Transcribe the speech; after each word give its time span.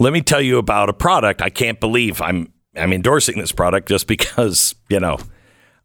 let 0.00 0.12
me 0.12 0.22
tell 0.22 0.40
you 0.40 0.58
about 0.58 0.88
a 0.88 0.92
product. 0.92 1.40
I 1.40 1.50
can't 1.50 1.78
believe 1.78 2.20
I'm 2.20 2.52
I'm 2.76 2.92
endorsing 2.92 3.38
this 3.38 3.52
product 3.52 3.88
just 3.88 4.08
because 4.08 4.74
you 4.88 4.98
know 4.98 5.18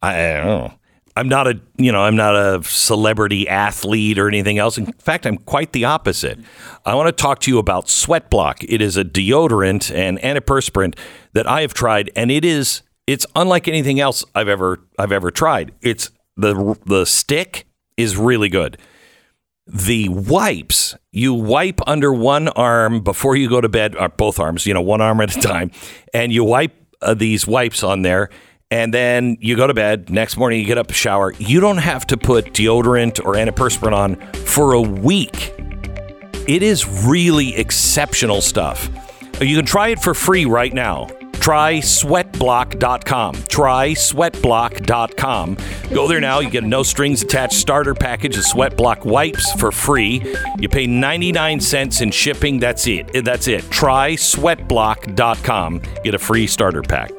I, 0.02 0.14
I 0.14 0.44
know. 0.44 0.74
I'm 1.18 1.28
not 1.28 1.46
a 1.46 1.60
you 1.78 1.92
know 1.92 2.00
I'm 2.00 2.16
not 2.16 2.34
a 2.34 2.62
celebrity 2.64 3.48
athlete 3.48 4.18
or 4.18 4.26
anything 4.26 4.58
else. 4.58 4.76
In 4.76 4.92
fact, 4.92 5.26
I'm 5.26 5.38
quite 5.38 5.72
the 5.72 5.84
opposite. 5.84 6.38
I 6.84 6.94
want 6.94 7.08
to 7.08 7.12
talk 7.12 7.40
to 7.40 7.50
you 7.50 7.58
about 7.58 7.88
Sweat 7.88 8.28
Block. 8.30 8.64
It 8.64 8.82
is 8.82 8.96
a 8.96 9.04
deodorant 9.04 9.94
and 9.94 10.18
antiperspirant 10.18 10.98
that 11.34 11.46
I 11.46 11.60
have 11.60 11.74
tried, 11.74 12.10
and 12.16 12.30
it 12.30 12.44
is 12.44 12.82
it's 13.06 13.26
unlike 13.36 13.68
anything 13.68 14.00
else 14.00 14.24
I've 14.34 14.48
ever 14.48 14.80
I've 14.98 15.12
ever 15.12 15.30
tried. 15.30 15.72
It's 15.82 16.10
the 16.36 16.78
the 16.84 17.04
stick 17.04 17.66
is 17.96 18.16
really 18.16 18.48
good. 18.48 18.78
The 19.66 20.08
wipes, 20.08 20.94
you 21.10 21.34
wipe 21.34 21.80
under 21.88 22.12
one 22.12 22.46
arm 22.48 23.00
before 23.00 23.34
you 23.34 23.48
go 23.48 23.60
to 23.60 23.68
bed, 23.68 23.96
or 23.96 24.08
both 24.08 24.38
arms, 24.38 24.64
you 24.64 24.72
know, 24.72 24.80
one 24.80 25.00
arm 25.00 25.20
at 25.20 25.36
a 25.36 25.40
time, 25.40 25.72
and 26.14 26.32
you 26.32 26.44
wipe 26.44 26.72
uh, 27.02 27.14
these 27.14 27.48
wipes 27.48 27.82
on 27.82 28.02
there, 28.02 28.30
and 28.70 28.94
then 28.94 29.36
you 29.40 29.56
go 29.56 29.66
to 29.66 29.74
bed. 29.74 30.08
Next 30.08 30.36
morning, 30.36 30.60
you 30.60 30.66
get 30.66 30.78
up, 30.78 30.92
shower. 30.92 31.32
You 31.38 31.58
don't 31.58 31.78
have 31.78 32.06
to 32.08 32.16
put 32.16 32.52
deodorant 32.52 33.18
or 33.24 33.34
antiperspirant 33.34 33.92
on 33.92 34.32
for 34.44 34.72
a 34.72 34.80
week. 34.80 35.52
It 36.46 36.62
is 36.62 36.86
really 37.04 37.56
exceptional 37.56 38.40
stuff. 38.40 38.88
You 39.40 39.56
can 39.56 39.66
try 39.66 39.88
it 39.88 39.98
for 39.98 40.14
free 40.14 40.44
right 40.44 40.72
now. 40.72 41.08
Try 41.46 41.78
sweatblock.com. 41.78 43.34
Try 43.44 43.92
sweatblock.com. 43.92 45.56
Go 45.94 46.08
there 46.08 46.20
now. 46.20 46.40
You 46.40 46.50
get 46.50 46.64
a 46.64 46.66
no 46.66 46.82
strings 46.82 47.22
attached 47.22 47.54
starter 47.54 47.94
package 47.94 48.36
of 48.36 48.42
Sweatblock 48.42 49.04
wipes 49.04 49.52
for 49.52 49.70
free. 49.70 50.24
You 50.58 50.68
pay 50.68 50.88
99 50.88 51.60
cents 51.60 52.00
in 52.00 52.10
shipping. 52.10 52.58
That's 52.58 52.88
it. 52.88 53.24
That's 53.24 53.46
it. 53.46 53.62
Try 53.70 54.14
sweatblock.com. 54.14 55.82
Get 56.02 56.14
a 56.14 56.18
free 56.18 56.48
starter 56.48 56.82
pack. 56.82 57.12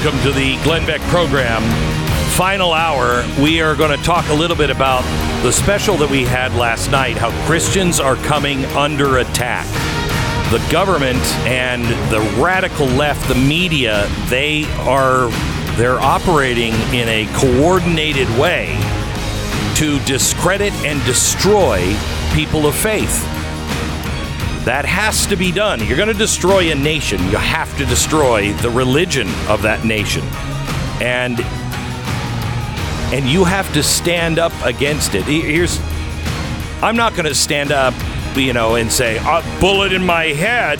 Welcome 0.00 0.22
to 0.22 0.30
the 0.30 0.56
Glenn 0.62 0.86
Beck 0.86 1.00
program. 1.10 1.60
Final 2.36 2.72
hour. 2.72 3.24
We 3.42 3.60
are 3.60 3.74
going 3.74 3.90
to 3.90 4.04
talk 4.04 4.28
a 4.28 4.32
little 4.32 4.56
bit 4.56 4.70
about 4.70 5.02
the 5.42 5.50
special 5.50 5.96
that 5.96 6.08
we 6.08 6.22
had 6.22 6.54
last 6.54 6.92
night 6.92 7.16
how 7.16 7.32
Christians 7.48 7.98
are 7.98 8.14
coming 8.14 8.64
under 8.66 9.18
attack. 9.18 9.66
The 10.52 10.64
government 10.70 11.18
and 11.48 11.82
the 12.12 12.20
radical 12.40 12.86
left, 12.86 13.26
the 13.26 13.34
media, 13.34 14.06
they 14.28 14.66
are 14.82 15.30
they're 15.76 15.98
operating 15.98 16.74
in 16.94 17.08
a 17.08 17.26
coordinated 17.34 18.28
way 18.38 18.78
to 19.78 19.98
discredit 20.04 20.72
and 20.84 21.04
destroy 21.06 21.96
people 22.32 22.68
of 22.68 22.76
faith. 22.76 23.37
That 24.68 24.84
has 24.84 25.26
to 25.28 25.36
be 25.36 25.50
done. 25.50 25.82
You're 25.82 25.96
going 25.96 26.12
to 26.12 26.14
destroy 26.14 26.70
a 26.70 26.74
nation. 26.74 27.24
You 27.30 27.38
have 27.38 27.74
to 27.78 27.86
destroy 27.86 28.52
the 28.52 28.68
religion 28.68 29.26
of 29.48 29.62
that 29.62 29.86
nation. 29.86 30.22
And 31.00 31.40
and 33.14 33.24
you 33.24 33.44
have 33.44 33.72
to 33.72 33.82
stand 33.82 34.38
up 34.38 34.52
against 34.66 35.14
it. 35.14 35.22
Here's 35.22 35.80
I'm 36.82 36.96
not 36.96 37.14
going 37.14 37.24
to 37.24 37.34
stand 37.34 37.72
up, 37.72 37.94
you 38.36 38.52
know, 38.52 38.74
and 38.74 38.92
say, 38.92 39.16
a 39.16 39.42
bullet 39.58 39.94
in 39.94 40.04
my 40.04 40.24
head 40.24 40.78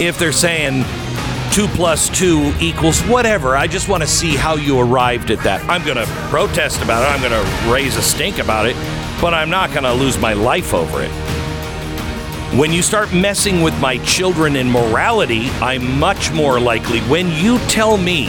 if 0.00 0.16
they're 0.16 0.30
saying 0.30 0.84
two 1.50 1.66
plus 1.74 2.08
two 2.08 2.54
equals 2.60 3.00
whatever. 3.00 3.56
I 3.56 3.66
just 3.66 3.88
want 3.88 4.04
to 4.04 4.08
see 4.08 4.36
how 4.36 4.54
you 4.54 4.78
arrived 4.78 5.32
at 5.32 5.40
that. 5.40 5.68
I'm 5.68 5.84
going 5.84 5.96
to 5.96 6.06
protest 6.30 6.80
about 6.82 7.02
it. 7.02 7.12
I'm 7.12 7.28
going 7.28 7.44
to 7.44 7.72
raise 7.72 7.96
a 7.96 8.02
stink 8.02 8.38
about 8.38 8.66
it, 8.66 8.76
but 9.20 9.34
I'm 9.34 9.50
not 9.50 9.70
going 9.70 9.82
to 9.82 9.92
lose 9.92 10.20
my 10.20 10.34
life 10.34 10.72
over 10.72 11.02
it. 11.02 11.41
When 12.56 12.70
you 12.70 12.82
start 12.82 13.14
messing 13.14 13.62
with 13.62 13.80
my 13.80 13.96
children 14.04 14.56
and 14.56 14.70
morality, 14.70 15.48
I'm 15.62 15.98
much 15.98 16.30
more 16.32 16.60
likely, 16.60 17.00
when 17.00 17.30
you 17.30 17.58
tell 17.60 17.96
me 17.96 18.26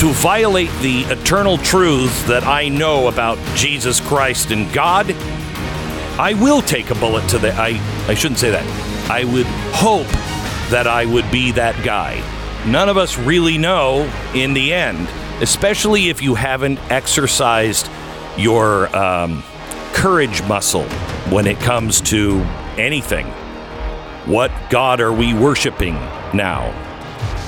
to 0.00 0.10
violate 0.10 0.72
the 0.80 1.02
eternal 1.02 1.58
truths 1.58 2.24
that 2.24 2.42
I 2.42 2.68
know 2.68 3.06
about 3.06 3.38
Jesus 3.54 4.00
Christ 4.00 4.50
and 4.50 4.72
God, 4.72 5.12
I 6.18 6.36
will 6.42 6.62
take 6.62 6.90
a 6.90 6.96
bullet 6.96 7.28
to 7.28 7.38
the. 7.38 7.52
I, 7.54 7.80
I 8.08 8.14
shouldn't 8.14 8.40
say 8.40 8.50
that. 8.50 8.66
I 9.08 9.22
would 9.22 9.46
hope 9.46 10.08
that 10.72 10.88
I 10.88 11.06
would 11.06 11.30
be 11.30 11.52
that 11.52 11.80
guy. 11.84 12.20
None 12.66 12.88
of 12.88 12.96
us 12.96 13.16
really 13.18 13.56
know 13.56 14.12
in 14.34 14.52
the 14.52 14.72
end, 14.72 15.06
especially 15.40 16.08
if 16.08 16.20
you 16.20 16.34
haven't 16.34 16.80
exercised 16.90 17.88
your 18.36 18.94
um, 18.96 19.44
courage 19.92 20.42
muscle 20.48 20.88
when 21.30 21.46
it 21.46 21.60
comes 21.60 22.00
to 22.00 22.40
anything. 22.76 23.32
What 24.26 24.50
God 24.70 25.02
are 25.02 25.12
we 25.12 25.34
worshiping 25.34 25.94
now? 26.32 26.72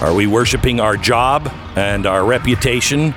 Are 0.02 0.12
we 0.12 0.26
worshiping 0.26 0.78
our 0.78 0.98
job 0.98 1.50
and 1.74 2.04
our 2.04 2.22
reputation? 2.22 3.14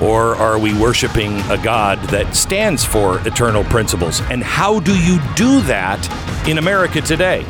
Or 0.00 0.36
are 0.36 0.56
we 0.56 0.72
worshiping 0.72 1.40
a 1.50 1.58
God 1.60 1.98
that 2.10 2.36
stands 2.36 2.84
for 2.84 3.26
eternal 3.26 3.64
principles? 3.64 4.20
And 4.30 4.40
how 4.40 4.78
do 4.78 4.96
you 4.96 5.18
do 5.34 5.62
that 5.62 6.46
in 6.46 6.58
America 6.58 7.00
today? 7.00 7.44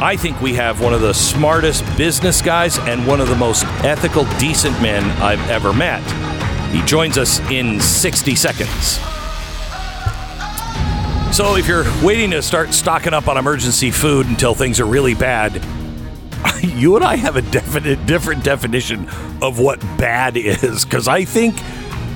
I 0.00 0.16
think 0.16 0.40
we 0.40 0.54
have 0.54 0.80
one 0.80 0.94
of 0.94 1.00
the 1.00 1.12
smartest 1.12 1.84
business 1.96 2.40
guys 2.40 2.78
and 2.78 3.04
one 3.04 3.20
of 3.20 3.28
the 3.28 3.36
most 3.36 3.64
ethical, 3.82 4.26
decent 4.38 4.80
men 4.80 5.02
I've 5.20 5.50
ever 5.50 5.72
met. 5.72 6.02
He 6.72 6.82
joins 6.86 7.18
us 7.18 7.40
in 7.50 7.80
60 7.80 8.36
seconds. 8.36 9.00
So, 11.32 11.56
if 11.56 11.66
you're 11.66 11.86
waiting 12.04 12.30
to 12.32 12.42
start 12.42 12.74
stocking 12.74 13.14
up 13.14 13.26
on 13.26 13.38
emergency 13.38 13.90
food 13.90 14.26
until 14.26 14.54
things 14.54 14.78
are 14.80 14.84
really 14.84 15.14
bad, 15.14 15.64
you 16.62 16.94
and 16.94 17.02
I 17.02 17.16
have 17.16 17.36
a 17.36 17.42
definite 17.42 18.04
different 18.04 18.44
definition 18.44 19.08
of 19.40 19.58
what 19.58 19.80
bad 19.96 20.36
is 20.36 20.84
because 20.84 21.08
I 21.08 21.24
think 21.24 21.56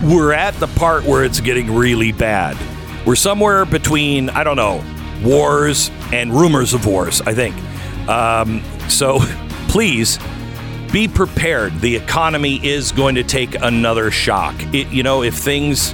we're 0.03 0.33
at 0.33 0.53
the 0.57 0.67
part 0.67 1.05
where 1.05 1.25
it's 1.25 1.41
getting 1.41 1.75
really 1.75 2.13
bad. 2.13 2.59
We're 3.07 3.17
somewhere 3.17 3.65
between 3.65 4.29
I 4.29 4.45
don't 4.45 4.57
know 4.57 4.85
wars 5.25 5.91
and 6.13 6.31
rumors 6.31 6.75
of 6.75 6.85
wars. 6.85 7.23
I 7.23 7.33
think 7.33 7.57
um, 8.09 8.63
so. 8.91 9.21
Please 9.69 10.19
be 10.93 11.09
prepared. 11.09 11.81
The 11.81 11.97
economy 11.97 12.65
is 12.65 12.93
going 12.93 13.15
to 13.17 13.25
take 13.25 13.55
another 13.61 14.11
shock. 14.11 14.55
It, 14.75 14.89
you 14.89 15.03
know, 15.03 15.23
if 15.23 15.35
things 15.35 15.93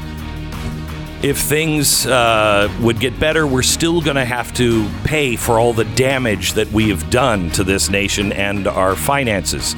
if 1.23 1.39
things 1.39 2.05
uh, 2.07 2.69
would 2.81 2.99
get 2.99 3.19
better, 3.21 3.47
we're 3.47 3.63
still 3.63 4.01
going 4.01 4.17
to 4.17 4.25
have 4.25 4.53
to 4.55 4.91
pay 5.05 5.37
for 5.37 5.61
all 5.61 5.73
the 5.73 5.85
damage 5.85 6.55
that 6.55 6.67
we 6.73 6.89
have 6.89 7.09
done 7.11 7.51
to 7.51 7.63
this 7.63 7.89
nation 7.89 8.33
and 8.33 8.67
our 8.67 8.97
finances. 8.97 9.77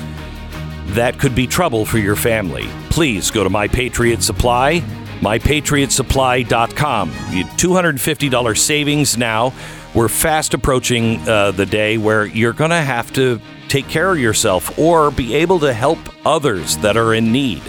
That 0.88 1.18
could 1.18 1.34
be 1.34 1.46
trouble 1.46 1.84
for 1.84 1.98
your 1.98 2.16
family. 2.16 2.66
Please 2.88 3.30
go 3.30 3.44
to 3.44 3.50
My 3.50 3.68
Patriot 3.68 4.22
Supply, 4.22 4.80
mypatriotsupply.com. 5.20 7.08
You 7.30 7.44
$250 7.44 8.58
savings 8.58 9.18
now. 9.18 9.52
We're 9.94 10.08
fast 10.08 10.54
approaching 10.54 11.20
uh, 11.28 11.50
the 11.50 11.66
day 11.66 11.98
where 11.98 12.24
you're 12.24 12.54
going 12.54 12.70
to 12.70 12.80
have 12.80 13.12
to 13.14 13.38
take 13.68 13.86
care 13.88 14.10
of 14.12 14.18
yourself 14.18 14.78
or 14.78 15.10
be 15.10 15.34
able 15.34 15.58
to 15.60 15.74
help 15.74 15.98
others 16.24 16.78
that 16.78 16.96
are 16.96 17.12
in 17.14 17.32
need. 17.32 17.62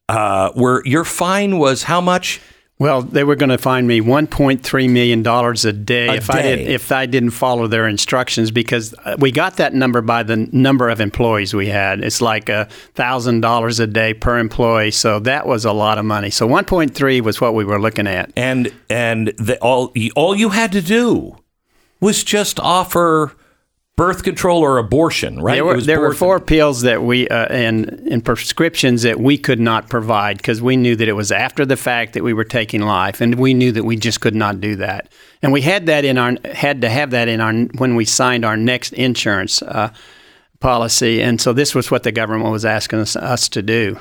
uh, 0.08 0.52
were 0.56 0.84
your 0.86 1.04
fine 1.04 1.58
was 1.58 1.84
how 1.84 2.00
much? 2.00 2.42
Well, 2.80 3.02
they 3.02 3.26
were 3.26 3.36
going 3.36 3.50
to 3.50 3.58
fine 3.58 3.88
me 3.88 4.00
1.3 4.00 4.90
million 4.90 5.22
dollars 5.22 5.66
a 5.66 5.74
day 5.74 6.08
A 6.08 6.14
if 6.14 6.30
I 6.30 6.42
did, 6.42 6.60
if 6.60 6.92
I 6.94 7.06
didn't 7.08 7.32
follow 7.32 7.68
their 7.68 7.86
instructions 7.90 8.52
because 8.52 8.96
uh, 9.04 9.18
we 9.20 9.34
got 9.34 9.58
that 9.58 9.74
number 9.74 10.00
by 10.02 10.24
the 10.24 10.38
number 10.54 10.88
of 10.88 11.02
employees 11.02 11.54
we 11.54 11.68
had. 11.68 12.02
It's 12.02 12.22
like 12.22 12.48
a 12.48 12.70
thousand 12.94 13.42
dollars 13.42 13.82
a 13.82 13.88
day 13.88 14.14
per 14.14 14.38
employee, 14.38 14.92
so 14.92 15.20
that 15.20 15.46
was 15.46 15.66
a 15.66 15.74
lot 15.74 15.98
of 15.98 16.06
money. 16.06 16.30
So 16.30 16.48
1.3 16.48 17.22
was 17.22 17.42
what 17.42 17.54
we 17.54 17.66
were 17.66 17.82
looking 17.82 18.08
at. 18.08 18.32
and 18.38 18.72
and 18.90 19.28
the, 19.38 19.58
all 19.62 19.94
all 20.16 20.34
you 20.34 20.50
had 20.50 20.72
to 20.72 20.82
do 20.82 21.36
was 22.00 22.24
just 22.24 22.62
offer 22.62 23.34
birth 24.00 24.24
control 24.24 24.62
or 24.62 24.78
abortion, 24.78 25.42
right? 25.42 25.56
There 25.56 25.66
were, 25.66 25.82
there 25.82 26.00
were 26.00 26.14
four 26.14 26.40
pills 26.40 26.84
that 26.84 27.04
we 27.04 27.28
uh, 27.28 27.48
and, 27.48 27.90
and 28.10 28.24
prescriptions 28.24 29.02
that 29.02 29.20
we 29.20 29.38
could 29.38 29.60
not 29.60 29.90
provide 29.90 30.38
because 30.38 30.62
we 30.62 30.78
knew 30.78 30.96
that 30.96 31.10
it 31.10 31.14
was 31.14 31.34
after 31.34 31.66
the 31.66 31.76
fact 31.76 32.14
that 32.14 32.24
we 32.24 32.32
were 32.32 32.46
taking 32.46 32.82
life, 32.82 33.20
and 33.20 33.36
we 33.36 33.54
knew 33.54 33.74
that 33.74 33.84
we 33.84 33.98
just 33.98 34.22
could 34.22 34.36
not 34.36 34.62
do 34.62 34.78
that. 34.78 35.12
And 35.42 35.52
we 35.52 35.62
had 35.62 35.86
that 35.88 36.06
in 36.06 36.18
our 36.18 36.38
had 36.54 36.80
to 36.80 36.90
have 36.90 37.12
that 37.12 37.28
in 37.28 37.42
our 37.42 37.54
when 37.78 37.96
we 37.96 38.06
signed 38.06 38.46
our 38.46 38.56
next 38.56 38.94
insurance 38.94 39.62
uh, 39.64 39.92
policy, 40.62 41.22
and 41.22 41.42
so 41.42 41.52
this 41.52 41.76
was 41.76 41.92
what 41.92 42.04
the 42.04 42.14
government 42.14 42.52
was 42.52 42.64
asking 42.64 43.00
us, 43.00 43.18
us 43.18 43.50
to 43.50 43.62
do. 43.62 44.00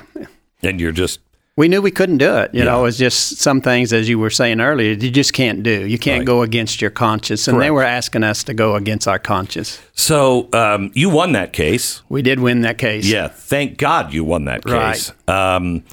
and 0.63 0.79
you're 0.79 0.93
just 0.93 1.19
We 1.59 1.67
knew 1.67 1.81
we 1.81 1.91
couldn't 1.91 2.19
do 2.19 2.37
it. 2.37 2.51
You 2.53 2.63
know, 2.63 2.75
Yeah. 2.75 2.79
it 2.79 2.83
was 2.83 2.97
just 2.97 3.39
some 3.39 3.59
things, 3.59 3.91
as 3.91 4.07
you 4.07 4.17
were 4.17 4.29
saying 4.29 4.61
earlier, 4.61 4.93
you 4.93 5.11
just 5.11 5.33
can't 5.33 5.61
do. 5.61 5.85
You 5.85 5.97
can't 5.99 6.19
Right. 6.19 6.25
go 6.25 6.41
against 6.41 6.81
your 6.81 6.89
conscience, 6.89 7.49
and 7.49 7.59
they 7.59 7.69
were 7.69 7.83
asking 7.83 8.23
us 8.23 8.45
to 8.45 8.53
go 8.53 8.75
against 8.75 9.09
our 9.09 9.19
conscience. 9.19 9.77
so 9.93 10.47
um, 10.53 10.89
you 10.93 11.09
won 11.09 11.33
that 11.33 11.51
case. 11.51 12.01
We 12.07 12.21
did 12.21 12.39
win 12.39 12.61
that 12.61 12.77
case. 12.77 13.05
Yeah, 13.05 13.27
thank 13.27 13.77
God 13.77 14.13
you 14.13 14.23
won 14.23 14.45
that 14.45 14.61
Right. 14.65 14.93
case. 14.93 15.11
Um, 15.27 15.83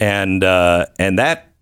and 0.00 0.42
uh, 0.42 0.86
and 0.98 1.16
that 1.20 1.52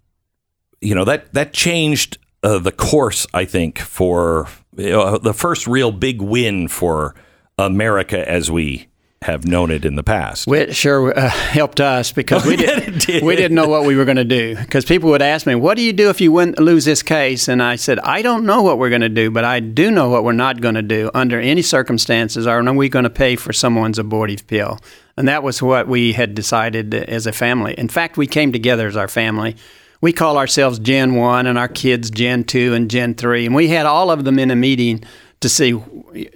you 0.81 0.95
know 0.95 1.05
that 1.05 1.35
that 1.35 1.53
changed 1.53 2.17
uh, 2.43 2.59
the 2.61 2.73
course. 2.73 3.27
I 3.35 3.45
think 3.45 3.79
for 3.79 4.49
you 4.79 4.93
know, 4.93 5.19
the 5.19 5.35
first 5.35 5.67
real 5.67 5.91
big 5.93 6.23
win 6.23 6.67
for 6.69 7.15
America 7.59 8.27
as 8.27 8.51
we 8.51 8.87
have 9.23 9.45
known 9.47 9.71
it 9.71 9.85
in 9.85 9.97
the 9.97 10.03
past. 10.03 10.49
It 10.49 10.75
sure 10.75 11.17
uh, 11.17 11.29
helped 11.29 11.79
us 11.79 12.11
because 12.11 12.47
we, 12.47 12.57
Yeah, 12.59 12.81
did, 12.81 12.99
did. 13.01 13.23
we 13.23 13.37
didn't 13.37 13.55
know 13.55 13.69
what 13.69 13.85
we 13.85 13.95
were 13.95 14.07
going 14.07 14.17
to 14.17 14.25
do. 14.25 14.57
Because 14.57 14.87
people 14.87 15.11
would 15.11 15.21
ask 15.21 15.47
me, 15.47 15.55
"What 15.55 15.77
do 15.77 15.83
you 15.83 15.93
do 15.93 16.09
if 16.09 16.23
you 16.23 16.33
win, 16.33 16.55
lose 16.57 16.87
this 16.87 17.03
case?" 17.03 17.47
And 17.47 17.63
I 17.63 17.77
said, 17.77 17.99
"I 17.99 18.23
don't 18.23 18.47
know 18.47 18.63
what 18.63 18.79
we're 18.79 18.89
going 18.89 19.03
to 19.03 19.11
do, 19.11 19.31
but 19.31 19.45
I 19.45 19.61
do 19.61 19.91
know 19.91 20.09
what 20.09 20.25
we're 20.25 20.33
not 20.33 20.63
going 20.63 20.75
to 20.75 20.83
do 20.83 21.11
under 21.13 21.39
any 21.39 21.61
circumstances. 21.61 22.47
Are 22.47 22.63
we 22.73 22.89
going 22.89 23.03
to 23.03 23.11
pay 23.11 23.37
for 23.37 23.53
someone's 23.53 23.99
abortive 23.99 24.47
pill?" 24.47 24.79
And 25.19 25.29
that 25.29 25.43
was 25.43 25.61
what 25.61 25.87
we 25.87 26.15
had 26.15 26.35
decided 26.35 26.95
as 26.95 27.27
a 27.27 27.33
family. 27.33 27.75
In 27.77 27.89
fact, 27.89 28.17
we 28.17 28.27
came 28.27 28.53
together 28.53 28.87
as 28.87 28.97
our 28.97 29.09
family. 29.09 29.55
We 30.01 30.15
call 30.15 30.39
ourselves 30.39 30.79
Gen 30.79 31.15
One, 31.15 31.47
and 31.47 31.59
our 31.59 31.69
kids 31.69 32.11
Gen 32.11 32.45
Two 32.45 32.73
and 32.73 32.91
Gen 32.91 33.13
Three, 33.17 33.45
and 33.45 33.55
we 33.55 33.69
had 33.69 33.85
all 33.85 34.11
of 34.11 34.25
them 34.25 34.39
in 34.39 34.51
a 34.51 34.57
meeting 34.57 35.05
to 35.41 35.49
see, 35.49 35.73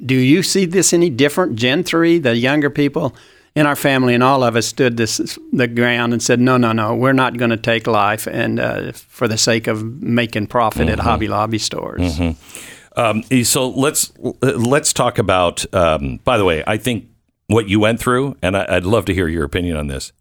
do 0.04 0.14
you 0.14 0.42
see 0.42 0.64
this 0.64 0.92
any 0.92 1.10
different? 1.10 1.56
Gen 1.56 1.84
Three, 1.84 2.18
the 2.18 2.36
younger 2.36 2.70
people 2.70 3.14
in 3.54 3.66
our 3.66 3.76
family, 3.76 4.14
and 4.14 4.22
all 4.22 4.42
of 4.42 4.56
us 4.56 4.66
stood 4.66 4.96
this 4.96 5.38
the 5.52 5.68
ground 5.68 6.12
and 6.12 6.22
said, 6.22 6.40
"No, 6.40 6.56
no, 6.56 6.72
no, 6.72 6.94
we're 6.94 7.12
not 7.12 7.36
going 7.36 7.50
to 7.50 7.56
take 7.56 7.86
life, 7.86 8.26
and 8.26 8.58
uh, 8.58 8.92
for 8.92 9.28
the 9.28 9.38
sake 9.38 9.66
of 9.66 9.84
making 10.02 10.48
profit 10.48 10.88
at 10.88 10.98
Hobby 10.98 11.28
Lobby 11.28 11.58
stores." 11.58 12.18
Um, 12.96 13.22
so 13.44 13.68
let's 13.68 14.12
let's 14.42 14.92
talk 14.92 15.18
about. 15.18 15.72
Um, 15.74 16.20
by 16.24 16.38
the 16.38 16.44
way, 16.44 16.64
I 16.66 16.76
think 16.78 17.06
what 17.46 17.68
you 17.68 17.78
went 17.80 18.00
through, 18.00 18.36
and 18.42 18.56
I, 18.56 18.66
I'd 18.68 18.84
love 18.84 19.04
to 19.06 19.14
hear 19.14 19.28
your 19.28 19.44
opinion 19.44 19.76
on 19.76 19.86
this. 19.88 20.12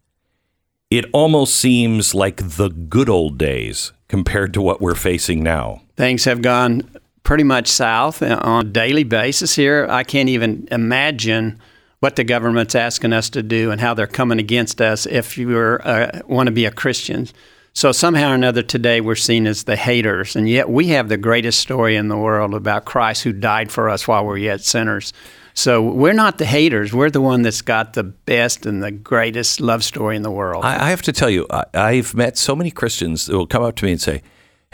It 0.90 1.06
almost 1.12 1.56
seems 1.56 2.14
like 2.14 2.36
the 2.36 2.68
good 2.68 3.08
old 3.08 3.38
days 3.38 3.92
compared 4.06 4.52
to 4.54 4.62
what 4.62 4.80
we're 4.80 4.94
facing 4.94 5.42
now. 5.42 5.82
Things 5.96 6.24
have 6.24 6.42
gone 6.42 6.88
pretty 7.24 7.42
much 7.42 7.66
south 7.66 8.22
on 8.22 8.66
a 8.66 8.68
daily 8.68 9.02
basis 9.02 9.56
here. 9.56 9.86
I 9.90 10.04
can't 10.04 10.28
even 10.28 10.68
imagine 10.70 11.58
what 12.00 12.16
the 12.16 12.24
government's 12.24 12.74
asking 12.74 13.14
us 13.14 13.30
to 13.30 13.42
do 13.42 13.70
and 13.70 13.80
how 13.80 13.94
they're 13.94 14.06
coming 14.06 14.38
against 14.38 14.80
us 14.80 15.06
if 15.06 15.38
you 15.38 15.58
uh, 15.58 16.20
want 16.26 16.48
to 16.48 16.52
be 16.52 16.66
a 16.66 16.70
Christian. 16.70 17.26
So 17.72 17.92
somehow 17.92 18.30
or 18.30 18.34
another 18.34 18.62
today 18.62 19.00
we're 19.00 19.16
seen 19.16 19.46
as 19.46 19.64
the 19.64 19.74
haters, 19.74 20.36
and 20.36 20.48
yet 20.48 20.68
we 20.68 20.88
have 20.88 21.08
the 21.08 21.16
greatest 21.16 21.58
story 21.58 21.96
in 21.96 22.08
the 22.08 22.16
world 22.16 22.54
about 22.54 22.84
Christ 22.84 23.24
who 23.24 23.32
died 23.32 23.72
for 23.72 23.88
us 23.88 24.06
while 24.06 24.24
we're 24.24 24.36
yet 24.36 24.60
sinners. 24.60 25.12
So 25.54 25.82
we're 25.82 26.12
not 26.12 26.38
the 26.38 26.44
haters. 26.44 26.92
We're 26.92 27.10
the 27.10 27.20
one 27.20 27.42
that's 27.42 27.62
got 27.62 27.94
the 27.94 28.04
best 28.04 28.66
and 28.66 28.82
the 28.82 28.90
greatest 28.90 29.60
love 29.60 29.82
story 29.82 30.14
in 30.14 30.22
the 30.22 30.30
world. 30.30 30.64
I, 30.64 30.86
I 30.86 30.90
have 30.90 31.02
to 31.02 31.12
tell 31.12 31.30
you, 31.30 31.46
I've 31.72 32.14
met 32.14 32.36
so 32.36 32.54
many 32.54 32.70
Christians 32.70 33.26
that 33.26 33.36
will 33.36 33.46
come 33.46 33.62
up 33.62 33.76
to 33.76 33.84
me 33.86 33.92
and 33.92 34.00
say, 34.00 34.22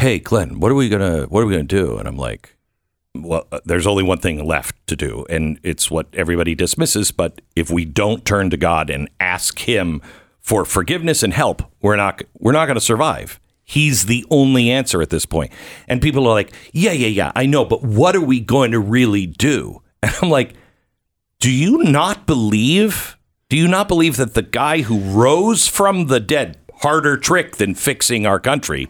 "Hey, 0.00 0.18
Glenn, 0.18 0.60
what 0.60 0.70
are 0.70 0.74
we 0.74 0.88
gonna 0.88 1.24
what 1.24 1.42
are 1.42 1.46
we 1.46 1.52
gonna 1.52 1.64
do?" 1.64 1.98
And 1.98 2.08
I'm 2.08 2.16
like, 2.16 2.56
"Well, 3.14 3.46
uh, 3.52 3.60
there's 3.66 3.86
only 3.86 4.02
one 4.02 4.18
thing 4.18 4.44
left 4.44 4.74
to 4.86 4.96
do, 4.96 5.26
and 5.28 5.60
it's 5.62 5.90
what 5.90 6.06
everybody 6.14 6.54
dismisses. 6.54 7.10
But 7.10 7.42
if 7.54 7.70
we 7.70 7.84
don't 7.84 8.24
turn 8.24 8.48
to 8.50 8.56
God 8.56 8.88
and 8.88 9.10
ask 9.20 9.58
Him 9.60 10.00
for 10.40 10.64
forgiveness 10.64 11.22
and 11.22 11.34
help, 11.34 11.62
we're 11.82 11.96
not 11.96 12.22
we're 12.38 12.52
not 12.52 12.66
going 12.66 12.76
to 12.76 12.80
survive." 12.80 13.38
He's 13.62 14.06
the 14.06 14.24
only 14.30 14.68
answer 14.68 15.00
at 15.00 15.10
this 15.10 15.26
point. 15.26 15.52
And 15.86 16.02
people 16.02 16.26
are 16.26 16.34
like, 16.34 16.52
yeah, 16.72 16.90
yeah, 16.90 17.06
yeah, 17.06 17.30
I 17.36 17.46
know, 17.46 17.64
but 17.64 17.84
what 17.84 18.16
are 18.16 18.20
we 18.20 18.40
going 18.40 18.72
to 18.72 18.80
really 18.80 19.26
do? 19.26 19.82
And 20.02 20.12
I'm 20.20 20.28
like, 20.28 20.54
do 21.40 21.50
you 21.50 21.84
not 21.84 22.26
believe? 22.26 23.16
Do 23.48 23.56
you 23.56 23.68
not 23.68 23.86
believe 23.86 24.16
that 24.16 24.34
the 24.34 24.42
guy 24.42 24.80
who 24.80 24.98
rose 24.98 25.68
from 25.68 26.06
the 26.06 26.18
dead, 26.18 26.58
harder 26.80 27.16
trick 27.16 27.56
than 27.56 27.74
fixing 27.74 28.26
our 28.26 28.40
country, 28.40 28.88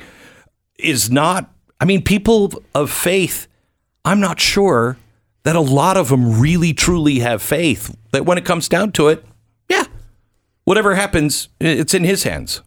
is 0.82 1.10
not? 1.10 1.52
I 1.80 1.84
mean, 1.84 2.02
people 2.02 2.62
of 2.75 2.90
faith, 2.90 3.46
I'm 4.04 4.20
not 4.20 4.40
sure 4.40 4.96
that 5.42 5.56
a 5.56 5.60
lot 5.60 5.96
of 5.96 6.08
them 6.08 6.40
really 6.40 6.75
truly 6.75 7.20
have 7.20 7.40
faith 7.40 7.96
that 8.12 8.26
when 8.26 8.37
it 8.37 8.44
comes 8.44 8.68
down 8.68 8.92
to 8.92 9.08
it, 9.08 9.25
yeah, 9.68 9.84
whatever 10.64 10.94
happens, 10.94 11.49
it's 11.60 11.94
in 11.94 12.04
his 12.04 12.25
hands. 12.25 12.62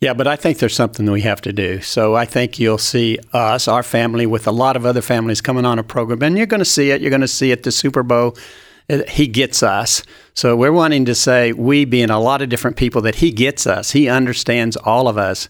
Yeah, 0.00 0.12
but 0.12 0.26
I 0.26 0.36
think 0.36 0.58
there's 0.58 0.74
something 0.74 1.06
that 1.06 1.12
we 1.12 1.22
have 1.22 1.40
to 1.42 1.52
do. 1.52 1.80
So 1.80 2.14
I 2.14 2.26
think 2.26 2.58
you'll 2.58 2.76
see 2.76 3.18
us, 3.32 3.66
our 3.68 3.82
family, 3.82 4.26
with 4.26 4.46
a 4.46 4.50
lot 4.50 4.76
of 4.76 4.84
other 4.84 5.00
families 5.00 5.40
coming 5.40 5.64
on 5.64 5.78
a 5.78 5.82
program, 5.82 6.22
and 6.22 6.36
you're 6.36 6.46
going 6.46 6.58
to 6.58 6.64
see 6.66 6.90
it. 6.90 7.00
You're 7.00 7.10
going 7.10 7.22
to 7.22 7.28
see 7.28 7.52
it 7.52 7.62
the 7.62 7.72
Super 7.72 8.02
Bowl. 8.02 8.36
He 9.08 9.26
gets 9.26 9.62
us. 9.62 10.02
So 10.34 10.56
we're 10.56 10.72
wanting 10.72 11.06
to 11.06 11.14
say, 11.14 11.52
we 11.54 11.86
being 11.86 12.10
a 12.10 12.20
lot 12.20 12.42
of 12.42 12.50
different 12.50 12.76
people, 12.76 13.00
that 13.02 13.14
He 13.14 13.30
gets 13.30 13.66
us. 13.66 13.92
He 13.92 14.08
understands 14.08 14.76
all 14.76 15.08
of 15.08 15.16
us. 15.16 15.48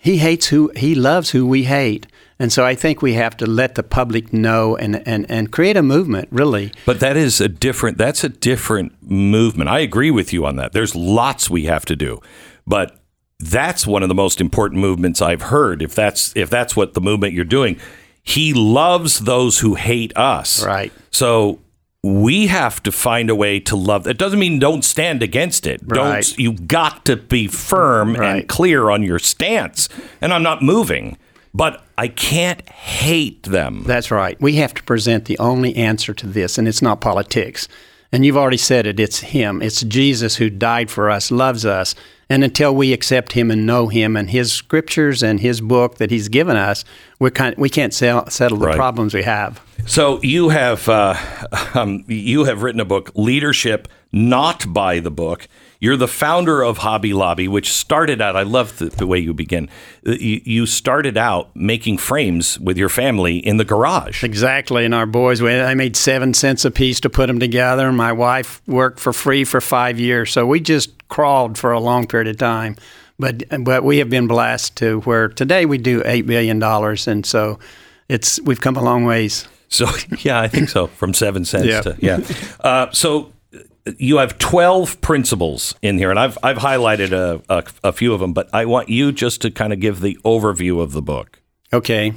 He 0.00 0.16
hates 0.16 0.48
who 0.48 0.72
He 0.74 0.94
loves 0.94 1.30
who 1.30 1.46
we 1.46 1.64
hate. 1.64 2.06
And 2.38 2.50
so 2.50 2.64
I 2.64 2.74
think 2.74 3.02
we 3.02 3.12
have 3.12 3.36
to 3.36 3.46
let 3.46 3.74
the 3.74 3.82
public 3.82 4.32
know 4.32 4.74
and, 4.74 5.06
and, 5.06 5.30
and 5.30 5.52
create 5.52 5.76
a 5.76 5.82
movement, 5.82 6.28
really. 6.32 6.72
But 6.86 6.98
that 7.00 7.14
is 7.14 7.38
a 7.38 7.48
different 7.48 7.98
that's 7.98 8.24
a 8.24 8.30
different 8.30 8.94
movement. 9.02 9.68
I 9.68 9.80
agree 9.80 10.10
with 10.10 10.32
you 10.32 10.46
on 10.46 10.56
that. 10.56 10.72
There's 10.72 10.96
lots 10.96 11.50
we 11.50 11.64
have 11.64 11.84
to 11.84 11.94
do. 11.94 12.18
But 12.66 12.98
that's 13.38 13.86
one 13.86 14.02
of 14.02 14.08
the 14.08 14.14
most 14.14 14.40
important 14.40 14.80
movements 14.80 15.20
I've 15.20 15.42
heard. 15.42 15.82
If 15.82 15.94
that's 15.94 16.34
if 16.34 16.48
that's 16.48 16.74
what 16.74 16.94
the 16.94 17.02
movement 17.02 17.34
you're 17.34 17.44
doing, 17.44 17.78
he 18.22 18.54
loves 18.54 19.20
those 19.20 19.58
who 19.58 19.74
hate 19.74 20.16
us. 20.16 20.64
Right. 20.64 20.92
So 21.10 21.58
we 22.02 22.46
have 22.46 22.82
to 22.82 22.92
find 22.92 23.28
a 23.28 23.34
way 23.34 23.60
to 23.60 23.76
love. 23.76 24.06
It 24.06 24.16
doesn't 24.16 24.38
mean 24.38 24.58
don't 24.58 24.84
stand 24.84 25.22
against 25.22 25.66
it. 25.66 25.80
Right. 25.84 26.24
Don't 26.24 26.38
you 26.38 26.52
got 26.52 27.04
to 27.06 27.16
be 27.16 27.46
firm 27.46 28.16
and 28.16 28.48
clear 28.48 28.90
on 28.90 29.02
your 29.02 29.18
stance. 29.18 29.88
And 30.20 30.32
I'm 30.32 30.42
not 30.42 30.62
moving, 30.62 31.18
but 31.52 31.84
I 31.98 32.08
can't 32.08 32.66
hate 32.68 33.42
them. 33.42 33.82
That's 33.84 34.10
right. 34.10 34.40
We 34.40 34.54
have 34.56 34.72
to 34.74 34.82
present 34.82 35.26
the 35.26 35.38
only 35.38 35.76
answer 35.76 36.14
to 36.14 36.26
this, 36.26 36.56
and 36.56 36.66
it's 36.66 36.80
not 36.80 37.02
politics. 37.02 37.68
And 38.12 38.24
you've 38.24 38.36
already 38.36 38.56
said 38.56 38.86
it. 38.86 38.98
It's 38.98 39.20
Him. 39.20 39.60
It's 39.60 39.82
Jesus 39.82 40.36
who 40.36 40.48
died 40.48 40.90
for 40.90 41.10
us, 41.10 41.30
loves 41.30 41.66
us. 41.66 41.94
And 42.30 42.44
until 42.44 42.74
we 42.74 42.92
accept 42.92 43.32
Him 43.32 43.50
and 43.50 43.66
know 43.66 43.88
Him 43.88 44.16
and 44.16 44.30
His 44.30 44.52
scriptures 44.52 45.22
and 45.22 45.40
His 45.40 45.60
book 45.60 45.96
that 45.98 46.10
He's 46.12 46.28
given 46.28 46.56
us, 46.56 46.84
we 47.18 47.30
can't 47.32 47.58
we 47.58 47.68
can't 47.68 47.92
sell, 47.92 48.30
settle 48.30 48.56
the 48.58 48.66
Right. 48.68 48.76
problems 48.76 49.12
we 49.12 49.24
have. 49.24 49.60
So 49.86 50.22
you 50.22 50.50
have 50.50 50.88
uh, 50.88 51.16
um, 51.74 52.04
you 52.06 52.44
have 52.44 52.62
written 52.62 52.80
a 52.80 52.84
book, 52.84 53.10
Leadership 53.14 53.88
Not 54.12 54.72
by 54.72 55.00
the 55.00 55.10
Book. 55.10 55.48
You're 55.82 55.96
the 55.96 56.06
founder 56.08 56.62
of 56.62 56.78
Hobby 56.78 57.14
Lobby, 57.14 57.48
which 57.48 57.72
started 57.72 58.20
out. 58.20 58.36
I 58.36 58.42
love 58.42 58.76
the, 58.78 58.86
the 58.90 59.06
way 59.06 59.18
you 59.18 59.32
begin. 59.32 59.68
Uh, 60.06 60.10
You, 60.12 60.40
you 60.44 60.66
started 60.66 61.16
out 61.16 61.54
making 61.56 61.96
frames 61.98 62.60
with 62.60 62.76
your 62.76 62.90
family 62.90 63.38
in 63.38 63.56
the 63.56 63.64
garage. 63.64 64.22
Exactly. 64.22 64.84
And 64.84 64.94
our 64.94 65.06
boys, 65.06 65.40
we, 65.40 65.58
I 65.58 65.72
made 65.74 65.96
seven 65.96 66.34
cents 66.34 66.66
a 66.66 66.70
piece 66.70 67.00
to 67.00 67.08
put 67.10 67.28
them 67.28 67.40
together. 67.40 67.90
My 67.92 68.12
wife 68.12 68.60
worked 68.66 69.00
for 69.00 69.12
free 69.14 69.42
for 69.44 69.60
five 69.62 69.98
years. 69.98 70.30
So 70.32 70.46
we 70.46 70.60
just 70.60 71.08
crawled 71.08 71.56
for 71.56 71.72
a 71.72 71.80
long 71.80 72.06
period 72.06 72.28
of 72.28 72.36
time. 72.36 72.76
But, 73.18 73.42
but 73.64 73.82
we 73.82 73.98
have 73.98 74.10
been 74.10 74.26
blessed 74.26 74.76
to 74.76 75.00
where 75.00 75.28
today 75.28 75.64
we 75.66 75.78
do 75.78 76.02
$8 76.02 76.26
billion. 76.26 76.62
And 76.62 77.24
so 77.24 77.58
it's, 78.08 78.38
we've 78.42 78.60
come 78.60 78.76
a 78.76 78.82
long 78.82 79.04
ways. 79.04 79.48
So 79.68 79.86
yeah, 80.18 80.40
I 80.40 80.48
think 80.48 80.68
so. 80.68 80.88
From 80.88 81.14
seven 81.14 81.44
cents 81.46 81.66
Yeah. 81.66 81.80
to 81.82 81.96
yeah. 82.00 82.20
Uh, 82.60 82.90
so 82.92 83.32
you 83.98 84.18
have 84.18 84.38
twelve 84.38 85.00
principles 85.00 85.74
in 85.82 85.98
here, 85.98 86.10
and 86.10 86.18
I've 86.18 86.38
I've 86.42 86.58
highlighted 86.58 87.12
a, 87.12 87.42
a, 87.48 87.64
a 87.84 87.92
few 87.92 88.12
of 88.14 88.20
them, 88.20 88.32
but 88.32 88.48
I 88.52 88.64
want 88.64 88.88
you 88.88 89.12
just 89.12 89.40
to 89.42 89.50
kind 89.50 89.72
of 89.72 89.80
give 89.80 90.00
the 90.00 90.18
overview 90.24 90.80
of 90.80 90.92
the 90.92 91.02
book. 91.02 91.40
Okay. 91.72 92.12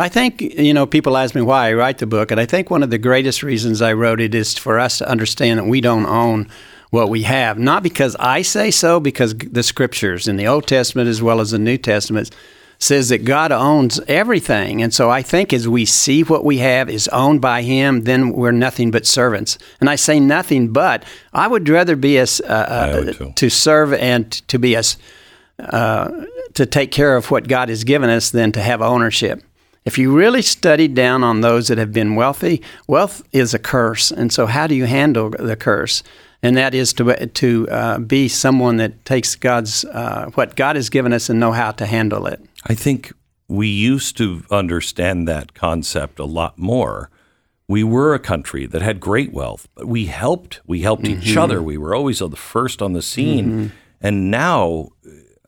I 0.00 0.08
think, 0.08 0.40
you 0.40 0.72
know, 0.72 0.86
people 0.86 1.16
ask 1.16 1.34
me 1.34 1.42
why 1.42 1.70
I 1.70 1.72
write 1.72 1.98
the 1.98 2.06
book, 2.06 2.30
and 2.30 2.40
I 2.40 2.46
think 2.46 2.70
one 2.70 2.84
of 2.84 2.90
the 2.90 2.98
greatest 2.98 3.42
reasons 3.42 3.82
I 3.82 3.94
wrote 3.94 4.20
it 4.20 4.32
is 4.32 4.56
for 4.56 4.78
us 4.78 4.98
to 4.98 5.08
understand 5.10 5.58
that 5.58 5.64
we 5.64 5.80
don't 5.80 6.06
own 6.06 6.48
what 6.90 7.08
we 7.08 7.24
have. 7.24 7.58
Not 7.58 7.82
because 7.82 8.14
I 8.20 8.42
say 8.42 8.70
so, 8.70 9.00
because 9.00 9.34
the 9.34 9.64
scriptures 9.64 10.28
in 10.28 10.36
the 10.36 10.46
Old 10.46 10.68
Testament 10.68 11.08
as 11.08 11.20
well 11.20 11.40
as 11.40 11.50
the 11.50 11.58
New 11.58 11.78
Testament 11.78 12.30
says 12.78 13.08
that 13.08 13.24
God 13.24 13.50
owns 13.50 14.00
everything. 14.06 14.82
And 14.82 14.94
so 14.94 15.10
I 15.10 15.22
think 15.22 15.52
as 15.52 15.66
we 15.66 15.84
see 15.84 16.22
what 16.22 16.44
we 16.44 16.58
have 16.58 16.88
is 16.88 17.08
owned 17.08 17.40
by 17.40 17.62
Him, 17.62 18.04
then 18.04 18.32
we're 18.32 18.52
nothing 18.52 18.90
but 18.90 19.04
servants. 19.04 19.58
And 19.80 19.90
I 19.90 19.96
say 19.96 20.20
nothing 20.20 20.72
but, 20.72 21.04
I 21.32 21.48
would 21.48 21.68
rather 21.68 21.96
be 21.96 22.18
as 22.18 22.40
uh, 22.40 22.46
uh, 22.46 23.32
to 23.34 23.50
serve 23.50 23.92
and 23.92 24.30
to 24.48 24.58
be 24.58 24.76
as 24.76 24.96
uh, 25.58 26.24
to 26.54 26.66
take 26.66 26.92
care 26.92 27.16
of 27.16 27.30
what 27.30 27.48
God 27.48 27.68
has 27.68 27.82
given 27.84 28.10
us 28.10 28.30
than 28.30 28.52
to 28.52 28.62
have 28.62 28.80
ownership. 28.80 29.42
If 29.84 29.98
you 29.98 30.14
really 30.14 30.42
study 30.42 30.86
down 30.86 31.24
on 31.24 31.40
those 31.40 31.68
that 31.68 31.78
have 31.78 31.92
been 31.92 32.14
wealthy, 32.14 32.62
wealth 32.86 33.22
is 33.32 33.54
a 33.54 33.58
curse. 33.58 34.10
And 34.10 34.32
so, 34.32 34.46
how 34.46 34.66
do 34.66 34.74
you 34.74 34.84
handle 34.84 35.30
the 35.30 35.56
curse? 35.56 36.02
And 36.42 36.56
that 36.56 36.74
is 36.74 36.92
to 36.94 37.26
to 37.26 37.68
uh, 37.68 37.98
be 37.98 38.28
someone 38.28 38.76
that 38.76 39.04
takes 39.04 39.34
God's 39.34 39.84
uh, 39.84 40.30
what 40.34 40.54
God 40.54 40.76
has 40.76 40.88
given 40.88 41.12
us 41.12 41.28
and 41.28 41.40
know 41.40 41.52
how 41.52 41.72
to 41.72 41.86
handle 41.86 42.26
it. 42.26 42.40
I 42.66 42.74
think 42.74 43.12
we 43.48 43.66
used 43.66 44.16
to 44.18 44.44
understand 44.50 45.26
that 45.26 45.54
concept 45.54 46.18
a 46.18 46.24
lot 46.24 46.58
more. 46.58 47.10
We 47.66 47.82
were 47.84 48.14
a 48.14 48.18
country 48.18 48.66
that 48.66 48.82
had 48.82 49.00
great 49.00 49.32
wealth, 49.32 49.68
but 49.74 49.86
we 49.86 50.06
helped. 50.06 50.60
We 50.66 50.82
helped 50.82 51.06
each 51.06 51.36
other. 51.36 51.62
We 51.62 51.76
were 51.76 51.94
always 51.94 52.20
the 52.20 52.30
first 52.30 52.80
on 52.80 52.92
the 52.92 53.02
scene. 53.02 53.72
And 54.00 54.30
now, 54.30 54.88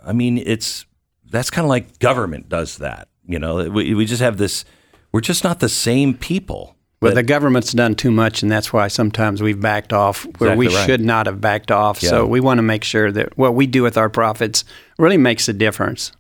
I 0.04 0.12
mean, 0.12 0.38
it's 0.38 0.87
that's 1.30 1.50
kind 1.50 1.64
of 1.64 1.68
like 1.68 1.99
government 1.99 2.49
does 2.49 2.78
that. 2.78 3.09
You 3.26 3.38
know, 3.38 3.70
we, 3.70 3.94
we 3.94 4.04
just 4.04 4.20
have 4.20 4.37
this. 4.38 4.64
We're 5.12 5.20
just 5.20 5.44
not 5.44 5.61
the 5.61 5.68
same 5.68 6.14
people. 6.14 6.76
But 7.00 7.14
the 7.14 7.23
government's 7.23 7.73
done 7.73 7.95
too 7.95 8.11
much, 8.11 8.42
and 8.42 8.52
that's 8.52 8.75
why 8.75 8.88
sometimes 8.88 9.42
we've 9.42 9.59
backed 9.61 9.95
off 9.95 10.26
where 10.38 10.54
we 10.54 10.69
right. 10.69 10.87
should 10.87 11.00
not 11.00 11.25
have 11.25 11.40
backed 11.40 11.71
off. 11.71 12.02
Yeah. 12.02 12.11
So 12.11 12.26
we 12.26 12.40
want 12.40 12.59
to 12.59 12.62
make 12.62 12.85
sure 12.85 13.11
that 13.11 13.38
what 13.38 13.54
we 13.54 13.66
do 13.66 13.83
with 13.83 13.97
our 13.97 14.11
profits 14.11 14.64
really 14.99 15.16
makes 15.16 15.49
a 15.49 15.54
difference. 15.54 16.12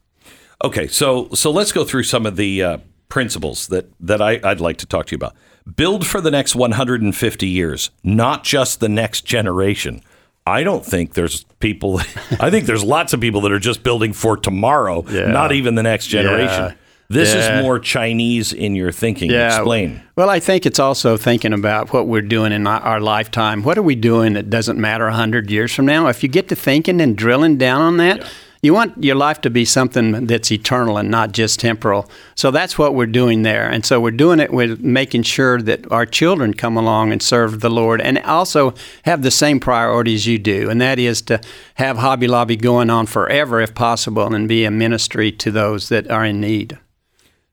Okay, 0.64 0.86
so 0.88 1.28
so 1.34 1.50
let's 1.50 1.72
go 1.72 1.84
through 1.84 2.04
some 2.04 2.24
of 2.24 2.36
the 2.36 2.62
uh, 2.62 2.78
principles 3.10 3.68
that 3.68 3.90
that 4.00 4.22
I, 4.22 4.40
I'd 4.42 4.60
like 4.60 4.78
to 4.78 4.86
talk 4.86 5.06
to 5.06 5.12
you 5.12 5.16
about. 5.16 5.34
Build 5.76 6.06
for 6.06 6.22
the 6.22 6.30
next 6.30 6.54
150 6.56 7.46
years, 7.46 7.90
not 8.02 8.42
just 8.42 8.80
the 8.80 8.88
next 8.88 9.26
generation. 9.26 10.02
I 10.46 10.62
don't 10.62 10.84
think 10.84 11.12
there's 11.12 11.44
people. 11.60 11.98
I 12.40 12.50
think 12.50 12.64
there's 12.64 12.82
lots 12.82 13.12
of 13.12 13.20
people 13.20 13.42
that 13.42 13.52
are 13.52 13.58
just 13.58 13.82
building 13.82 14.14
for 14.14 14.36
tomorrow, 14.36 15.04
Yeah. 15.08 15.30
not 15.30 15.52
even 15.52 15.74
the 15.74 15.82
next 15.82 16.06
generation. 16.06 16.64
Yeah. 16.64 16.74
This 17.10 17.34
Yeah. 17.34 17.58
is 17.58 17.64
more 17.64 17.80
Chinese 17.80 18.52
in 18.52 18.76
your 18.76 18.92
thinking. 18.92 19.32
Explain. 19.32 20.00
Well, 20.14 20.30
I 20.30 20.38
think 20.38 20.64
it's 20.64 20.78
also 20.78 21.16
thinking 21.16 21.52
about 21.52 21.92
what 21.92 22.06
we're 22.06 22.22
doing 22.22 22.52
in 22.52 22.68
our- 22.68 22.80
our 22.80 23.00
lifetime. 23.00 23.64
What 23.64 23.76
are 23.76 23.82
we 23.82 23.96
doing 23.96 24.34
that 24.34 24.48
doesn't 24.48 24.78
matter 24.78 25.08
100 25.08 25.50
years 25.50 25.72
from 25.74 25.86
now? 25.86 26.06
If 26.06 26.22
you 26.22 26.28
get 26.28 26.46
to 26.48 26.54
thinking 26.54 27.00
and 27.00 27.16
drilling 27.16 27.56
down 27.56 27.80
on 27.82 27.96
that, 27.96 28.22
you 28.62 28.72
want 28.74 28.92
your 29.02 29.16
life 29.16 29.40
to 29.40 29.50
be 29.50 29.64
something 29.64 30.26
that's 30.26 30.52
eternal 30.52 30.98
and 30.98 31.10
not 31.10 31.32
just 31.32 31.58
temporal. 31.58 32.08
So 32.36 32.52
that's 32.52 32.78
what 32.78 32.94
we're 32.94 33.06
doing 33.06 33.42
there. 33.42 33.66
And 33.68 33.84
so 33.84 33.98
we're 33.98 34.10
doing 34.12 34.38
it 34.38 34.52
with 34.52 34.80
making 34.80 35.22
sure 35.24 35.60
that 35.62 35.90
our 35.90 36.06
children 36.06 36.54
come 36.54 36.76
along 36.76 37.10
and 37.10 37.20
serve 37.22 37.60
the 37.60 37.70
Lord 37.70 38.00
and 38.00 38.18
also 38.18 38.72
have 39.04 39.22
the 39.22 39.30
same 39.32 39.58
priorities 39.58 40.26
you 40.28 40.38
do. 40.38 40.68
And 40.70 40.80
that 40.80 40.98
is 41.00 41.22
to 41.22 41.40
have 41.74 41.98
Hobby 41.98 42.28
Lobby 42.28 42.56
going 42.56 42.88
on 42.90 43.06
forever 43.06 43.60
if 43.60 43.74
possible 43.74 44.32
and 44.32 44.46
be 44.46 44.64
a 44.64 44.70
ministry 44.70 45.32
to 45.32 45.50
those 45.50 45.88
that 45.88 46.08
are 46.10 46.24
in 46.24 46.40
need. 46.40 46.76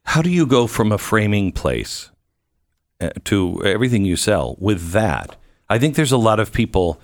How 0.07 0.21
do 0.21 0.29
you 0.29 0.45
go 0.45 0.67
from 0.67 0.93
a 0.93 0.97
framing 0.97 1.51
place 1.51 2.11
uh, 3.01 3.09
to 3.25 3.61
everything 3.65 4.05
you 4.05 4.15
sell 4.15 4.55
with 4.57 4.91
that? 4.91 5.35
I 5.69 5.77
think 5.79 5.95
there's 5.95 6.13
a 6.13 6.17
lot 6.17 6.39
of 6.39 6.53
people 6.53 7.01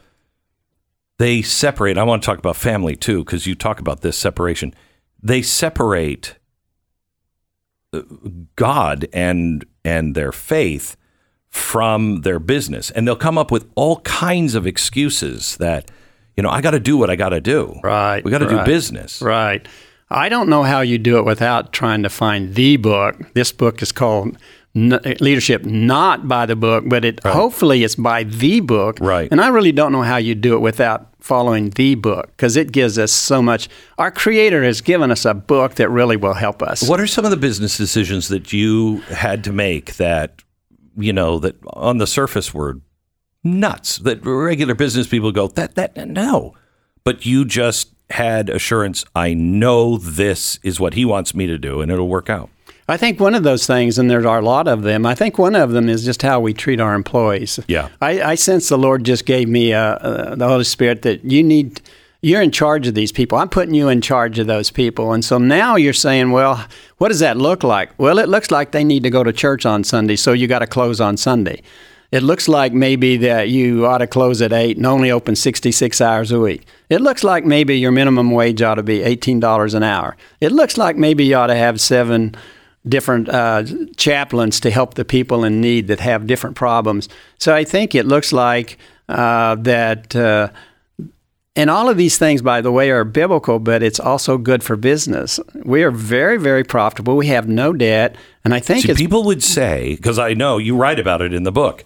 they 1.20 1.42
separate. 1.42 1.98
I 1.98 2.04
want 2.04 2.24
to 2.24 2.26
talk 2.26 2.40
about 2.40 2.56
family 2.56 2.96
too 2.96 3.26
because 3.26 3.46
you 3.46 3.56
talk 3.56 3.82
about 3.82 4.02
this 4.02 4.18
separation. 4.18 4.74
They 5.22 5.42
separate 5.42 6.38
uh, 7.92 8.04
God 8.56 9.08
and 9.12 9.66
and 9.84 10.16
their 10.16 10.32
faith 10.32 10.96
from 11.50 12.22
their 12.22 12.40
business, 12.40 12.90
and 12.90 13.06
they'll 13.06 13.18
come 13.18 13.38
up 13.38 13.52
with 13.52 13.70
all 13.76 14.00
kinds 14.00 14.56
of 14.56 14.66
excuses 14.66 15.58
that 15.58 15.92
you 16.38 16.42
know 16.42 16.50
I 16.50 16.62
got 16.62 16.72
to 16.72 16.80
do 16.80 16.96
what 16.96 17.10
I 17.10 17.18
got 17.18 17.30
to 17.30 17.42
do. 17.42 17.82
Right, 17.84 18.24
We 18.24 18.32
got 18.32 18.38
to 18.38 18.50
do 18.50 18.64
business. 18.64 19.22
Right. 19.22 19.68
I 20.10 20.30
don't 20.30 20.50
know 20.50 20.64
how 20.64 20.82
you 20.82 20.98
do 20.98 21.18
it 21.18 21.26
without 21.26 21.74
trying 21.74 22.04
to 22.04 22.10
find 22.10 22.56
the 22.56 22.78
book. 22.78 23.34
This 23.34 23.52
book 23.52 23.82
is 23.82 23.92
called 23.92 24.38
N- 24.76 25.00
Leadership 25.20 25.66
Not 25.66 26.28
by 26.28 26.46
the 26.46 26.56
Book, 26.56 26.84
but 26.88 27.06
it 27.06 27.24
hopefully 27.24 27.84
it's 27.84 27.96
by 27.96 28.24
the 28.24 28.60
book. 28.60 28.98
Right. 29.00 29.30
And 29.32 29.42
I 29.42 29.48
really 29.50 29.72
don't 29.72 29.92
know 29.92 30.02
how 30.02 30.18
you 30.18 30.36
do 30.36 30.56
it 30.56 30.60
without 30.60 31.10
following 31.20 31.70
the 31.72 31.96
book 31.96 32.28
because 32.32 32.58
it 32.58 32.72
gives 32.72 33.00
us 33.00 33.12
so 33.12 33.42
much. 33.42 33.70
Our 33.98 34.12
Creator 34.12 34.64
has 34.64 34.82
given 34.82 35.10
us 35.10 35.26
a 35.26 35.34
book 35.34 35.76
that 35.76 35.90
really 35.90 36.18
will 36.18 36.34
help 36.34 36.62
us. 36.62 36.88
What 36.88 37.00
are 37.00 37.08
some 37.08 37.26
of 37.26 37.32
the 37.32 37.38
business 37.38 37.78
decisions 37.78 38.28
that 38.28 38.52
you 38.52 38.98
had 39.02 39.44
to 39.46 39.54
make 39.54 39.96
that, 39.96 40.42
you 40.98 41.14
know, 41.14 41.40
that 41.40 41.56
on 41.68 41.98
the 41.98 42.08
surface 42.08 42.54
were 42.54 42.82
nuts? 43.44 43.98
That 44.00 44.26
regular 44.26 44.76
business 44.76 45.08
people 45.08 45.32
go, 45.32 45.48
that, 45.48 45.76
that, 45.76 45.96
no. 45.96 46.56
But 47.06 47.26
you 47.26 47.46
just 47.46 47.93
had 48.10 48.50
assurance, 48.50 49.06
I 49.16 49.34
know 49.34 49.98
this 49.98 50.60
is 50.64 50.80
what 50.80 50.94
he 50.94 51.06
wants 51.06 51.34
me 51.34 51.48
to 51.48 51.58
do 51.58 51.82
and 51.82 51.92
it'll 51.92 52.08
work 52.08 52.30
out. 52.30 52.50
I 52.88 52.98
think 52.98 53.20
one 53.20 53.34
of 53.34 53.44
those 53.44 53.66
things, 53.66 53.98
and 53.98 54.10
there 54.10 54.28
are 54.28 54.40
a 54.40 54.46
lot 54.46 54.68
of 54.68 54.84
them, 54.84 55.06
I 55.06 55.16
think 55.16 55.38
one 55.38 55.56
of 55.56 55.72
them 55.72 55.88
is 55.88 56.04
just 56.04 56.22
how 56.22 56.42
we 56.42 56.54
treat 56.54 56.82
our 56.82 56.96
employees. 56.96 57.60
Yeah. 57.68 57.88
I, 58.02 58.22
I 58.22 58.36
sense 58.36 58.68
the 58.68 58.78
Lord 58.78 59.06
just 59.06 59.26
gave 59.26 59.48
me 59.48 59.74
uh, 59.74 59.82
uh, 59.82 60.36
the 60.36 60.48
Holy 60.48 60.66
Spirit 60.66 61.02
that 61.04 61.24
you 61.24 61.44
need, 61.44 61.82
you're 62.22 62.42
in 62.42 62.52
charge 62.52 62.86
of 62.86 62.94
these 62.94 63.14
people. 63.14 63.38
I'm 63.38 63.48
putting 63.48 63.74
you 63.74 63.88
in 63.88 64.02
charge 64.02 64.38
of 64.38 64.48
those 64.48 64.70
people. 64.70 65.14
And 65.14 65.24
so 65.24 65.38
now 65.38 65.78
you're 65.78 65.94
saying, 65.94 66.32
well, 66.32 66.68
what 66.98 67.08
does 67.08 67.20
that 67.20 67.38
look 67.38 67.64
like? 67.64 67.98
Well, 67.98 68.20
it 68.20 68.28
looks 68.28 68.52
like 68.52 68.74
they 68.74 68.84
need 68.84 69.04
to 69.04 69.10
go 69.10 69.24
to 69.24 69.32
church 69.32 69.66
on 69.66 69.86
Sunday, 69.86 70.18
so 70.18 70.34
you 70.34 70.48
got 70.48 70.60
to 70.60 70.68
close 70.68 71.00
on 71.00 71.16
Sunday. 71.16 71.64
It 72.14 72.22
looks 72.22 72.48
like 72.48 72.74
maybe 72.74 73.18
that 73.18 73.50
you 73.50 73.88
ought 73.88 73.98
to 73.98 74.06
close 74.06 74.40
at 74.44 74.54
8 74.54 74.78
and 74.78 74.86
only 74.86 75.10
open 75.10 75.36
66 75.36 76.00
hours 76.00 76.32
a 76.32 76.40
week. 76.40 76.64
It 76.88 77.02
looks 77.02 77.24
like 77.24 77.44
maybe 77.44 77.80
your 77.80 77.92
minimum 77.92 78.30
wage 78.30 78.62
ought 78.62 78.76
to 78.76 78.84
be 78.84 79.00
$18 79.00 79.74
an 79.74 79.82
hour. 79.82 80.16
It 80.40 80.52
looks 80.52 80.78
like 80.78 80.96
maybe 80.96 81.26
you 81.26 81.36
ought 81.36 81.48
to 81.48 81.56
have 81.56 81.82
seven 81.82 82.36
different 82.88 83.30
uh, 83.30 83.64
chaplains 83.98 84.60
to 84.60 84.70
help 84.70 84.94
the 84.94 85.04
people 85.04 85.44
in 85.44 85.60
need 85.60 85.88
that 85.88 86.02
have 86.02 86.28
different 86.28 86.56
problems. 86.56 87.10
So 87.40 87.56
I 87.56 87.64
think 87.64 87.96
it 87.96 88.06
looks 88.06 88.32
like 88.32 88.78
uh, 89.10 89.56
that. 89.56 90.16
Uh, 90.16 90.50
and 91.56 91.72
all 91.72 91.90
of 91.90 91.98
these 91.98 92.20
things, 92.20 92.44
by 92.44 92.62
the 92.62 92.72
way, 92.72 92.92
are 92.92 93.04
biblical, 93.04 93.58
but 93.58 93.82
it's 93.82 94.00
also 94.00 94.38
good 94.38 94.64
for 94.64 94.76
business. 94.76 95.40
We 95.64 95.82
are 95.82 95.92
very, 95.92 96.38
very 96.38 96.64
profitable. 96.64 97.18
We 97.18 97.28
have 97.28 97.48
no 97.48 97.74
debt, 97.74 98.16
and 98.46 98.54
I 98.54 98.60
think 98.60 98.86
See, 98.86 98.92
it's 98.92 99.00
people 99.00 99.24
would 99.24 99.44
say, 99.44 99.96
because 99.96 100.20
I 100.20 100.36
know 100.36 100.60
you 100.60 100.76
write 100.76 101.00
about 101.00 101.22
it 101.22 101.34
in 101.34 101.42
the 101.42 101.52
book. 101.52 101.84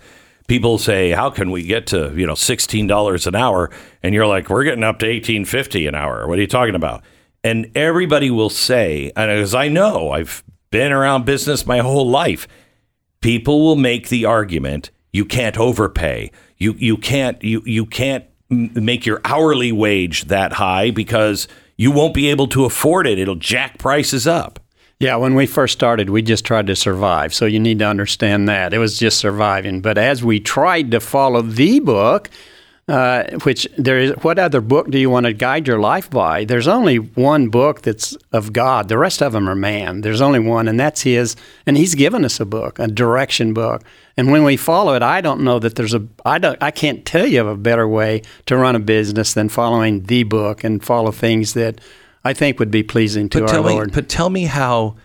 People 0.48 0.78
say, 0.78 1.12
"How 1.12 1.30
can 1.30 1.52
we 1.52 1.64
get 1.64 1.88
to 1.88 2.14
you 2.16 2.26
know 2.26 2.36
sixteen 2.36 2.88
dollars 2.88 3.28
an 3.28 3.36
hour?" 3.36 3.70
And 4.02 4.16
you're 4.16 4.28
like, 4.28 4.50
"We're 4.50 4.64
getting 4.64 4.84
up 4.84 5.00
to 5.00 5.06
eighteen 5.06 5.46
fifty 5.46 5.86
an 5.88 5.96
hour." 5.96 6.28
What 6.28 6.38
are 6.38 6.42
you 6.42 6.48
talking 6.48 6.76
about? 6.76 7.04
And 7.44 7.70
everybody 7.76 8.32
will 8.32 8.50
say, 8.50 9.12
and 9.16 9.30
as 9.30 9.54
I 9.54 9.68
know, 9.68 10.12
I've 10.12 10.44
been 10.72 10.92
around 10.92 11.26
business 11.26 11.66
my 11.66 11.80
whole 11.80 12.10
life. 12.10 12.48
People 13.22 13.62
will 13.62 13.76
make 13.76 14.10
the 14.10 14.26
argument: 14.26 14.92
You 15.12 15.26
can't 15.26 15.58
overpay. 15.58 16.32
You 16.58 16.76
you 16.78 16.98
can't 16.98 17.42
you 17.44 17.62
you 17.66 17.86
can't 17.86 18.26
make 18.50 19.06
your 19.06 19.22
hourly 19.26 19.72
wage 19.72 20.26
that 20.26 20.54
high 20.54 20.92
because 20.92 21.48
you 21.76 21.92
won't 21.92 22.14
be 22.14 22.30
able 22.30 22.48
to 22.48 22.66
afford 22.66 23.06
it. 23.06 23.20
It'll 23.20 23.36
jack 23.36 23.78
prices 23.78 24.26
up. 24.26 24.60
Yeah, 25.00 25.18
when 25.18 25.36
we 25.36 25.46
first 25.46 25.74
started, 25.74 26.10
we 26.10 26.24
just 26.24 26.44
tried 26.44 26.68
to 26.68 26.76
survive. 26.76 27.32
So 27.32 27.46
you 27.46 27.60
need 27.60 27.80
to 27.80 27.86
understand 27.86 28.50
that. 28.50 28.74
It 28.74 28.80
was 28.80 28.98
just 28.98 29.20
surviving. 29.20 29.80
But 29.80 30.00
as 30.00 30.24
we 30.24 30.40
tried 30.40 30.90
to 30.90 31.00
follow 31.00 31.44
the 31.44 31.80
book, 31.80 32.32
uh, 32.88 33.26
which 33.44 33.68
there 33.78 34.00
is, 34.00 34.12
what 34.24 34.40
other 34.40 34.60
book 34.60 34.90
do 34.90 34.98
you 34.98 35.10
want 35.10 35.28
to 35.28 35.34
guide 35.34 35.68
your 35.68 35.78
life 35.78 36.10
by? 36.10 36.46
There's 36.46 36.68
only 36.68 36.98
one 36.98 37.50
book 37.50 37.84
that's 37.84 38.16
of 38.32 38.54
God. 38.54 38.88
The 38.88 38.98
rest 38.98 39.22
of 39.22 39.34
them 39.34 39.48
are 39.48 39.56
man. 39.56 40.02
There's 40.02 40.22
only 40.22 40.40
one, 40.40 40.68
and 40.68 40.80
that's 40.80 41.02
His. 41.02 41.36
And 41.68 41.78
He's 41.78 41.94
given 41.94 42.26
us 42.26 42.40
a 42.40 42.46
book, 42.46 42.80
a 42.80 42.88
direction 42.88 43.54
book. 43.54 43.84
And 44.16 44.32
when 44.32 44.44
we 44.44 44.58
follow 44.58 44.96
it, 44.96 45.04
I 45.04 45.22
don't 45.22 45.44
know 45.44 45.60
that 45.60 45.76
there's 45.76 45.94
a. 45.94 46.08
I 46.26 46.40
don't. 46.40 46.58
I 46.64 46.72
can't 46.72 47.06
tell 47.06 47.28
you 47.28 47.42
of 47.42 47.48
a 47.48 47.58
better 47.58 47.88
way 47.88 48.24
to 48.48 48.58
run 48.58 48.76
a 48.76 48.80
business 48.80 49.34
than 49.34 49.50
following 49.50 50.04
the 50.04 50.24
book 50.24 50.64
and 50.64 50.84
follow 50.84 51.12
things 51.12 51.54
that 51.54 51.82
I 52.28 52.34
think 52.34 52.60
would 52.60 52.72
be 52.72 52.84
pleasing 52.84 53.30
to 53.30 53.40
But 53.40 53.44
our 53.50 53.54
tell 53.56 53.64
me, 53.64 53.74
Lord. 53.74 53.94
but 53.94 54.10
tell 54.10 54.30
me 54.30 54.44
how 54.46 54.98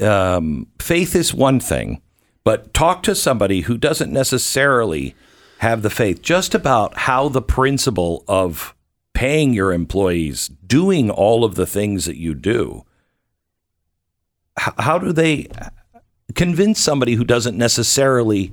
um, 0.00 0.66
faith 0.80 1.14
is 1.14 1.34
one 1.34 1.60
thing, 1.60 2.00
but 2.44 2.72
talk 2.72 3.02
to 3.02 3.14
somebody 3.14 3.60
who 3.62 3.76
doesn't 3.76 4.10
necessarily 4.10 5.14
have 5.58 5.82
the 5.82 5.90
faith 5.90 6.22
just 6.22 6.54
about 6.54 6.96
how 6.96 7.28
the 7.28 7.42
principle 7.42 8.24
of 8.26 8.74
paying 9.12 9.52
your 9.52 9.72
employees, 9.72 10.48
doing 10.66 11.10
all 11.10 11.44
of 11.44 11.56
the 11.56 11.66
things 11.66 12.06
that 12.06 12.16
you 12.16 12.34
do, 12.34 12.84
how 14.56 14.98
do 14.98 15.12
they 15.12 15.48
convince 16.34 16.80
somebody 16.80 17.14
who 17.14 17.24
doesn't 17.24 17.56
necessarily 17.58 18.52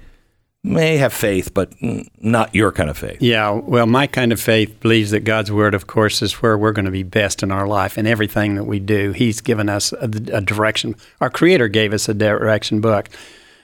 may 0.64 0.98
have 0.98 1.14
faith, 1.14 1.54
but 1.54 1.74
not 2.22 2.54
your 2.56 2.72
kind 2.72 2.90
of 2.90 2.98
faith? 2.98 3.22
Yeah, 3.22 3.52
well, 3.52 3.86
my 3.86 4.08
kind 4.08 4.32
of 4.32 4.40
faith 4.40 4.80
believes 4.80 5.12
that 5.12 5.22
God's 5.22 5.52
word, 5.52 5.74
of 5.74 5.88
course, 5.88 6.22
is 6.22 6.42
where 6.42 6.58
we're 6.58 6.72
going 6.72 6.86
to 6.86 6.92
be 6.92 7.04
best 7.04 7.44
in 7.44 7.52
our 7.52 7.68
life 7.68 7.98
and 7.98 8.08
everything 8.08 8.56
that 8.56 8.64
we 8.64 8.80
do. 8.80 9.12
He's 9.12 9.42
given 9.42 9.68
us 9.70 9.92
a, 9.94 10.06
a 10.06 10.42
direction. 10.42 10.96
Our 11.20 11.30
Creator 11.30 11.68
gave 11.68 11.94
us 11.94 12.08
a 12.08 12.14
direction 12.14 12.82
book. 12.82 13.10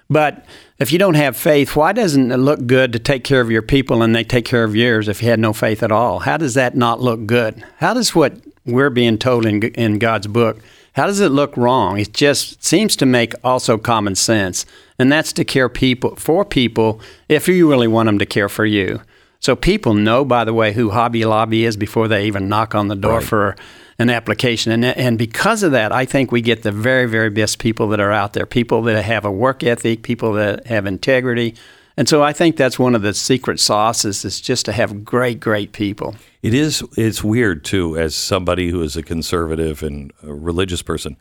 But 0.09 0.45
if 0.79 0.91
you 0.91 0.97
don't 0.97 1.13
have 1.13 1.37
faith, 1.37 1.75
why 1.75 1.93
doesn't 1.93 2.31
it 2.31 2.37
look 2.37 2.65
good 2.65 2.91
to 2.93 2.99
take 2.99 3.23
care 3.23 3.41
of 3.41 3.51
your 3.51 3.61
people 3.61 4.01
and 4.01 4.15
they 4.15 4.23
take 4.23 4.45
care 4.45 4.63
of 4.63 4.75
yours 4.75 5.07
if 5.07 5.21
you 5.21 5.29
had 5.29 5.39
no 5.39 5.53
faith 5.53 5.83
at 5.83 5.91
all? 5.91 6.19
How 6.19 6.35
does 6.35 6.55
that 6.55 6.75
not 6.75 6.99
look 6.99 7.27
good? 7.27 7.63
How 7.77 7.93
does 7.93 8.15
what 8.15 8.33
we're 8.65 8.89
being 8.89 9.17
told 9.17 9.45
in, 9.45 9.61
in 9.61 9.99
God's 9.99 10.27
book, 10.27 10.61
how 10.93 11.05
does 11.05 11.19
it 11.19 11.29
look 11.29 11.55
wrong? 11.55 11.99
It 11.99 12.13
just 12.13 12.63
seems 12.63 12.95
to 12.97 13.05
make 13.05 13.33
also 13.43 13.77
common 13.77 14.15
sense. 14.15 14.65
And 14.99 15.11
that's 15.11 15.33
to 15.33 15.45
care 15.45 15.69
people 15.69 16.15
for 16.17 16.43
people 16.45 17.01
if 17.29 17.47
you 17.47 17.69
really 17.69 17.87
want 17.87 18.07
them 18.07 18.19
to 18.19 18.25
care 18.25 18.49
for 18.49 18.65
you. 18.65 19.01
So 19.39 19.55
people 19.55 19.93
know, 19.93 20.25
by 20.25 20.43
the 20.43 20.53
way, 20.53 20.73
who 20.73 20.89
Hobby 20.89 21.23
Lobby 21.23 21.63
is 21.63 21.77
before 21.77 22.09
they 22.09 22.27
even 22.27 22.49
knock 22.49 22.75
on 22.75 22.89
the 22.89 22.95
door 22.95 23.19
Right. 23.19 23.23
for 23.23 23.55
an 23.97 24.09
application. 24.09 24.71
And, 24.73 24.83
and 24.83 25.17
because 25.17 25.63
of 25.63 25.71
that, 25.71 25.93
I 25.93 26.03
think 26.05 26.31
we 26.31 26.41
get 26.41 26.63
the 26.63 26.73
very, 26.73 27.05
very 27.05 27.29
best 27.29 27.57
people 27.59 27.87
that 27.89 28.01
are 28.01 28.11
out 28.11 28.33
there 28.33 28.45
people 28.45 28.81
that 28.83 29.01
have 29.03 29.23
a 29.25 29.31
work 29.31 29.63
ethic, 29.63 30.03
people 30.03 30.33
that 30.33 30.67
have 30.67 30.85
integrity. 30.85 31.55
And 31.95 32.07
so 32.07 32.21
I 32.21 32.33
think 32.33 32.55
that's 32.57 32.77
one 32.79 32.95
of 32.95 33.01
the 33.01 33.13
secret 33.13 33.59
sauces 33.59 34.23
is 34.23 34.39
just 34.39 34.65
to 34.65 34.71
have 34.71 35.03
great, 35.03 35.39
great 35.39 35.71
people. 35.73 36.15
It 36.41 36.53
is. 36.53 36.81
It's 36.97 37.23
weird 37.23 37.65
too, 37.65 37.97
as 37.97 38.15
somebody 38.15 38.69
who 38.69 38.81
is 38.81 38.95
a 38.95 39.03
conservative 39.03 39.83
and 39.83 40.11
a 40.23 40.33
religious 40.33 40.81
person. 40.81 41.17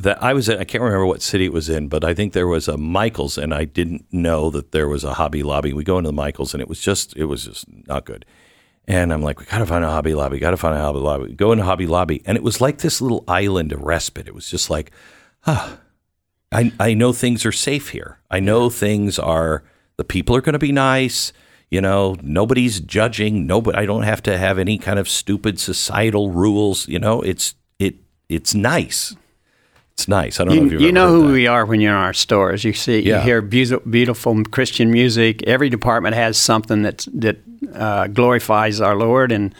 That 0.00 0.22
I 0.22 0.32
was 0.32 0.48
in, 0.48 0.58
I 0.58 0.64
can't 0.64 0.82
remember 0.82 1.06
what 1.06 1.22
city 1.22 1.46
it 1.46 1.52
was 1.52 1.68
in, 1.68 1.88
but 1.88 2.04
I 2.04 2.14
think 2.14 2.32
there 2.32 2.46
was 2.46 2.68
a 2.68 2.76
Michaels, 2.76 3.36
and 3.36 3.52
I 3.52 3.64
didn't 3.64 4.06
know 4.12 4.48
that 4.50 4.70
there 4.70 4.88
was 4.88 5.02
a 5.02 5.14
Hobby 5.14 5.42
Lobby. 5.42 5.72
We 5.72 5.82
go 5.82 5.98
into 5.98 6.08
the 6.08 6.12
Michaels, 6.12 6.54
and 6.54 6.60
it 6.60 6.68
was 6.68 6.80
just, 6.80 7.16
it 7.16 7.24
was 7.24 7.44
just 7.44 7.66
not 7.88 8.04
good. 8.04 8.24
And 8.86 9.12
I'm 9.12 9.22
like, 9.22 9.40
we 9.40 9.46
gotta 9.46 9.66
find 9.66 9.84
a 9.84 9.90
Hobby 9.90 10.14
Lobby, 10.14 10.38
gotta 10.38 10.56
find 10.56 10.76
a 10.76 10.80
Hobby 10.80 11.00
Lobby. 11.00 11.24
We 11.24 11.34
go 11.34 11.52
into 11.52 11.64
Hobby 11.64 11.86
Lobby, 11.86 12.22
and 12.24 12.36
it 12.36 12.44
was 12.44 12.60
like 12.60 12.78
this 12.78 13.00
little 13.00 13.24
island 13.26 13.72
of 13.72 13.82
respite. 13.82 14.28
It 14.28 14.34
was 14.34 14.48
just 14.48 14.70
like, 14.70 14.92
ah, 15.46 15.78
I 16.52 16.72
I 16.78 16.94
know 16.94 17.12
things 17.12 17.44
are 17.44 17.52
safe 17.52 17.90
here. 17.90 18.18
I 18.30 18.40
know 18.40 18.70
things 18.70 19.18
are 19.18 19.64
the 19.96 20.04
people 20.04 20.34
are 20.36 20.40
going 20.40 20.54
to 20.54 20.58
be 20.58 20.72
nice. 20.72 21.32
You 21.70 21.82
know, 21.82 22.16
nobody's 22.22 22.80
judging. 22.80 23.46
Nobody. 23.46 23.76
I 23.76 23.84
don't 23.84 24.04
have 24.04 24.22
to 24.22 24.38
have 24.38 24.58
any 24.58 24.78
kind 24.78 24.98
of 24.98 25.08
stupid 25.08 25.60
societal 25.60 26.30
rules. 26.30 26.88
You 26.88 26.98
know, 26.98 27.20
it's 27.20 27.54
it 27.78 27.96
it's 28.28 28.54
nice. 28.54 29.14
It's 29.98 30.06
nice. 30.06 30.38
I 30.38 30.44
don't 30.44 30.54
know 30.54 30.62
if 30.66 30.66
You, 30.66 30.78
you've 30.78 30.80
you 30.82 30.92
know 30.92 31.08
who 31.10 31.26
that. 31.26 31.32
we 31.32 31.48
are 31.48 31.66
when 31.66 31.80
you're 31.80 31.90
in 31.90 31.98
our 31.98 32.12
stores. 32.12 32.62
You 32.62 32.72
see, 32.72 33.00
Yeah. 33.00 33.16
you 33.16 33.22
hear 33.24 33.42
beautiful, 33.42 33.90
beautiful 33.90 34.44
Christian 34.44 34.92
music. 34.92 35.42
Every 35.42 35.68
department 35.68 36.14
has 36.14 36.38
something 36.38 36.82
that 36.82 37.04
that 37.14 37.38
uh, 37.74 38.06
glorifies 38.06 38.80
our 38.80 38.94
Lord. 38.94 39.32
And 39.32 39.52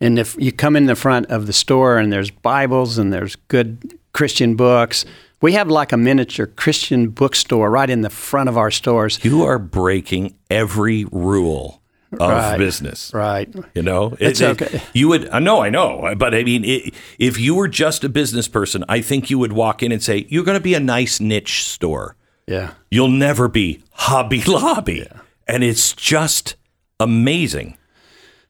and 0.00 0.18
if 0.18 0.34
you 0.38 0.50
come 0.50 0.76
in 0.76 0.86
the 0.86 0.96
front 0.96 1.26
of 1.26 1.46
the 1.46 1.52
store 1.52 1.98
and 1.98 2.10
there's 2.10 2.30
Bibles 2.30 2.96
and 2.96 3.12
there's 3.12 3.36
good 3.48 3.98
Christian 4.14 4.56
books, 4.56 5.04
we 5.42 5.52
have 5.52 5.68
like 5.68 5.92
a 5.92 5.98
miniature 5.98 6.46
Christian 6.46 7.10
bookstore 7.10 7.68
right 7.70 7.90
in 7.90 8.00
the 8.00 8.08
front 8.10 8.48
of 8.48 8.56
our 8.56 8.70
stores. 8.70 9.18
You 9.22 9.42
are 9.42 9.58
breaking 9.58 10.34
every 10.48 11.04
rule 11.12 11.81
of 12.12 12.20
Right. 12.30 12.58
business. 12.58 13.10
Right. 13.14 13.48
You 13.74 13.82
know, 13.82 14.16
It's 14.20 14.40
It- 14.40 14.60
it- 14.60 14.62
okay. 14.62 14.82
You 14.92 15.08
would, 15.08 15.28
I 15.30 15.38
know, 15.38 15.62
I 15.62 15.70
know, 15.70 16.14
but 16.16 16.34
I 16.34 16.44
mean, 16.44 16.64
it, 16.64 16.94
if 17.18 17.38
you 17.38 17.54
were 17.54 17.68
just 17.68 18.04
a 18.04 18.08
business 18.08 18.48
person, 18.48 18.84
I 18.88 19.00
think 19.00 19.30
you 19.30 19.38
would 19.38 19.52
walk 19.52 19.82
in 19.82 19.92
and 19.92 20.02
say, 20.02 20.26
"You're 20.28 20.44
going 20.44 20.56
to 20.58 20.62
be 20.62 20.74
a 20.74 20.80
nice 20.80 21.20
niche 21.20 21.64
store. 21.64 22.16
Yeah. 22.46 22.70
You'll 22.90 23.08
never 23.08 23.48
be 23.48 23.80
Hobby 23.92 24.42
Lobby," 24.46 25.06
and 25.46 25.62
it's 25.64 25.92
just 25.92 26.56
amazing. 27.00 27.76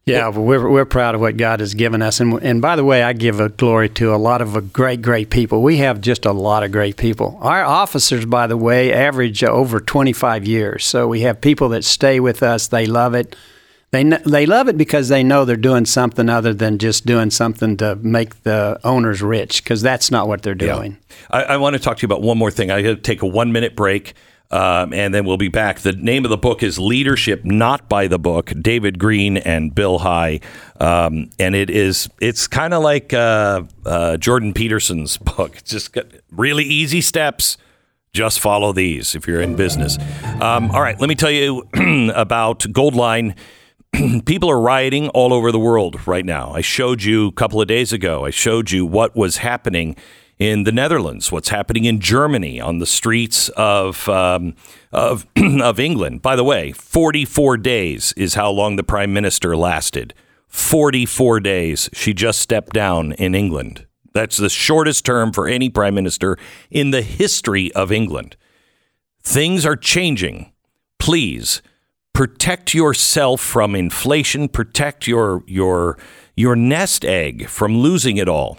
Yeah, 0.05 0.29
well, 0.29 0.43
we're, 0.43 0.69
we're 0.69 0.85
proud 0.85 1.15
of 1.15 1.21
what 1.21 1.37
God 1.37 1.61
has 1.61 1.75
given 1.75 2.03
us. 2.03 2.19
And, 2.19 2.43
and 2.43 2.61
by 2.61 2.75
the 2.75 2.85
way, 2.85 3.05
I 3.05 3.13
give 3.13 3.39
a 3.39 3.49
glory 3.49 3.89
to 3.91 4.13
a 4.13 4.17
lot 4.17 4.43
of 4.43 4.73
great, 4.73 5.01
great 5.01 5.31
people. 5.31 5.63
We 5.63 5.77
have 5.77 6.01
just 6.01 6.27
a 6.27 6.33
lot 6.33 6.65
of 6.65 6.73
great 6.73 6.97
people. 6.97 7.39
Our 7.41 7.63
officers, 7.63 8.27
by 8.27 8.49
the 8.49 8.57
way, 8.57 8.93
average 8.93 9.45
over 9.45 9.79
25 9.79 10.45
years. 10.45 10.85
So 10.85 11.07
we 11.07 11.21
have 11.21 11.41
people 11.41 11.69
that 11.69 11.85
stay 11.85 12.19
with 12.19 12.43
us. 12.43 12.67
They 12.67 12.87
love 12.87 13.15
it. 13.15 13.37
They, 13.93 14.03
they 14.03 14.47
love 14.47 14.69
it 14.69 14.77
because 14.77 15.09
they 15.09 15.23
know 15.23 15.45
they're 15.45 15.57
doing 15.57 15.85
something 15.85 16.29
other 16.29 16.53
than 16.53 16.79
just 16.79 17.07
doing 17.07 17.31
something 17.31 17.77
to 17.77 17.95
make 17.97 18.43
the 18.43 18.81
owners 18.83 19.23
rich, 19.23 19.63
because 19.63 19.83
that's 19.83 20.11
not 20.11 20.27
what 20.27 20.43
they're 20.43 20.55
doing. 20.55 20.97
I, 21.31 21.43
I 21.43 21.57
want 21.59 21.75
to 21.75 21.79
talk 21.79 21.99
to 21.99 22.03
you 22.03 22.07
about 22.07 22.23
one 22.23 22.39
more 22.39 22.51
thing. 22.51 22.71
I 22.71 22.81
got 22.81 22.89
to 22.89 22.97
take 22.97 23.23
a 23.23 23.27
one 23.27 23.53
minute 23.53 23.77
break. 23.77 24.15
Um, 24.53 24.93
and 24.93 25.15
then 25.15 25.25
we'll 25.25 25.39
be 25.39 25.49
back. 25.49 25.81
The 25.81 25.93
name 25.93 26.27
of 26.27 26.31
the 26.31 26.37
book 26.37 26.63
is 26.63 26.79
Leadership 26.79 27.43
Not 27.43 27.89
by 27.89 28.07
the 28.07 28.19
Book. 28.19 28.53
David 28.61 28.99
Green 28.99 29.39
and 29.39 29.75
Bill 29.75 29.99
High, 30.01 30.41
um, 30.79 31.31
and 31.39 31.55
it 31.55 31.71
is 31.71 32.11
it's 32.21 32.47
kind 32.47 32.75
of 32.75 32.83
like 32.83 33.15
uh, 33.15 33.63
uh, 33.87 34.19
Jordan 34.19 34.53
Peterson's 34.53 35.17
book. 35.37 35.57
It's 35.57 35.71
just 35.71 35.97
really 36.31 36.65
easy 36.65 37.01
steps. 37.01 37.57
Just 38.13 38.41
follow 38.41 38.75
these 38.75 39.15
if 39.15 39.27
you're 39.27 39.41
in 39.41 39.57
business. 39.57 39.97
Um, 40.43 40.71
all 40.71 40.83
right, 40.83 41.01
let 41.01 41.09
me 41.09 41.15
tell 41.15 41.31
you 41.31 41.67
about 42.15 42.59
Goldline. 42.61 43.35
People 44.27 44.51
are 44.51 44.61
rioting 44.61 45.09
all 45.11 45.33
over 45.33 45.51
the 45.51 45.59
world 45.59 46.07
right 46.07 46.25
now. 46.25 46.53
I 46.53 46.61
showed 46.61 47.03
you 47.03 47.29
a 47.29 47.33
couple 47.33 47.61
of 47.63 47.69
days 47.69 47.91
ago. 47.91 48.27
I 48.27 48.31
showed 48.31 48.71
you 48.71 48.85
what 48.85 49.17
was 49.17 49.39
happening 49.39 49.97
in 50.43 50.65
the 50.65 50.73
Netherlands, 50.73 51.31
what's 51.31 51.51
happening 51.51 51.85
in 51.85 52.01
Germany 52.01 52.61
on 52.61 52.79
the 52.79 52.87
streets 52.87 53.49
of 53.51 54.09
um, 54.09 54.57
of 54.91 55.25
of 55.37 55.79
England. 55.79 56.21
By 56.21 56.35
the 56.35 56.43
way, 56.43 56.73
44 56.73 57.59
days 57.59 58.13
is 58.17 58.35
how 58.35 58.51
long 58.51 58.75
the 58.75 58.83
prime 58.83 59.13
minister 59.13 59.57
lasted. 59.57 60.15
44 60.49 61.39
days. 61.39 61.89
She 61.93 62.13
just 62.13 62.41
stepped 62.41 62.73
down 62.73 63.13
in 63.13 63.37
England. 63.37 63.87
That's 64.15 64.37
the 64.37 64.49
shortest 64.49 65.05
term 65.05 65.33
for 65.33 65.47
any 65.47 65.71
prime 65.71 65.95
minister 65.95 66.37
in 66.73 66.91
the 66.91 67.03
history 67.03 67.73
of 67.75 67.93
England. 67.93 68.37
Things 69.23 69.65
are 69.65 69.77
changing. 69.77 70.53
Please 70.99 71.63
protect 72.13 72.75
yourself 72.75 73.41
from 73.41 73.77
inflation, 73.77 74.49
protect 74.49 75.07
your 75.07 75.45
your 75.47 75.99
your 76.35 76.57
nest 76.57 77.05
egg 77.05 77.47
from 77.49 77.79
losing 77.79 78.17
it 78.17 78.29
all. 78.29 78.59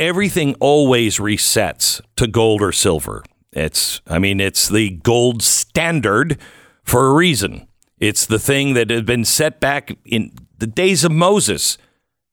Everything 0.00 0.54
always 0.60 1.18
resets 1.18 2.00
to 2.16 2.26
gold 2.26 2.62
or 2.62 2.72
silver. 2.72 3.22
It's 3.52 4.00
I 4.06 4.18
mean 4.18 4.40
it's 4.40 4.66
the 4.66 4.88
gold 4.88 5.42
standard 5.42 6.38
for 6.82 7.08
a 7.08 7.12
reason. 7.12 7.68
It's 7.98 8.24
the 8.24 8.38
thing 8.38 8.72
that 8.72 8.88
had 8.88 9.04
been 9.04 9.26
set 9.26 9.60
back 9.60 9.94
in 10.06 10.32
the 10.56 10.66
days 10.66 11.04
of 11.04 11.12
Moses, 11.12 11.76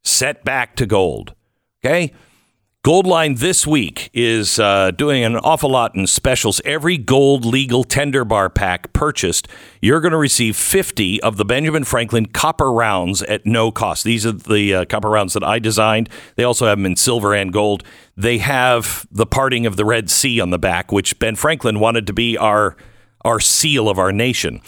set 0.01 0.45
back 0.45 0.77
to 0.77 0.85
gold. 0.85 1.35
Okay? 1.83 2.13
Goldline 2.85 3.37
this 3.39 3.67
week 3.67 4.09
is 4.13 4.59
uh, 4.59 4.91
doing 4.91 5.25
an 5.25 5.35
awful 5.35 5.69
lot 5.69 5.93
in 5.95 6.07
specials. 6.07 6.61
Every 6.63 6.97
gold 6.97 7.43
legal 7.43 7.83
tender 7.83 8.23
bar 8.23 8.49
pack 8.49 8.93
purchased, 8.93 9.49
you're 9.81 9.99
going 9.99 10.13
to 10.13 10.17
receive 10.17 10.55
50 10.55 11.21
of 11.21 11.35
the 11.35 11.43
Benjamin 11.43 11.83
Franklin 11.83 12.27
copper 12.27 12.71
rounds 12.71 13.21
at 13.23 13.45
no 13.45 13.71
cost. 13.71 14.05
These 14.05 14.25
are 14.25 14.31
the 14.31 14.73
uh, 14.73 14.85
copper 14.85 15.09
rounds 15.09 15.33
that 15.33 15.43
I 15.43 15.59
designed. 15.59 16.07
They 16.37 16.45
also 16.45 16.65
have 16.65 16.77
them 16.77 16.85
in 16.85 16.95
silver 16.95 17.33
and 17.33 17.51
gold. 17.51 17.83
They 18.15 18.37
have 18.37 19.05
the 19.11 19.25
parting 19.25 19.65
of 19.65 19.75
the 19.75 19.83
Red 19.83 20.09
Sea 20.09 20.39
on 20.39 20.51
the 20.51 20.59
back, 20.59 20.89
which 20.89 21.19
Ben 21.19 21.35
Franklin 21.35 21.81
wanted 21.81 22.07
to 22.07 22.13
be 22.13 22.37
our 22.37 22.77
our 23.25 23.41
seal 23.41 23.89
of 23.89 23.99
our 23.99 24.13
nation. 24.13 24.61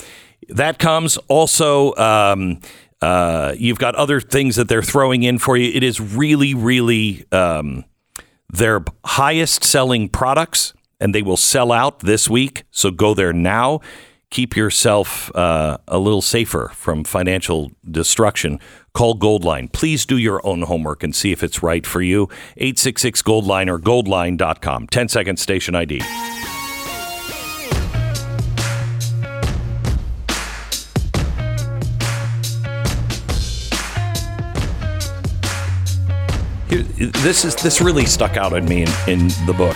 that 0.49 0.77
comes. 0.77 1.15
Also, 1.29 1.95
um, 1.95 2.59
uh, 3.01 3.53
you've 3.57 3.79
got 3.79 3.95
other 3.95 4.19
things 4.19 4.57
that 4.57 4.67
they're 4.67 4.81
throwing 4.83 5.23
in 5.23 5.37
for 5.39 5.55
you. 5.55 5.71
It 5.71 5.83
is 5.83 6.01
really, 6.01 6.53
really 6.53 7.23
um, 7.31 7.85
their 8.49 8.83
highest 9.05 9.63
selling 9.63 10.09
products, 10.09 10.73
and 10.99 11.13
they 11.13 11.21
will 11.21 11.37
sell 11.37 11.71
out 11.71 11.99
this 11.99 12.29
week. 12.29 12.63
So 12.71 12.91
go 12.91 13.13
there 13.13 13.33
now. 13.33 13.79
Keep 14.31 14.55
yourself 14.55 15.35
uh, 15.35 15.77
a 15.87 15.97
little 15.97 16.21
safer 16.21 16.69
from 16.75 17.03
financial 17.03 17.71
destruction. 17.89 18.59
Call 18.93 19.17
Goldline. 19.17 19.71
Please 19.71 20.05
do 20.05 20.17
your 20.17 20.45
own 20.45 20.63
homework 20.63 21.03
and 21.03 21.15
see 21.15 21.31
if 21.31 21.41
it's 21.41 21.63
right 21.63 21.85
for 21.85 22.01
you. 22.01 22.23
866 22.57 23.23
Goldline 23.23 23.69
or 23.69 23.79
goldline.com. 23.79 24.87
10 24.87 25.07
second 25.07 25.37
station 25.37 25.73
ID. 25.73 26.01
This 36.69 37.45
is 37.45 37.55
this 37.55 37.81
really 37.81 38.05
stuck 38.05 38.37
out 38.37 38.53
on 38.53 38.65
me 38.65 38.83
in, 38.83 38.89
in 39.07 39.27
the 39.45 39.53
book. 39.57 39.75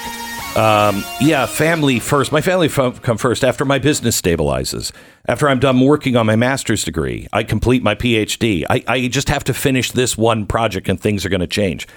Um, 0.56 1.04
yeah, 1.20 1.48
family 1.48 2.00
first. 2.00 2.32
My 2.32 2.42
family 2.42 2.68
f- 2.68 3.02
come 3.02 3.18
first 3.18 3.44
after 3.44 3.66
my 3.66 3.80
business 3.80 4.22
stabilizes. 4.22 4.92
After 5.28 5.50
I'm 5.50 5.60
done 5.60 5.80
working 5.80 6.16
on 6.16 6.28
my 6.28 6.36
master's 6.36 6.84
degree, 6.84 7.28
I 7.34 7.44
complete 7.44 7.82
my 7.82 7.96
PhD. 7.96 8.64
I, 8.70 8.84
I 8.88 9.08
just 9.08 9.30
have 9.30 9.44
to 9.46 9.54
finish 9.54 9.92
this 9.92 10.16
one 10.16 10.46
project 10.46 10.88
and 10.90 11.00
things 11.00 11.26
are 11.26 11.30
going 11.30 11.42
to 11.42 11.48
change. 11.48 11.88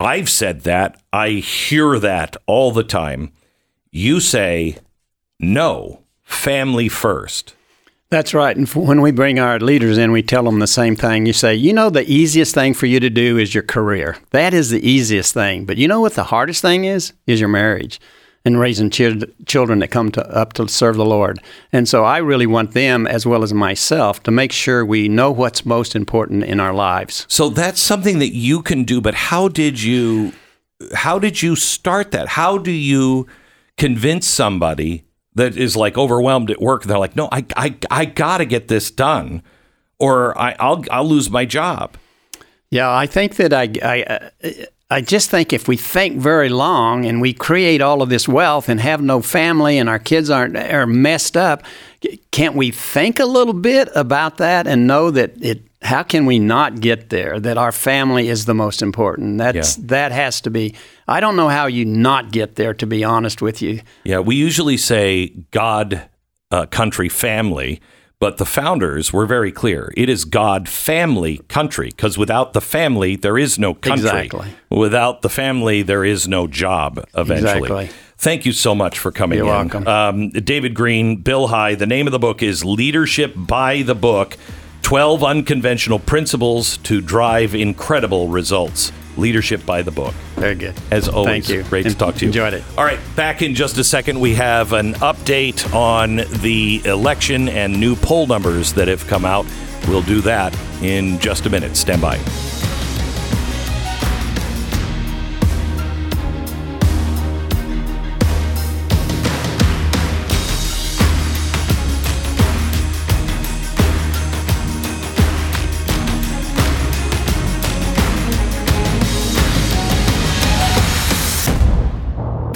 I've 0.00 0.28
said 0.28 0.62
that. 0.62 1.00
I 1.12 1.30
hear 1.30 2.00
that 2.00 2.36
all 2.46 2.72
the 2.72 2.82
time. 2.82 3.32
You 3.92 4.18
say, 4.18 4.78
no, 5.38 6.02
family 6.22 6.88
first. 6.88 7.54
That's 8.10 8.34
right. 8.34 8.56
And 8.56 8.68
when 8.68 9.02
we 9.02 9.12
bring 9.12 9.38
our 9.38 9.60
leaders 9.60 9.96
in, 9.96 10.10
we 10.10 10.22
tell 10.22 10.42
them 10.42 10.58
the 10.58 10.66
same 10.66 10.96
thing. 10.96 11.26
You 11.26 11.32
say, 11.32 11.54
you 11.54 11.72
know, 11.72 11.90
the 11.90 12.10
easiest 12.10 12.52
thing 12.54 12.74
for 12.74 12.86
you 12.86 12.98
to 12.98 13.08
do 13.08 13.38
is 13.38 13.54
your 13.54 13.62
career. 13.62 14.16
That 14.30 14.52
is 14.52 14.70
the 14.70 14.84
easiest 14.84 15.32
thing. 15.32 15.64
But 15.64 15.76
you 15.76 15.86
know 15.86 16.00
what 16.00 16.14
the 16.14 16.24
hardest 16.24 16.60
thing 16.60 16.84
is? 16.84 17.12
Is 17.28 17.38
your 17.38 17.48
marriage 17.48 18.00
and 18.44 18.58
raising 18.58 18.90
ch- 18.90 19.22
children 19.46 19.78
that 19.78 19.92
come 19.92 20.10
to, 20.10 20.26
up 20.30 20.54
to 20.54 20.66
serve 20.66 20.96
the 20.96 21.04
Lord. 21.04 21.38
And 21.72 21.88
so 21.88 22.04
I 22.04 22.18
really 22.18 22.46
want 22.46 22.72
them, 22.72 23.06
as 23.06 23.26
well 23.26 23.42
as 23.42 23.52
myself, 23.52 24.22
to 24.24 24.30
make 24.30 24.50
sure 24.50 24.84
we 24.84 25.08
know 25.08 25.30
what's 25.30 25.66
most 25.66 25.94
important 25.94 26.44
in 26.44 26.58
our 26.58 26.72
lives. 26.72 27.26
So 27.28 27.48
that's 27.50 27.80
something 27.80 28.18
that 28.18 28.34
you 28.34 28.62
can 28.62 28.84
do. 28.84 29.00
But 29.00 29.14
how 29.14 29.48
did 29.48 29.82
you? 29.82 30.32
How 30.94 31.18
did 31.18 31.42
you 31.42 31.54
start 31.56 32.10
that? 32.12 32.28
How 32.28 32.56
do 32.56 32.70
you 32.70 33.26
convince 33.76 34.26
somebody 34.26 35.04
that 35.40 35.56
is 35.56 35.74
like 35.74 35.96
overwhelmed 35.96 36.50
at 36.50 36.60
work. 36.60 36.84
They're 36.84 36.98
like, 36.98 37.16
no, 37.16 37.28
I, 37.32 37.46
I, 37.56 37.74
I 37.90 38.04
got 38.04 38.38
to 38.38 38.44
get 38.44 38.68
this 38.68 38.90
done, 38.90 39.42
or 39.98 40.38
I, 40.38 40.54
I'll, 40.60 40.84
I'll 40.90 41.08
lose 41.08 41.30
my 41.30 41.46
job. 41.46 41.96
Yeah, 42.70 42.92
I 42.92 43.06
think 43.06 43.36
that 43.36 43.52
I, 43.52 43.72
I, 43.82 44.66
I 44.90 45.00
just 45.00 45.30
think 45.30 45.52
if 45.52 45.66
we 45.66 45.78
think 45.78 46.18
very 46.18 46.50
long 46.50 47.06
and 47.06 47.22
we 47.22 47.32
create 47.32 47.80
all 47.80 48.02
of 48.02 48.10
this 48.10 48.28
wealth 48.28 48.68
and 48.68 48.80
have 48.80 49.00
no 49.00 49.22
family 49.22 49.78
and 49.78 49.88
our 49.88 49.98
kids 49.98 50.28
aren't 50.28 50.56
are 50.56 50.86
messed 50.86 51.38
up, 51.38 51.64
can't 52.32 52.54
we 52.54 52.70
think 52.70 53.18
a 53.18 53.24
little 53.24 53.54
bit 53.54 53.88
about 53.94 54.36
that 54.36 54.66
and 54.66 54.86
know 54.86 55.10
that 55.10 55.42
it? 55.42 55.62
How 55.82 56.02
can 56.02 56.26
we 56.26 56.38
not 56.38 56.80
get 56.80 57.08
there? 57.08 57.40
That 57.40 57.56
our 57.56 57.72
family 57.72 58.28
is 58.28 58.44
the 58.44 58.54
most 58.54 58.82
important. 58.82 59.38
That's 59.38 59.78
yeah. 59.78 59.84
that 59.88 60.12
has 60.12 60.40
to 60.42 60.50
be. 60.50 60.74
I 61.08 61.20
don't 61.20 61.36
know 61.36 61.48
how 61.48 61.66
you 61.66 61.84
not 61.84 62.32
get 62.32 62.56
there. 62.56 62.74
To 62.74 62.86
be 62.86 63.02
honest 63.02 63.40
with 63.40 63.62
you. 63.62 63.80
Yeah, 64.04 64.20
we 64.20 64.36
usually 64.36 64.76
say 64.76 65.28
God, 65.50 66.08
uh, 66.50 66.66
country, 66.66 67.08
family 67.08 67.80
but 68.20 68.36
the 68.36 68.44
founders 68.44 69.14
were 69.14 69.24
very 69.24 69.50
clear. 69.50 69.92
It 69.96 70.10
is 70.10 70.26
God, 70.26 70.68
family, 70.68 71.38
country, 71.48 71.88
because 71.88 72.18
without 72.18 72.52
the 72.52 72.60
family, 72.60 73.16
there 73.16 73.38
is 73.38 73.58
no 73.58 73.72
country. 73.72 74.26
Exactly. 74.26 74.52
Without 74.68 75.22
the 75.22 75.30
family, 75.30 75.80
there 75.80 76.04
is 76.04 76.28
no 76.28 76.46
job 76.46 76.98
eventually. 77.14 77.62
Exactly. 77.62 77.90
Thank 78.18 78.44
you 78.44 78.52
so 78.52 78.74
much 78.74 78.98
for 78.98 79.10
coming 79.10 79.38
You're 79.38 79.46
in. 79.46 79.68
welcome. 79.68 79.88
Um, 79.88 80.28
David 80.28 80.74
Green, 80.74 81.22
Bill 81.22 81.46
High. 81.46 81.74
The 81.74 81.86
name 81.86 82.06
of 82.06 82.12
the 82.12 82.18
book 82.18 82.42
is 82.42 82.62
Leadership 82.62 83.32
by 83.34 83.80
the 83.80 83.94
Book 83.94 84.36
12 84.90 85.22
Unconventional 85.22 86.00
Principles 86.00 86.78
to 86.78 87.00
Drive 87.00 87.54
Incredible 87.54 88.26
Results. 88.26 88.90
Leadership 89.16 89.64
by 89.64 89.82
the 89.82 89.92
Book. 89.92 90.12
Very 90.34 90.56
good. 90.56 90.74
As 90.90 91.08
always, 91.08 91.46
Thank 91.46 91.48
you. 91.48 91.62
great 91.62 91.86
to 91.86 91.94
talk 91.94 92.16
to 92.16 92.22
you. 92.22 92.26
Enjoyed 92.30 92.54
it. 92.54 92.64
All 92.76 92.82
right, 92.82 92.98
back 93.14 93.40
in 93.40 93.54
just 93.54 93.78
a 93.78 93.84
second, 93.84 94.18
we 94.18 94.34
have 94.34 94.72
an 94.72 94.94
update 94.94 95.72
on 95.72 96.16
the 96.40 96.82
election 96.84 97.48
and 97.48 97.78
new 97.78 97.94
poll 97.94 98.26
numbers 98.26 98.72
that 98.72 98.88
have 98.88 99.06
come 99.06 99.24
out. 99.24 99.46
We'll 99.86 100.02
do 100.02 100.20
that 100.22 100.58
in 100.82 101.20
just 101.20 101.46
a 101.46 101.50
minute. 101.50 101.76
Stand 101.76 102.02
by. 102.02 102.18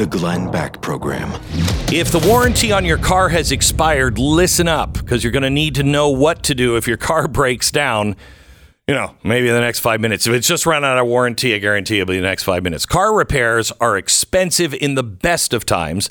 The 0.05 0.19
Glenn 0.19 0.51
Beck 0.51 0.83
Program. 0.83 1.33
If 1.91 2.11
the 2.13 2.23
warranty 2.29 2.71
on 2.73 2.85
your 2.85 2.99
car 2.99 3.31
has 3.31 3.51
expired, 3.51 4.19
listen 4.19 4.69
up 4.69 4.93
because 4.93 5.25
you're 5.25 5.33
going 5.33 5.45
to 5.45 5.49
need 5.49 5.77
to 5.77 5.83
know 5.83 6.11
what 6.11 6.43
to 6.43 6.55
do 6.55 6.77
if 6.77 6.87
your 6.87 6.99
car 6.99 7.27
breaks 7.41 7.71
down. 7.71 8.15
You 8.87 8.93
know, 8.93 9.17
maybe 9.25 9.49
in 9.49 9.55
the 9.55 9.63
next 9.63 9.79
five 9.79 10.03
minutes. 10.03 10.27
If 10.27 10.35
it's 10.35 10.47
just 10.47 10.67
run 10.67 10.85
out 10.85 10.99
of 10.99 11.07
warranty, 11.07 11.55
I 11.55 11.59
guarantee 11.59 12.01
it'll 12.01 12.13
be 12.13 12.19
the 12.19 12.23
next 12.23 12.43
five 12.43 12.63
minutes. 12.63 12.85
Car 12.85 13.15
repairs 13.15 13.73
are 13.81 13.97
expensive 13.97 14.75
in 14.75 14.95
the 14.95 15.03
best 15.03 15.55
of 15.55 15.65
times, 15.65 16.11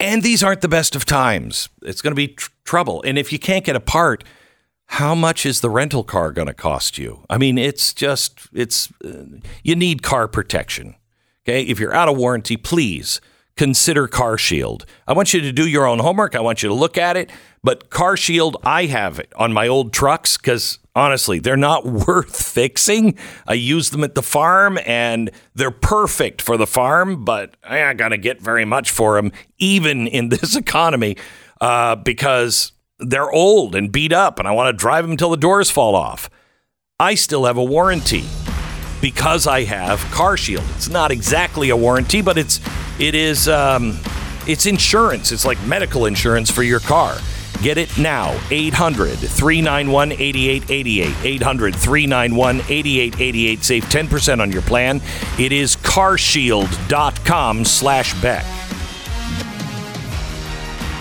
and 0.00 0.22
these 0.22 0.42
aren't 0.42 0.62
the 0.62 0.66
best 0.68 0.96
of 0.96 1.04
times. 1.04 1.68
It's 1.82 2.00
going 2.00 2.12
to 2.12 2.16
be 2.16 2.28
tr- 2.28 2.48
trouble. 2.64 3.02
And 3.02 3.18
if 3.18 3.34
you 3.34 3.38
can't 3.38 3.66
get 3.66 3.76
a 3.76 3.80
part, 3.80 4.24
how 4.86 5.14
much 5.14 5.44
is 5.44 5.60
the 5.60 5.68
rental 5.68 6.04
car 6.04 6.32
going 6.32 6.48
to 6.48 6.54
cost 6.54 6.96
you? 6.96 7.26
I 7.28 7.36
mean, 7.36 7.58
it's 7.58 7.92
just, 7.92 8.48
it's, 8.54 8.90
uh, 9.04 9.24
you 9.62 9.76
need 9.76 10.02
car 10.02 10.26
protection. 10.26 10.94
Okay, 11.48 11.62
if 11.62 11.78
you're 11.78 11.94
out 11.94 12.08
of 12.08 12.16
warranty, 12.16 12.56
please 12.56 13.20
consider 13.56 14.08
Car 14.08 14.36
Shield. 14.36 14.84
I 15.06 15.12
want 15.12 15.32
you 15.32 15.40
to 15.42 15.52
do 15.52 15.68
your 15.68 15.86
own 15.86 16.00
homework. 16.00 16.34
I 16.34 16.40
want 16.40 16.60
you 16.60 16.68
to 16.68 16.74
look 16.74 16.98
at 16.98 17.16
it. 17.16 17.30
But 17.62 17.88
Car 17.88 18.16
Shield, 18.16 18.56
I 18.64 18.86
have 18.86 19.20
it 19.20 19.32
on 19.36 19.52
my 19.52 19.68
old 19.68 19.92
trucks 19.92 20.36
because 20.36 20.80
honestly, 20.96 21.38
they're 21.38 21.56
not 21.56 21.86
worth 22.06 22.42
fixing. 22.44 23.16
I 23.46 23.54
use 23.54 23.90
them 23.90 24.02
at 24.02 24.16
the 24.16 24.22
farm 24.22 24.76
and 24.86 25.30
they're 25.54 25.70
perfect 25.70 26.42
for 26.42 26.56
the 26.56 26.66
farm, 26.66 27.24
but 27.24 27.56
I 27.62 27.78
ain't 27.78 27.98
going 27.98 28.10
to 28.10 28.18
get 28.18 28.42
very 28.42 28.64
much 28.64 28.90
for 28.90 29.14
them, 29.14 29.30
even 29.58 30.08
in 30.08 30.28
this 30.30 30.56
economy, 30.56 31.16
uh, 31.60 31.94
because 31.94 32.72
they're 32.98 33.30
old 33.30 33.76
and 33.76 33.92
beat 33.92 34.12
up 34.12 34.40
and 34.40 34.48
I 34.48 34.50
want 34.50 34.66
to 34.66 34.72
drive 34.72 35.04
them 35.04 35.12
until 35.12 35.30
the 35.30 35.36
doors 35.36 35.70
fall 35.70 35.94
off. 35.94 36.28
I 36.98 37.14
still 37.14 37.44
have 37.44 37.56
a 37.56 37.64
warranty 37.64 38.24
because 39.10 39.46
I 39.46 39.62
have 39.62 40.00
Car 40.10 40.36
Shield. 40.36 40.64
It's 40.74 40.88
not 40.88 41.12
exactly 41.12 41.70
a 41.70 41.76
warranty, 41.76 42.22
but 42.22 42.36
it's 42.36 42.60
it 42.98 43.14
is 43.14 43.48
um, 43.48 43.96
it's 44.48 44.66
insurance. 44.66 45.30
It's 45.30 45.44
like 45.44 45.62
medical 45.64 46.06
insurance 46.06 46.50
for 46.50 46.64
your 46.64 46.80
car. 46.80 47.16
Get 47.62 47.78
it 47.78 47.96
now. 47.98 48.36
800 48.50 49.16
391 49.16 50.10
8888. 50.10 51.14
800 51.24 51.76
391 51.76 52.56
8888. 52.68 53.62
Save 53.62 53.84
10% 53.84 54.40
on 54.40 54.50
your 54.50 54.62
plan. 54.62 55.00
It 55.38 55.52
is 55.52 55.76
carshield.com 55.76 57.64
slash 57.64 58.20
Beck. 58.20 58.44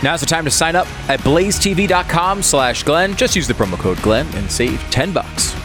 Now's 0.04 0.20
the 0.20 0.28
time 0.28 0.46
to 0.46 0.52
sign 0.52 0.76
up 0.76 0.86
at 1.10 1.20
blazetv.com 1.22 2.44
slash 2.44 2.84
Glenn. 2.84 3.16
Just 3.16 3.36
use 3.36 3.48
the 3.48 3.56
promo 3.56 3.80
code 3.80 4.00
Glenn 4.04 4.28
and 4.36 4.52
save 4.52 4.80
10 4.92 5.12
bucks. 5.12 5.56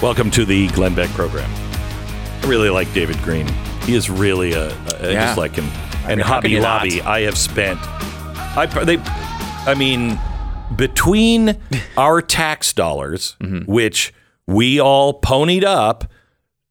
Welcome 0.00 0.30
to 0.32 0.44
the 0.44 0.68
Glenn 0.68 0.94
Beck 0.94 1.08
program. 1.10 1.50
I 1.52 2.46
really 2.46 2.70
like 2.70 2.92
David 2.92 3.20
Green. 3.22 3.48
He 3.82 3.94
is 3.94 4.08
really 4.08 4.52
a, 4.52 4.68
a 5.00 5.12
Yeah. 5.12 5.22
I 5.22 5.26
just 5.26 5.38
like 5.38 5.56
him. 5.56 5.64
And 6.08 6.22
how 6.22 6.40
can 6.40 6.52
Hobby? 6.52 6.60
Lobby, 6.60 7.02
I 7.02 7.22
have 7.22 7.36
spent. 7.36 7.80
I 7.82 8.66
they, 8.84 8.98
I 9.70 9.74
mean, 9.76 10.18
between 10.76 11.58
our 11.96 12.22
tax 12.22 12.72
dollars, 12.72 13.36
Mm-hmm. 13.40 13.70
which 13.70 14.14
we 14.46 14.78
all 14.80 15.20
ponied 15.20 15.64
up 15.64 16.04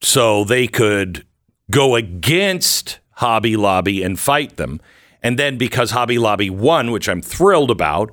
so 0.02 0.46
they 0.46 0.68
could 0.68 1.26
go 1.70 1.96
against 1.96 3.00
Hobby 3.16 3.58
Lobby 3.58 4.04
and 4.04 4.18
fight 4.18 4.56
them, 4.56 4.80
and 5.22 5.38
then 5.38 5.58
because 5.58 5.92
Hobby 5.92 6.18
Lobby 6.18 6.50
won, 6.50 6.92
which 6.92 7.10
I'm 7.10 7.22
thrilled 7.22 7.72
about, 7.72 8.12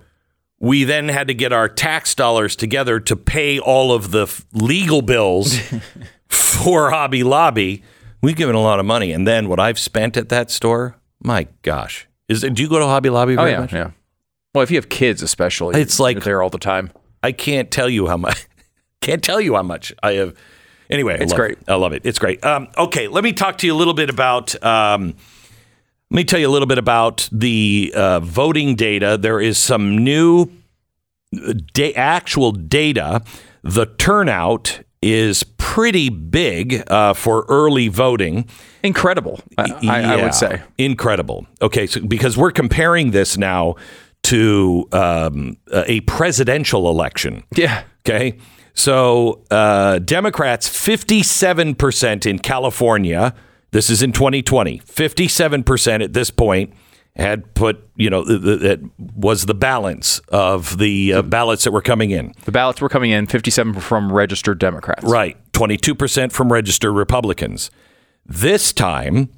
we 0.64 0.84
then 0.84 1.08
had 1.08 1.28
to 1.28 1.34
get 1.34 1.52
our 1.52 1.68
tax 1.68 2.14
dollars 2.14 2.56
together 2.56 2.98
to 3.00 3.16
pay 3.16 3.58
all 3.58 3.92
of 3.92 4.10
the 4.10 4.22
f- 4.22 4.44
legal 4.52 5.02
bills 5.02 5.58
for 6.28 6.90
Hobby 6.90 7.22
Lobby. 7.22 7.82
We've 8.22 8.36
given 8.36 8.54
a 8.54 8.60
lot 8.62 8.80
of 8.80 8.86
money, 8.86 9.12
and 9.12 9.26
then 9.26 9.48
what 9.48 9.60
I've 9.60 9.78
spent 9.78 10.16
at 10.16 10.30
that 10.30 10.50
store, 10.50 10.96
my 11.22 11.46
gosh, 11.62 12.06
is 12.28 12.40
do 12.40 12.62
you 12.62 12.68
go 12.68 12.78
to 12.78 12.86
Hobby 12.86 13.10
Lobby? 13.10 13.36
Oh 13.36 13.44
yeah, 13.44 13.60
much? 13.60 13.72
yeah. 13.74 13.90
Well, 14.54 14.62
if 14.62 14.70
you 14.70 14.76
have 14.78 14.88
kids, 14.88 15.20
especially, 15.22 15.80
It's 15.80 16.00
like- 16.00 16.14
you're 16.16 16.22
there 16.22 16.42
all 16.42 16.48
the 16.50 16.58
time. 16.58 16.90
I 17.22 17.32
can't 17.32 17.70
tell 17.70 17.88
you 17.88 18.06
how 18.06 18.16
much. 18.16 18.46
Can't 19.00 19.22
tell 19.22 19.38
you 19.40 19.54
how 19.54 19.62
much 19.62 19.92
I 20.02 20.12
have. 20.12 20.34
Anyway, 20.88 21.18
It's 21.20 21.32
love 21.32 21.38
great. 21.38 21.52
it. 21.58 21.64
I 21.68 21.74
love 21.74 21.92
it. 21.92 22.02
It's 22.06 22.18
great. 22.18 22.42
Um, 22.42 22.68
okay, 22.78 23.06
let 23.08 23.22
me 23.22 23.34
talk 23.34 23.58
to 23.58 23.66
you 23.66 23.74
a 23.74 23.76
little 23.76 23.92
bit 23.92 24.08
about. 24.08 24.54
Um, 24.64 25.14
let 26.14 26.18
me 26.18 26.24
tell 26.26 26.38
you 26.38 26.48
a 26.48 26.54
little 26.54 26.68
bit 26.68 26.78
about 26.78 27.28
the 27.32 27.92
uh, 27.96 28.20
voting 28.20 28.76
data. 28.76 29.18
There 29.20 29.40
is 29.40 29.58
some 29.58 29.98
new 29.98 30.48
uh, 31.36 31.54
da- 31.72 31.92
actual 31.94 32.52
data. 32.52 33.20
The 33.64 33.86
turnout 33.86 34.78
is 35.02 35.42
pretty 35.58 36.10
big 36.10 36.88
uh, 36.88 37.14
for 37.14 37.44
early 37.48 37.88
voting. 37.88 38.48
Incredible, 38.84 39.40
I, 39.58 39.72
I, 39.88 40.02
I 40.02 40.22
would 40.22 40.34
say. 40.34 40.62
incredible. 40.78 41.48
Okay, 41.60 41.88
so 41.88 42.00
because 42.00 42.36
we're 42.36 42.52
comparing 42.52 43.10
this 43.10 43.36
now 43.36 43.74
to 44.22 44.88
um, 44.92 45.56
a 45.72 45.98
presidential 46.02 46.88
election. 46.88 47.42
Yeah. 47.56 47.82
Okay. 48.06 48.38
So 48.74 49.42
uh, 49.50 49.98
Democrats, 49.98 50.68
57% 50.68 52.24
in 52.24 52.38
California. 52.38 53.34
This 53.74 53.90
is 53.90 54.04
in 54.04 54.12
2020. 54.12 54.78
57% 54.78 56.04
at 56.04 56.12
this 56.12 56.30
point 56.30 56.72
had 57.16 57.54
put, 57.54 57.90
you 57.96 58.08
know, 58.08 58.22
that 58.22 58.88
was 58.98 59.46
the 59.46 59.54
balance 59.54 60.20
of 60.28 60.78
the 60.78 61.12
uh, 61.12 61.22
ballots 61.22 61.64
that 61.64 61.72
were 61.72 61.82
coming 61.82 62.12
in. 62.12 62.32
The 62.44 62.52
ballots 62.52 62.80
were 62.80 62.88
coming 62.88 63.10
in 63.10 63.26
57 63.26 63.80
from 63.80 64.12
registered 64.12 64.60
Democrats. 64.60 65.02
Right. 65.02 65.36
22% 65.54 66.30
from 66.30 66.52
registered 66.52 66.94
Republicans. 66.94 67.72
This 68.24 68.72
time, 68.72 69.30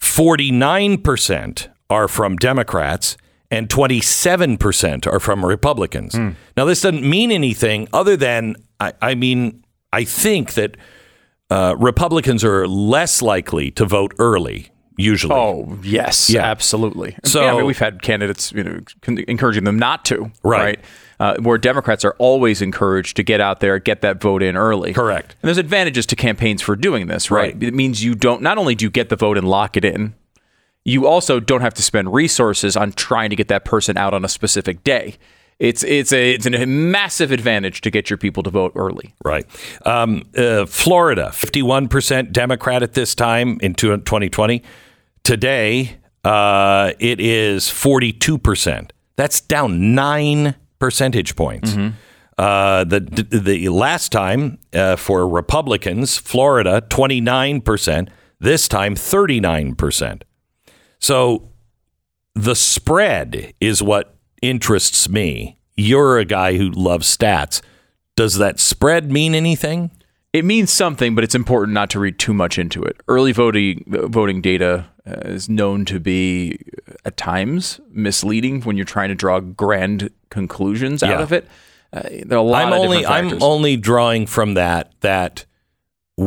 49% 0.00 1.68
are 1.90 2.06
from 2.06 2.36
Democrats 2.36 3.16
and 3.50 3.68
27% 3.68 5.12
are 5.12 5.18
from 5.18 5.44
Republicans. 5.44 6.14
Now, 6.56 6.66
this 6.66 6.82
doesn't 6.82 7.02
mean 7.02 7.32
anything 7.32 7.88
other 7.92 8.16
than, 8.16 8.54
I, 8.78 8.92
I 9.02 9.14
mean, 9.16 9.64
I 9.92 10.04
think 10.04 10.54
that 10.54 10.76
uh, 11.52 11.74
Republicans 11.78 12.42
are 12.44 12.66
less 12.66 13.20
likely 13.22 13.70
to 13.72 13.84
vote 13.84 14.14
early, 14.18 14.70
usually. 14.96 15.34
Oh 15.34 15.78
yes, 15.82 16.30
Yeah. 16.30 16.42
absolutely. 16.44 17.16
So- 17.24 17.42
yeah, 17.42 17.52
I 17.52 17.56
mean, 17.56 17.66
we've 17.66 17.78
had 17.78 18.02
candidates, 18.02 18.52
you 18.52 18.64
know, 18.64 18.80
con- 19.02 19.18
encouraging 19.28 19.64
them 19.64 19.78
not 19.78 20.04
to. 20.06 20.30
Right. 20.42 20.78
Uh, 21.20 21.36
where 21.40 21.56
Democrats 21.58 22.04
are 22.04 22.16
always 22.18 22.60
encouraged 22.60 23.14
to 23.16 23.22
get 23.22 23.40
out 23.40 23.60
there, 23.60 23.78
get 23.78 24.00
that 24.00 24.20
vote 24.20 24.42
in 24.42 24.56
early. 24.56 24.92
Correct. 24.92 25.36
And 25.40 25.48
there's 25.48 25.58
advantages 25.58 26.04
to 26.06 26.16
campaigns 26.16 26.62
for 26.62 26.74
doing 26.74 27.06
this, 27.06 27.30
right? 27.30 27.54
Right. 27.54 27.62
It 27.62 27.74
means 27.74 28.02
you 28.02 28.14
don't. 28.16 28.42
Not 28.42 28.58
only 28.58 28.74
do 28.74 28.84
you 28.86 28.90
get 28.90 29.08
the 29.08 29.14
vote 29.14 29.38
and 29.38 29.46
lock 29.46 29.76
it 29.76 29.84
in, 29.84 30.14
you 30.84 31.06
also 31.06 31.38
don't 31.38 31.60
have 31.60 31.74
to 31.74 31.82
spend 31.82 32.12
resources 32.12 32.76
on 32.76 32.90
trying 32.92 33.30
to 33.30 33.36
get 33.36 33.46
that 33.48 33.64
person 33.64 33.96
out 33.96 34.14
on 34.14 34.24
a 34.24 34.28
specific 34.28 34.82
day. 34.82 35.16
It's 35.62 35.84
it's 35.84 36.12
a 36.12 36.32
it's 36.32 36.44
a 36.44 36.66
massive 36.66 37.30
advantage 37.30 37.82
to 37.82 37.90
get 37.90 38.10
your 38.10 38.16
people 38.16 38.42
to 38.42 38.50
vote 38.50 38.72
early. 38.74 39.14
Right. 39.24 39.46
Um, 39.86 40.24
uh, 40.36 40.66
Florida, 40.66 41.30
51% 41.32 42.32
Democrat 42.32 42.82
at 42.82 42.94
this 42.94 43.14
time 43.14 43.58
in 43.62 43.74
two- 43.74 43.96
2020. 43.96 44.60
Today, 45.22 45.98
uh, 46.24 46.90
it 46.98 47.20
is 47.20 47.66
42%. 47.68 48.90
That's 49.14 49.40
down 49.40 49.94
nine 49.94 50.56
percentage 50.80 51.36
points. 51.36 51.76
Uh, 52.36 52.82
the, 52.82 52.98
the 53.30 53.68
last 53.68 54.10
time 54.10 54.58
uh, 54.74 54.96
for 54.96 55.28
Republicans, 55.28 56.16
Florida, 56.16 56.84
29%. 56.88 58.08
This 58.40 58.66
time, 58.66 58.96
39%. 58.96 60.22
So 60.98 61.50
the 62.34 62.56
spread 62.56 63.52
is 63.60 63.80
what 63.80 64.16
interests 64.42 65.08
me. 65.08 65.56
You're 65.76 66.18
a 66.18 66.24
guy 66.24 66.56
who 66.58 66.70
loves 66.70 67.16
stats. 67.16 67.62
Does 68.16 68.36
that 68.36 68.60
spread 68.60 69.10
mean 69.10 69.34
anything? 69.34 69.90
It 70.32 70.44
means 70.44 70.70
something, 70.70 71.14
but 71.14 71.24
it's 71.24 71.34
important 71.34 71.74
not 71.74 71.90
to 71.90 71.98
read 72.00 72.18
too 72.18 72.32
much 72.34 72.58
into 72.58 72.82
it. 72.82 72.96
Early 73.08 73.32
voting 73.32 73.84
voting 73.86 74.40
data 74.42 74.86
uh, 75.06 75.12
is 75.24 75.48
known 75.48 75.84
to 75.86 76.00
be 76.00 76.58
uh, 76.88 76.94
at 77.06 77.16
times 77.16 77.80
misleading 77.90 78.62
when 78.62 78.76
you're 78.76 78.84
trying 78.86 79.08
to 79.10 79.14
draw 79.14 79.40
grand 79.40 80.10
conclusions 80.30 81.02
out 81.02 81.10
Yeah. 81.10 81.22
of 81.22 81.32
it. 81.32 81.48
Uh, 81.92 82.02
there 82.24 82.38
are 82.38 82.40
a 82.40 82.42
lot 82.42 82.66
I'm 82.66 82.72
of 82.72 82.78
only 82.80 83.04
I'm 83.06 83.42
only 83.42 83.76
drawing 83.76 84.26
from 84.26 84.54
that 84.54 84.92
that 85.00 85.44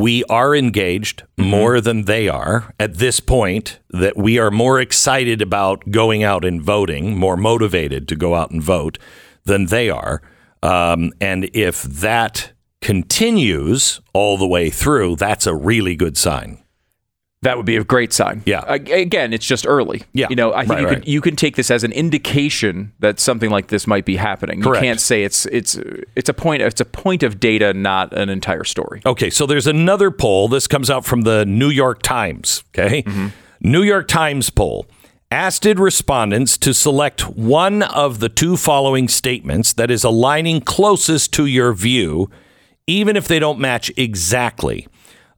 we 0.00 0.24
are 0.24 0.54
engaged 0.54 1.22
Mm-hmm. 1.38 1.50
more 1.50 1.80
than 1.82 2.04
they 2.06 2.28
are 2.28 2.72
at 2.80 2.94
this 2.94 3.20
point 3.20 3.78
that 3.90 4.16
we 4.16 4.38
are 4.38 4.50
more 4.50 4.80
excited 4.80 5.42
about 5.42 5.90
going 5.90 6.22
out 6.24 6.46
and 6.46 6.62
voting, 6.62 7.18
more 7.18 7.36
motivated 7.36 8.08
to 8.08 8.16
go 8.16 8.34
out 8.34 8.50
and 8.50 8.62
vote 8.62 8.98
than 9.44 9.66
they 9.66 9.90
are. 9.90 10.22
Um, 10.62 11.12
and 11.20 11.50
if 11.52 11.82
that 11.82 12.52
continues 12.80 14.00
all 14.14 14.38
the 14.38 14.46
way 14.46 14.70
through, 14.70 15.16
that's 15.16 15.46
a 15.46 15.54
really 15.54 15.94
good 15.94 16.16
sign. 16.16 16.62
That 17.46 17.56
would 17.56 17.64
be 17.66 17.76
a 17.76 17.84
great 17.84 18.12
sign. 18.12 18.42
Yeah. 18.44 18.64
Again, 18.66 19.32
it's 19.32 19.46
just 19.46 19.68
early. 19.68 20.02
Yeah. 20.12 20.26
You 20.28 20.34
know, 20.34 20.52
I 20.52 20.62
think 20.66 20.70
Right, 20.70 20.80
you 20.80 20.86
right. 20.88 21.02
can 21.02 21.10
you 21.12 21.20
can 21.20 21.36
take 21.36 21.54
this 21.54 21.70
as 21.70 21.84
an 21.84 21.92
indication 21.92 22.92
that 22.98 23.20
something 23.20 23.50
like 23.50 23.68
this 23.68 23.86
might 23.86 24.04
be 24.04 24.16
happening. 24.16 24.60
Correct. 24.60 24.82
You 24.82 24.88
can't 24.88 25.00
say 25.00 25.22
it's 25.22 25.46
it's 25.46 25.78
it's 26.16 26.28
a 26.28 26.34
point 26.34 26.62
it's 26.62 26.80
a 26.80 26.84
point 26.84 27.22
of 27.22 27.38
data, 27.38 27.72
not 27.72 28.12
an 28.12 28.30
entire 28.30 28.64
story. 28.64 29.00
Okay, 29.06 29.30
so 29.30 29.46
there's 29.46 29.68
another 29.68 30.10
poll. 30.10 30.48
This 30.48 30.66
comes 30.66 30.90
out 30.90 31.04
from 31.04 31.22
the 31.22 31.46
New 31.46 31.68
York 31.70 32.02
Times. 32.02 32.64
Okay. 32.76 33.04
Mm-hmm. 33.04 33.28
New 33.60 33.82
York 33.84 34.08
Times 34.08 34.50
poll 34.50 34.88
asked 35.30 35.64
respondents 35.64 36.58
to 36.58 36.74
select 36.74 37.28
one 37.28 37.82
of 37.82 38.18
the 38.18 38.28
two 38.28 38.56
following 38.56 39.06
statements 39.06 39.72
that 39.72 39.90
is 39.90 40.02
aligning 40.02 40.60
closest 40.60 41.32
to 41.34 41.46
your 41.46 41.72
view, 41.72 42.28
even 42.88 43.16
if 43.16 43.28
they 43.28 43.38
don't 43.38 43.58
match 43.60 43.92
exactly. 43.96 44.88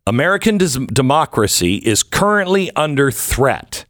American 0.08 0.56
des- 0.56 0.86
democracy 0.86 1.74
is 1.76 2.02
currently 2.02 2.70
under 2.74 3.10
threat. 3.10 3.84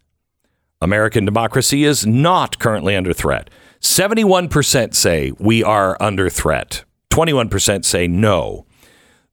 American 0.83 1.25
democracy 1.25 1.85
is 1.85 2.05
not 2.05 2.59
currently 2.59 2.97
under 2.97 3.13
threat. 3.13 3.49
71% 3.81 4.97
say 4.97 5.31
we 5.39 5.63
are 5.63 5.97
under 6.01 6.29
threat. 6.29 6.83
21% 7.11 7.85
say 7.85 8.09
no. 8.09 8.67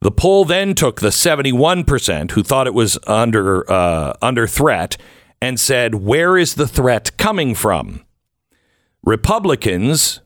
The 0.02 0.12
poll 0.12 0.46
then 0.46 0.76
took 0.76 1.02
the 1.02 1.10
71% 1.10 2.30
who 2.32 2.44
thought 2.44 2.68
it 2.68 2.76
was 2.76 3.00
under 3.08 3.68
uh, 3.72 4.14
under 4.22 4.46
threat 4.46 4.96
and 5.42 5.60
said, 5.60 5.96
"Where 5.96 6.38
is 6.38 6.54
the 6.54 6.68
threat 6.68 7.18
coming 7.18 7.56
from?" 7.56 8.06
Republicans 9.04 10.22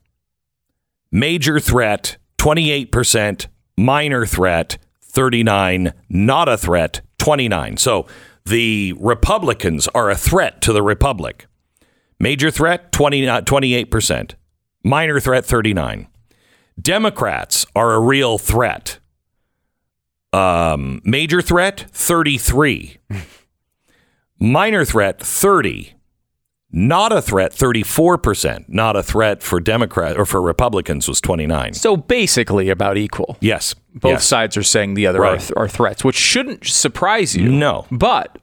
major 1.10 1.62
threat 1.62 2.17
28%, 2.38 3.48
minor 3.78 4.26
threat 4.26 4.78
39, 5.10 5.93
not 6.10 6.48
a 6.48 6.58
threat 6.58 7.02
29. 7.17 7.78
So 7.78 8.08
the 8.45 8.93
Republicans 9.00 9.88
are 9.89 10.10
a 10.10 10.15
threat 10.15 10.62
to 10.62 10.74
the 10.74 10.82
republic. 10.82 11.45
Major 12.19 12.52
threat 12.52 12.91
20, 12.91 13.28
uh, 13.28 13.41
28%, 13.41 14.34
minor 14.84 15.19
threat 15.19 15.45
39. 15.45 16.08
Democrats 16.82 17.65
are 17.76 17.93
a 17.93 18.00
real 18.00 18.38
threat. 18.38 19.00
Um, 20.32 21.02
major 21.04 21.41
threat 21.41 21.86
33. 21.91 22.98
Minor 24.39 24.86
threat 24.86 25.19
30. 25.19 25.93
Not 26.71 27.12
a 27.12 27.21
threat 27.21 27.51
34%. 27.51 28.65
Not 28.69 28.95
a 28.95 29.01
threat 29.01 29.41
for 29.41 29.60
Democrats 29.60 30.17
or 30.17 30.25
for 30.25 30.41
Republicans 30.41 31.08
was 31.08 31.19
29. 31.19 31.73
So 31.73 31.97
basically 31.97 32.69
about 32.69 32.97
equal. 32.97 33.38
Yes. 33.39 33.73
Both 33.95 34.12
yes. 34.12 34.25
sides 34.25 34.55
are 34.55 34.63
saying 34.63 34.93
the 34.93 35.08
other 35.08 35.25
are, 35.25 35.38
th- 35.38 35.51
are 35.58 35.67
threats, 35.67 36.03
which 36.03 36.15
shouldn't 36.15 36.67
surprise 36.67 37.36
you. 37.36 37.49
No. 37.49 37.88
But, 37.89 38.38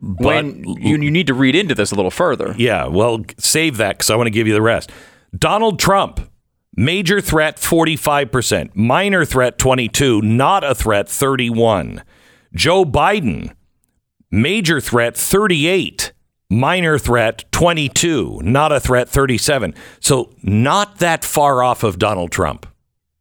when 0.00 0.64
you, 0.64 0.96
you 0.98 1.10
need 1.10 1.26
to 1.26 1.34
read 1.34 1.54
into 1.54 1.74
this 1.74 1.92
a 1.92 1.94
little 1.94 2.10
further. 2.10 2.54
Yeah, 2.56 2.86
well, 2.86 3.22
save 3.38 3.76
that 3.78 3.98
because 3.98 4.10
I 4.10 4.16
want 4.16 4.26
to 4.26 4.30
give 4.30 4.46
you 4.46 4.54
the 4.54 4.62
rest. 4.62 4.90
Donald 5.36 5.78
Trump, 5.78 6.20
major 6.74 7.20
threat 7.20 7.56
45%, 7.56 8.74
minor 8.74 9.24
threat 9.24 9.58
22, 9.58 10.22
not 10.22 10.64
a 10.64 10.74
threat 10.74 11.08
31. 11.08 12.02
Joe 12.54 12.84
Biden, 12.84 13.54
major 14.30 14.80
threat 14.80 15.16
38, 15.16 16.09
minor 16.50 16.98
threat 16.98 17.44
22, 17.52 18.40
not 18.42 18.72
a 18.72 18.80
threat 18.80 19.08
37. 19.08 19.72
So 20.00 20.34
not 20.42 20.98
that 20.98 21.24
far 21.24 21.62
off 21.62 21.84
of 21.84 21.98
Donald 21.98 22.32
Trump. 22.32 22.66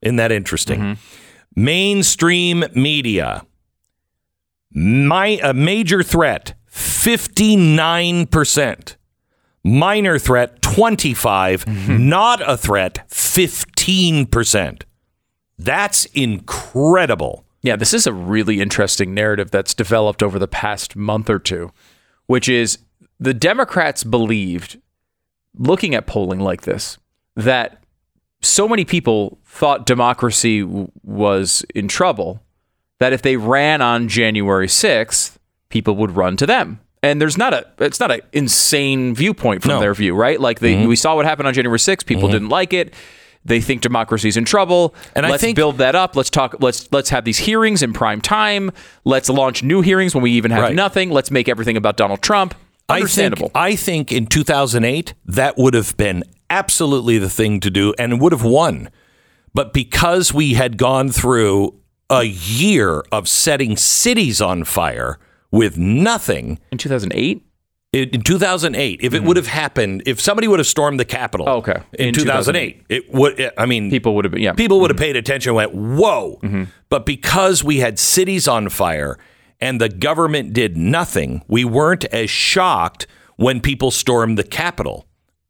Isn't 0.02 0.18
that 0.18 0.34
interesting? 0.34 0.80
Mm-hmm. 0.80 1.64
Mainstream 1.64 2.66
media, 2.74 3.46
my 4.72 5.40
a 5.44 5.54
major 5.54 6.02
threat 6.04 6.54
59%. 6.72 8.96
Minor 9.62 10.18
threat 10.18 10.62
25, 10.62 11.66
mm-hmm. 11.66 12.08
not 12.08 12.42
a 12.48 12.56
threat 12.56 13.06
15%. 13.10 14.84
That's 15.58 16.06
incredible. 16.06 17.44
Yeah, 17.62 17.76
this 17.76 17.94
is 17.94 18.08
a 18.08 18.14
really 18.14 18.62
interesting 18.62 19.14
narrative 19.14 19.52
that's 19.52 19.74
developed 19.74 20.24
over 20.24 20.40
the 20.40 20.48
past 20.48 20.96
month 20.96 21.30
or 21.30 21.40
two, 21.40 21.74
which 22.28 22.48
is 22.48 22.78
the 23.20 23.34
Democrats 23.34 24.04
believed, 24.04 24.80
looking 25.58 25.94
at 25.94 26.08
polling 26.08 26.40
like 26.40 26.62
this, 26.62 26.98
that 27.36 27.84
so 28.42 28.68
many 28.68 28.86
people 28.86 29.38
thought 29.46 29.86
democracy 29.86 30.62
w- 30.62 30.90
was 31.04 31.66
in 31.76 31.88
trouble 31.88 32.42
that 33.00 33.14
if 33.14 33.22
they 33.22 33.38
ran 33.38 33.82
on 33.82 34.08
January 34.08 34.68
6th, 34.68 35.38
people 35.70 35.96
would 35.96 36.16
run 36.16 36.38
to 36.38 36.46
them. 36.46 36.80
And 37.02 37.22
there's 37.22 37.38
not 37.38 37.54
a 37.54 37.66
it's 37.80 38.00
not 38.00 38.12
an 38.12 38.22
insane 38.34 39.16
viewpoint 39.16 39.62
from 39.62 39.70
No. 39.70 39.80
their 39.80 39.94
view, 39.94 40.16
right? 40.16 40.40
Like 40.40 40.60
they, 40.60 40.76
mm-hmm. 40.76 40.88
we 40.88 40.98
saw 40.98 41.16
what 41.16 41.26
happened 41.26 41.48
on 41.48 41.54
January 41.54 41.80
6th, 41.80 42.06
people 42.06 42.24
mm-hmm. 42.24 42.34
didn't 42.34 42.50
like 42.50 42.74
it. 42.74 42.94
They 43.46 43.62
think 43.62 43.82
democracy's 43.82 44.36
in 44.36 44.44
trouble. 44.44 44.94
And 45.16 45.26
let's 45.26 45.42
think- 45.42 45.56
build 45.56 45.78
that 45.78 45.96
up. 45.96 46.18
Let's 46.18 46.30
talk 46.30 46.58
let's 46.60 46.92
let's 46.92 47.10
have 47.10 47.24
these 47.24 47.38
hearings 47.38 47.82
in 47.82 47.94
prime 47.94 48.20
time. 48.20 48.72
Let's 49.06 49.30
launch 49.30 49.64
new 49.64 49.82
hearings 49.82 50.14
when 50.14 50.24
we 50.24 50.32
even 50.32 50.52
have 50.52 50.64
Right. 50.64 50.76
nothing. 50.76 51.10
Let's 51.10 51.32
make 51.32 51.48
everything 51.48 51.78
about 51.78 51.96
Donald 51.96 52.22
Trump. 52.22 52.54
Understandable. 52.90 53.52
I 53.56 53.76
think, 53.76 54.10
I 54.10 54.12
think 54.12 54.12
in 54.12 54.26
2008 54.28 55.14
that 55.26 55.58
would 55.58 55.74
have 55.74 55.96
been 55.98 56.24
absolutely 56.50 57.18
the 57.18 57.30
thing 57.30 57.60
to 57.62 57.70
do 57.70 57.94
and 58.00 58.20
would 58.20 58.32
have 58.32 58.44
won. 58.44 58.90
But 59.54 59.74
because 59.74 60.34
we 60.34 60.54
had 60.54 60.78
gone 60.78 61.10
through 61.10 61.76
a 62.10 62.24
year 62.24 63.04
of 63.12 63.28
setting 63.28 63.78
cities 63.78 64.42
on 64.42 64.64
fire 64.64 65.20
with 65.52 65.78
nothing 65.78 66.60
in 66.72 66.78
2008? 66.78 67.46
in 67.92 68.10
in 68.10 68.22
2008, 68.22 69.00
if 69.02 69.14
it 69.14 69.24
would 69.24 69.38
hmm. 69.38 69.40
have 69.40 69.48
happened, 69.48 70.04
if 70.06 70.20
somebody 70.22 70.48
would 70.48 70.60
have 70.60 70.68
stormed 70.68 71.00
the 71.00 71.06
Capitol 71.06 71.50
Oh, 71.50 71.58
okay. 71.58 71.82
in, 71.94 72.10
In 72.10 72.14
2008, 72.14 72.86
it 72.90 73.12
would, 73.12 73.52
I 73.58 73.66
mean, 73.66 73.90
People 73.90 74.16
would 74.16 74.26
have 74.26 74.32
been 74.32 74.42
yeah. 74.42 74.54
people 74.54 74.80
would 74.82 74.92
have 74.92 74.98
mm-hmm. 74.98 75.06
paid 75.06 75.16
attention 75.16 75.52
and 75.52 75.56
went, 75.56 75.74
whoa. 75.74 76.40
Mm-hmm. 76.44 76.64
But 76.90 77.06
because 77.06 77.64
we 77.64 77.80
had 77.80 77.98
cities 77.98 78.48
on 78.48 78.70
fire 78.70 79.18
and 79.60 79.80
the 79.80 79.90
government 79.90 80.54
did 80.54 80.78
nothing, 80.78 81.44
we 81.48 81.66
weren't 81.66 82.06
as 82.06 82.30
shocked 82.30 83.08
when 83.36 83.62
people 83.62 83.92
stormed 83.92 84.38
the 84.38 84.44
Capitol. 84.44 85.06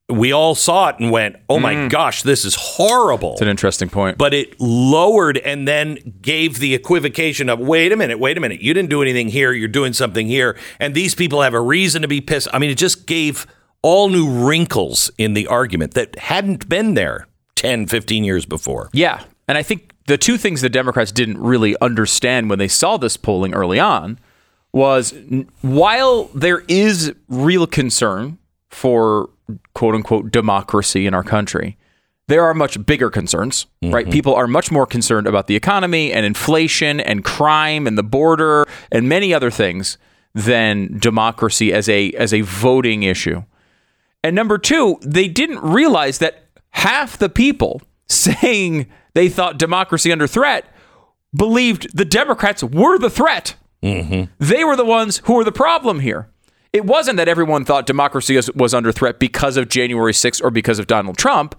We 0.09 0.31
all 0.31 0.55
saw 0.55 0.89
it 0.89 0.95
and 0.99 1.11
went, 1.11 1.35
oh 1.49 1.59
my 1.59 1.75
mm. 1.75 1.89
gosh, 1.89 2.23
this 2.23 2.43
is 2.43 2.55
horrible. 2.55 3.33
It's 3.33 3.41
an 3.41 3.47
interesting 3.47 3.89
point. 3.89 4.17
But 4.17 4.33
it 4.33 4.59
lowered 4.59 5.37
and 5.37 5.67
then 5.67 6.17
gave 6.19 6.57
the 6.57 6.73
equivocation 6.73 7.47
of, 7.47 7.59
wait 7.59 7.91
a 7.91 7.95
minute, 7.95 8.19
wait 8.19 8.35
a 8.35 8.41
minute. 8.41 8.59
You 8.59 8.73
didn't 8.73 8.89
do 8.89 9.03
anything 9.03 9.27
here. 9.27 9.51
You're 9.51 9.67
doing 9.67 9.93
something 9.93 10.25
here. 10.25 10.57
And 10.79 10.95
these 10.95 11.13
people 11.13 11.43
have 11.43 11.53
a 11.53 11.61
reason 11.61 12.01
to 12.01 12.07
be 12.07 12.21
pissed. 12.21 12.47
I 12.51 12.57
mean, 12.57 12.71
it 12.71 12.77
just 12.79 13.05
gave 13.05 13.45
all 13.83 14.09
new 14.09 14.27
wrinkles 14.47 15.11
in 15.19 15.35
the 15.35 15.45
argument 15.45 15.93
that 15.93 16.17
hadn't 16.17 16.67
been 16.67 16.95
there 16.95 17.27
10, 17.55 17.85
15 17.85 18.23
years 18.23 18.45
before. 18.47 18.89
Yeah. 18.93 19.23
And 19.47 19.57
I 19.57 19.63
think 19.63 19.93
the 20.09 20.17
two 20.17 20.37
things 20.37 20.61
the 20.61 20.69
Democrats 20.69 21.11
didn't 21.11 21.37
really 21.37 21.75
understand 21.81 22.49
when 22.49 22.57
they 22.57 22.67
saw 22.67 22.97
this 22.97 23.15
polling 23.15 23.53
early 23.53 23.79
on 23.79 24.19
was 24.73 25.13
while 25.61 26.25
there 26.33 26.63
is 26.67 27.13
real 27.27 27.67
concern 27.67 28.39
for 28.69 29.29
quote 29.75 29.93
unquote 29.93 30.31
democracy 30.31 31.05
in 31.05 31.13
our 31.13 31.23
country, 31.23 31.77
there 32.25 32.43
are 32.43 32.55
much 32.55 32.83
bigger 32.87 33.11
concerns, 33.11 33.67
right? 33.83 34.05
Mm-hmm. 34.05 34.11
People 34.11 34.33
are 34.33 34.47
much 34.47 34.71
more 34.71 34.87
concerned 34.87 35.27
about 35.27 35.45
the 35.45 35.55
economy 35.55 36.11
and 36.11 36.25
inflation 36.25 36.99
and 36.99 37.23
crime 37.23 37.85
and 37.85 37.95
the 37.95 38.03
border 38.03 38.65
and 38.91 39.07
many 39.07 39.31
other 39.31 39.51
things 39.51 39.99
than 40.33 40.97
democracy 40.97 41.71
as 41.71 41.87
a 41.87 42.11
as 42.13 42.33
a 42.33 42.41
voting 42.41 43.03
issue. 43.03 43.43
And 44.23 44.35
number 44.35 44.57
two, 44.57 44.97
they 45.03 45.27
didn't 45.27 45.59
realize 45.59 46.17
that 46.17 46.45
half 46.71 47.17
the 47.17 47.29
people 47.29 47.81
saying 48.07 48.87
they 49.13 49.29
thought 49.29 49.57
democracy 49.57 50.11
under 50.11 50.27
threat 50.27 50.65
believed 51.35 51.95
the 51.95 52.05
Democrats 52.05 52.63
were 52.63 52.97
the 52.97 53.09
threat. 53.09 53.55
Mm-hmm. 53.83 54.31
They 54.39 54.63
were 54.63 54.75
the 54.75 54.85
ones 54.85 55.21
who 55.25 55.35
were 55.35 55.43
the 55.43 55.51
problem 55.51 55.99
here. 55.99 56.29
It 56.73 56.85
wasn't 56.85 57.17
that 57.17 57.27
everyone 57.27 57.65
thought 57.65 57.87
democracy 57.87 58.35
was, 58.35 58.51
was 58.53 58.73
under 58.73 58.91
threat 58.91 59.19
because 59.19 59.57
of 59.57 59.69
January 59.69 60.13
6th 60.13 60.43
or 60.43 60.51
because 60.51 60.79
of 60.79 60.87
Donald 60.87 61.17
Trump. 61.17 61.55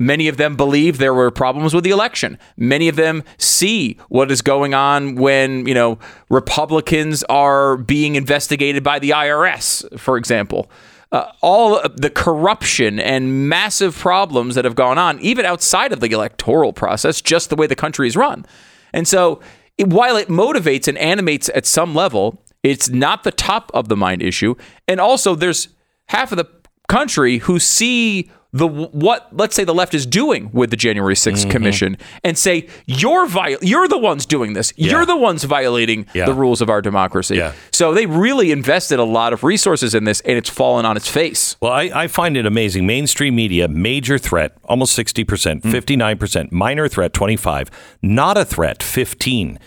Many 0.00 0.28
of 0.28 0.36
them 0.36 0.56
believe 0.56 0.98
there 0.98 1.12
were 1.12 1.30
problems 1.30 1.74
with 1.74 1.82
the 1.82 1.90
election. 1.90 2.38
Many 2.56 2.88
of 2.88 2.94
them 2.94 3.24
see 3.36 3.98
what 4.08 4.30
is 4.30 4.42
going 4.42 4.72
on 4.72 5.16
when, 5.16 5.66
you 5.66 5.74
know, 5.74 5.98
Republicans 6.30 7.24
are 7.24 7.76
being 7.76 8.14
investigated 8.14 8.84
by 8.84 9.00
the 9.00 9.10
IRS, 9.10 9.98
for 9.98 10.16
example. 10.16 10.70
Uh, 11.10 11.32
all 11.40 11.80
the 11.96 12.10
corruption 12.10 13.00
and 13.00 13.48
massive 13.48 13.96
problems 13.96 14.54
that 14.54 14.66
have 14.66 14.74
gone 14.74 14.98
on, 14.98 15.18
even 15.20 15.46
outside 15.46 15.90
of 15.90 16.00
the 16.00 16.10
electoral 16.10 16.72
process, 16.72 17.22
just 17.22 17.48
the 17.48 17.56
way 17.56 17.66
the 17.66 17.74
country 17.74 18.06
is 18.06 18.14
run. 18.14 18.44
And 18.92 19.08
so, 19.08 19.40
it- 19.78 19.88
while 19.88 20.16
it 20.18 20.28
motivates 20.28 20.86
and 20.86 20.98
animates 20.98 21.48
at 21.54 21.64
some 21.64 21.94
level, 21.94 22.44
it's 22.62 22.90
not 22.90 23.22
the 23.24 23.30
top 23.30 23.70
of 23.72 23.88
the 23.88 23.96
mind 23.96 24.20
issue. 24.22 24.54
And 24.86 25.00
also, 25.00 25.34
there's 25.34 25.68
half 26.08 26.30
of 26.30 26.36
the 26.36 26.46
country 26.88 27.38
who 27.38 27.58
see 27.58 28.30
the 28.50 28.66
what 28.66 29.28
let's 29.32 29.54
say 29.54 29.62
the 29.62 29.74
left 29.74 29.92
is 29.92 30.06
doing 30.06 30.48
with 30.54 30.70
the 30.70 30.76
January 30.76 31.14
6th 31.14 31.32
Mm-hmm. 31.40 31.50
commission 31.50 31.98
and 32.24 32.38
say 32.38 32.66
you're 32.86 33.26
viol- 33.26 33.58
you're 33.60 33.86
the 33.88 33.98
ones 33.98 34.24
doing 34.24 34.54
this. 34.54 34.72
You're 34.76 35.04
the 35.04 35.16
ones 35.16 35.44
violating 35.44 36.06
Yeah. 36.14 36.24
the 36.24 36.32
rules 36.32 36.62
of 36.62 36.70
our 36.70 36.80
democracy. 36.80 37.36
Yeah. 37.36 37.52
So 37.72 37.92
they 37.92 38.06
really 38.06 38.50
invested 38.50 38.98
a 38.98 39.04
lot 39.04 39.34
of 39.34 39.44
resources 39.44 39.94
in 39.94 40.04
this 40.04 40.22
and 40.22 40.38
it's 40.38 40.48
fallen 40.48 40.86
on 40.86 40.96
its 40.96 41.06
face. 41.08 41.56
Well, 41.60 41.72
I, 41.72 41.90
I 41.94 42.06
find 42.08 42.38
it 42.38 42.46
amazing. 42.46 42.86
Mainstream 42.86 43.36
media, 43.36 43.68
major 43.68 44.16
threat, 44.16 44.56
almost 44.64 44.98
60%, 44.98 45.60
59%, 45.62 46.50
minor 46.50 46.88
threat, 46.88 47.12
25, 47.12 47.70
not 48.00 48.38
a 48.38 48.46
threat, 48.46 48.82
15. 48.82 49.58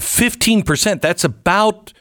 15%, 0.00 1.00
that's 1.00 1.24
about 1.24 1.92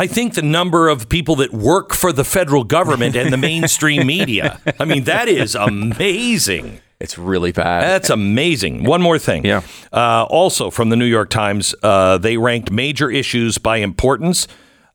I 0.00 0.06
think 0.06 0.32
the 0.32 0.40
number 0.40 0.88
of 0.88 1.10
people 1.10 1.36
that 1.36 1.52
work 1.52 1.92
for 1.92 2.10
the 2.10 2.24
federal 2.24 2.64
government 2.64 3.14
and 3.16 3.30
the 3.30 3.36
mainstream 3.36 4.06
media. 4.06 4.58
I 4.80 4.86
mean, 4.86 5.04
that 5.04 5.28
is 5.28 5.54
amazing. 5.54 6.80
It's 6.98 7.18
really 7.18 7.52
bad. 7.52 7.82
That's 7.82 8.08
amazing. 8.08 8.84
One 8.84 9.02
more 9.02 9.18
thing. 9.18 9.44
Yeah. 9.44 9.60
Uh, 9.92 10.24
also 10.30 10.70
from 10.70 10.88
the 10.88 10.96
New 10.96 11.04
York 11.04 11.28
Times, 11.28 11.74
uh, 11.82 12.16
they 12.16 12.38
ranked 12.38 12.70
major 12.70 13.10
issues 13.10 13.58
by 13.58 13.76
importance. 13.76 14.48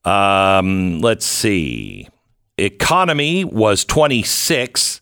Um, 0.06 1.02
let's 1.02 1.28
see. 1.28 2.10
Economy 2.58 3.46
was 3.46 3.86
26, 3.86 5.02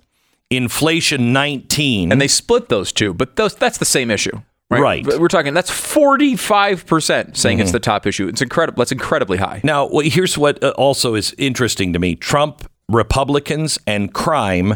inflation 0.49 1.31
19. 1.31 2.11
and 2.11 2.19
they 2.19 2.27
split 2.27 2.67
those 2.67 2.91
two, 2.91 3.13
but 3.13 3.37
those 3.37 3.55
that's 3.55 3.77
the 3.77 3.85
same 3.85 4.11
issue. 4.11 4.41
Right. 4.73 4.81
Right. 4.81 5.05
But 5.05 5.19
We're 5.19 5.27
talking 5.27 5.53
that's 5.53 5.71
45% 5.71 7.37
saying 7.37 7.59
it's 7.59 7.71
the 7.71 7.79
top 7.79 8.05
issue. 8.05 8.27
It's 8.27 8.41
incredible. 8.41 8.81
That's 8.81 8.91
incredibly 8.91 9.37
high. 9.37 9.61
Now, 9.63 9.87
well, 9.87 10.05
here's 10.05 10.37
what 10.37 10.63
uh, 10.63 10.69
also 10.71 11.15
is 11.15 11.33
interesting 11.37 11.93
to 11.93 11.99
me 11.99 12.15
Trump, 12.15 12.69
Republicans, 12.89 13.79
and 13.87 14.13
crime 14.13 14.75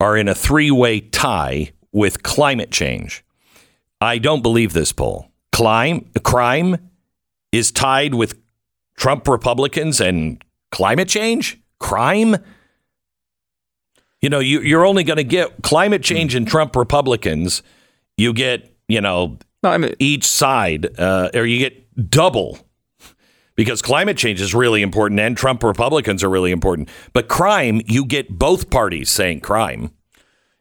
are 0.00 0.16
in 0.16 0.28
a 0.28 0.34
three 0.34 0.70
way 0.70 1.00
tie 1.00 1.72
with 1.92 2.22
climate 2.22 2.70
change. 2.70 3.24
I 4.00 4.18
don't 4.18 4.42
believe 4.42 4.72
this 4.72 4.92
poll. 4.92 5.30
Climb, 5.52 6.08
crime 6.22 6.76
is 7.50 7.72
tied 7.72 8.14
with 8.14 8.38
Trump, 8.96 9.26
Republicans, 9.26 10.00
and 10.00 10.42
climate 10.70 11.08
change? 11.08 11.60
Crime? 11.78 12.36
You 14.20 14.28
know, 14.28 14.40
you, 14.40 14.60
you're 14.60 14.84
only 14.84 15.04
going 15.04 15.16
to 15.16 15.24
get 15.24 15.62
climate 15.62 16.02
change 16.02 16.34
and 16.34 16.46
Trump, 16.46 16.76
Republicans. 16.76 17.62
You 18.16 18.32
get, 18.32 18.72
you 18.88 19.00
know, 19.00 19.38
No, 19.62 19.70
I 19.70 19.78
mean 19.78 19.94
each 19.98 20.24
side, 20.24 20.98
uh, 20.98 21.30
or 21.34 21.46
you 21.46 21.58
get 21.58 22.10
double 22.10 22.58
because 23.54 23.82
climate 23.82 24.16
change 24.16 24.40
is 24.40 24.54
really 24.54 24.82
important 24.82 25.20
and 25.20 25.36
Trump 25.36 25.62
Republicans 25.62 26.22
are 26.22 26.30
really 26.30 26.52
important. 26.52 26.88
But 27.12 27.28
crime, 27.28 27.82
you 27.86 28.04
get 28.04 28.38
both 28.38 28.70
parties 28.70 29.10
saying 29.10 29.40
crime. 29.40 29.90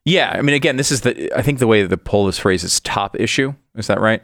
Yeah, 0.04 0.32
I 0.34 0.42
mean, 0.42 0.56
again, 0.56 0.78
this 0.78 0.92
is 0.92 1.02
the. 1.02 1.38
I 1.38 1.42
think 1.42 1.60
the 1.60 1.68
way 1.68 1.84
the 1.84 1.98
poll 1.98 2.28
is 2.30 2.40
phrased 2.40 2.64
is 2.64 2.80
top 2.80 3.20
issue. 3.20 3.54
Is 3.76 3.88
that 3.88 4.00
right? 4.00 4.24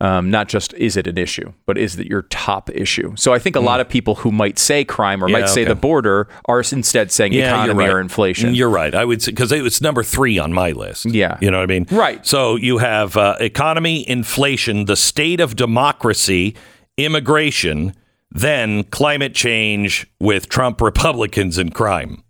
Um, 0.00 0.30
not 0.30 0.48
just 0.48 0.74
is 0.74 0.96
it 0.96 1.08
an 1.08 1.18
issue, 1.18 1.52
but 1.66 1.76
is 1.76 1.98
it 1.98 2.06
your 2.06 2.22
top 2.22 2.70
issue? 2.70 3.14
So 3.16 3.34
I 3.34 3.40
think 3.40 3.56
a 3.56 3.60
lot 3.60 3.80
of 3.80 3.88
people 3.88 4.14
who 4.14 4.30
might 4.30 4.56
say 4.56 4.84
crime 4.84 5.24
or. 5.24 5.28
Yeah, 5.28 5.40
might 5.40 5.48
say 5.48 5.62
okay. 5.62 5.70
the 5.70 5.74
border 5.74 6.28
are 6.44 6.60
instead 6.60 7.10
saying 7.10 7.34
economy 7.34 7.84
or 7.84 8.00
inflation. 8.00 8.54
You're 8.54 8.70
right. 8.70 8.94
I 8.94 9.04
would 9.04 9.22
say 9.22 9.32
because 9.32 9.50
it's 9.50 9.80
number 9.80 10.04
three 10.04 10.38
on 10.38 10.52
my 10.52 10.70
list. 10.70 11.06
Yeah. 11.06 11.36
you 11.40 11.50
know 11.50 11.58
what 11.58 11.64
I 11.64 11.66
mean. 11.66 11.86
Right. 11.90 12.24
So 12.24 12.54
you 12.54 12.78
have 12.78 13.16
uh, 13.16 13.38
economy, 13.40 14.08
inflation, 14.08 14.84
the 14.84 14.94
state 14.94 15.40
of 15.40 15.56
democracy, 15.56 16.54
immigration, 16.96 17.92
then 18.30 18.84
climate 18.84 19.34
change 19.34 20.06
with 20.20 20.48
Trump 20.48 20.80
Republicans 20.80 21.58
and 21.58 21.74
crime. 21.74 22.22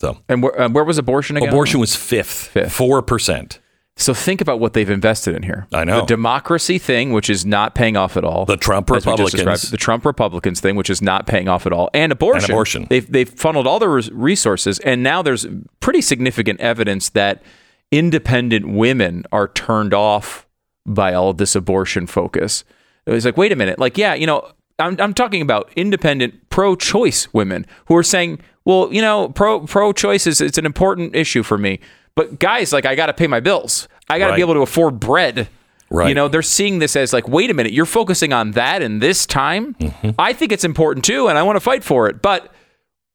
So 0.00 0.18
and 0.28 0.44
where, 0.44 0.60
uh, 0.60 0.68
where 0.68 0.84
was 0.84 0.96
abortion 0.96 1.36
again? 1.36 1.48
abortion 1.48 1.80
was 1.80 1.96
fifth, 1.96 2.48
Fifth. 2.48 2.72
four 2.72 3.02
percent. 3.02 3.58
So 4.00 4.14
think 4.14 4.40
about 4.40 4.60
what 4.60 4.72
they've 4.72 4.88
invested 4.88 5.34
in 5.34 5.42
here. 5.42 5.66
I 5.72 5.84
know. 5.84 6.00
the 6.00 6.06
democracy 6.06 6.78
thing, 6.78 7.12
which 7.12 7.28
is 7.28 7.44
not 7.44 7.74
paying 7.74 7.96
off 7.96 8.16
at 8.16 8.24
all. 8.24 8.46
The 8.46 8.56
Trump 8.56 8.90
as 8.90 9.04
we 9.04 9.16
just 9.16 9.34
Republicans. 9.34 9.70
the 9.70 9.76
Trump 9.76 10.06
Republicans 10.06 10.60
thing, 10.60 10.76
which 10.76 10.88
is 10.88 11.02
not 11.02 11.26
paying 11.26 11.48
off 11.48 11.66
at 11.66 11.72
all, 11.72 11.90
and 11.92 12.10
abortion. 12.10 12.44
And 12.44 12.50
abortion. 12.50 12.86
They've 12.88 13.10
they've 13.10 13.28
funneled 13.28 13.66
all 13.66 13.78
their 13.78 13.90
resources, 13.90 14.78
and 14.80 15.02
now 15.02 15.22
there's 15.22 15.46
pretty 15.80 16.00
significant 16.00 16.60
evidence 16.60 17.10
that 17.10 17.42
independent 17.90 18.68
women 18.68 19.24
are 19.32 19.48
turned 19.48 19.92
off 19.92 20.46
by 20.86 21.12
all 21.12 21.30
of 21.30 21.36
this 21.36 21.54
abortion 21.54 22.06
focus. 22.06 22.64
It 23.06 23.12
was 23.12 23.24
like, 23.24 23.36
wait 23.36 23.52
a 23.52 23.56
minute, 23.56 23.78
like, 23.78 23.98
yeah, 23.98 24.14
you 24.14 24.26
know, 24.26 24.50
I'm, 24.78 24.96
I'm 25.00 25.14
talking 25.14 25.42
about 25.42 25.70
independent 25.76 26.48
pro-choice 26.50 27.32
women 27.34 27.66
who 27.86 27.96
are 27.96 28.02
saying, 28.02 28.40
well, 28.64 28.92
you 28.92 29.02
know, 29.02 29.28
pro 29.30 29.66
pro-choice 29.66 30.26
is 30.26 30.40
it's 30.40 30.58
an 30.58 30.66
important 30.66 31.14
issue 31.14 31.42
for 31.42 31.58
me, 31.58 31.80
but 32.14 32.38
guys, 32.38 32.72
like, 32.72 32.86
I 32.86 32.94
got 32.94 33.06
to 33.06 33.12
pay 33.12 33.26
my 33.26 33.40
bills. 33.40 33.88
I 34.10 34.18
got 34.18 34.26
to 34.26 34.30
Right. 34.32 34.36
be 34.36 34.42
able 34.42 34.54
to 34.54 34.60
afford 34.62 35.00
bread. 35.00 35.48
Right. 35.90 36.08
You 36.08 36.14
know, 36.14 36.28
they're 36.28 36.42
seeing 36.42 36.78
this 36.78 36.94
as 36.94 37.12
like, 37.12 37.26
wait 37.28 37.50
a 37.50 37.54
minute, 37.54 37.72
you're 37.72 37.84
focusing 37.86 38.32
on 38.32 38.52
that 38.52 38.80
in 38.82 39.00
this 39.00 39.26
time. 39.26 39.74
Mm-hmm. 39.74 40.10
I 40.18 40.32
think 40.32 40.52
it's 40.52 40.64
important 40.64 41.04
too, 41.04 41.28
and 41.28 41.36
I 41.36 41.42
want 41.42 41.56
to 41.56 41.60
fight 41.60 41.84
for 41.84 42.08
it, 42.08 42.20
but. 42.22 42.52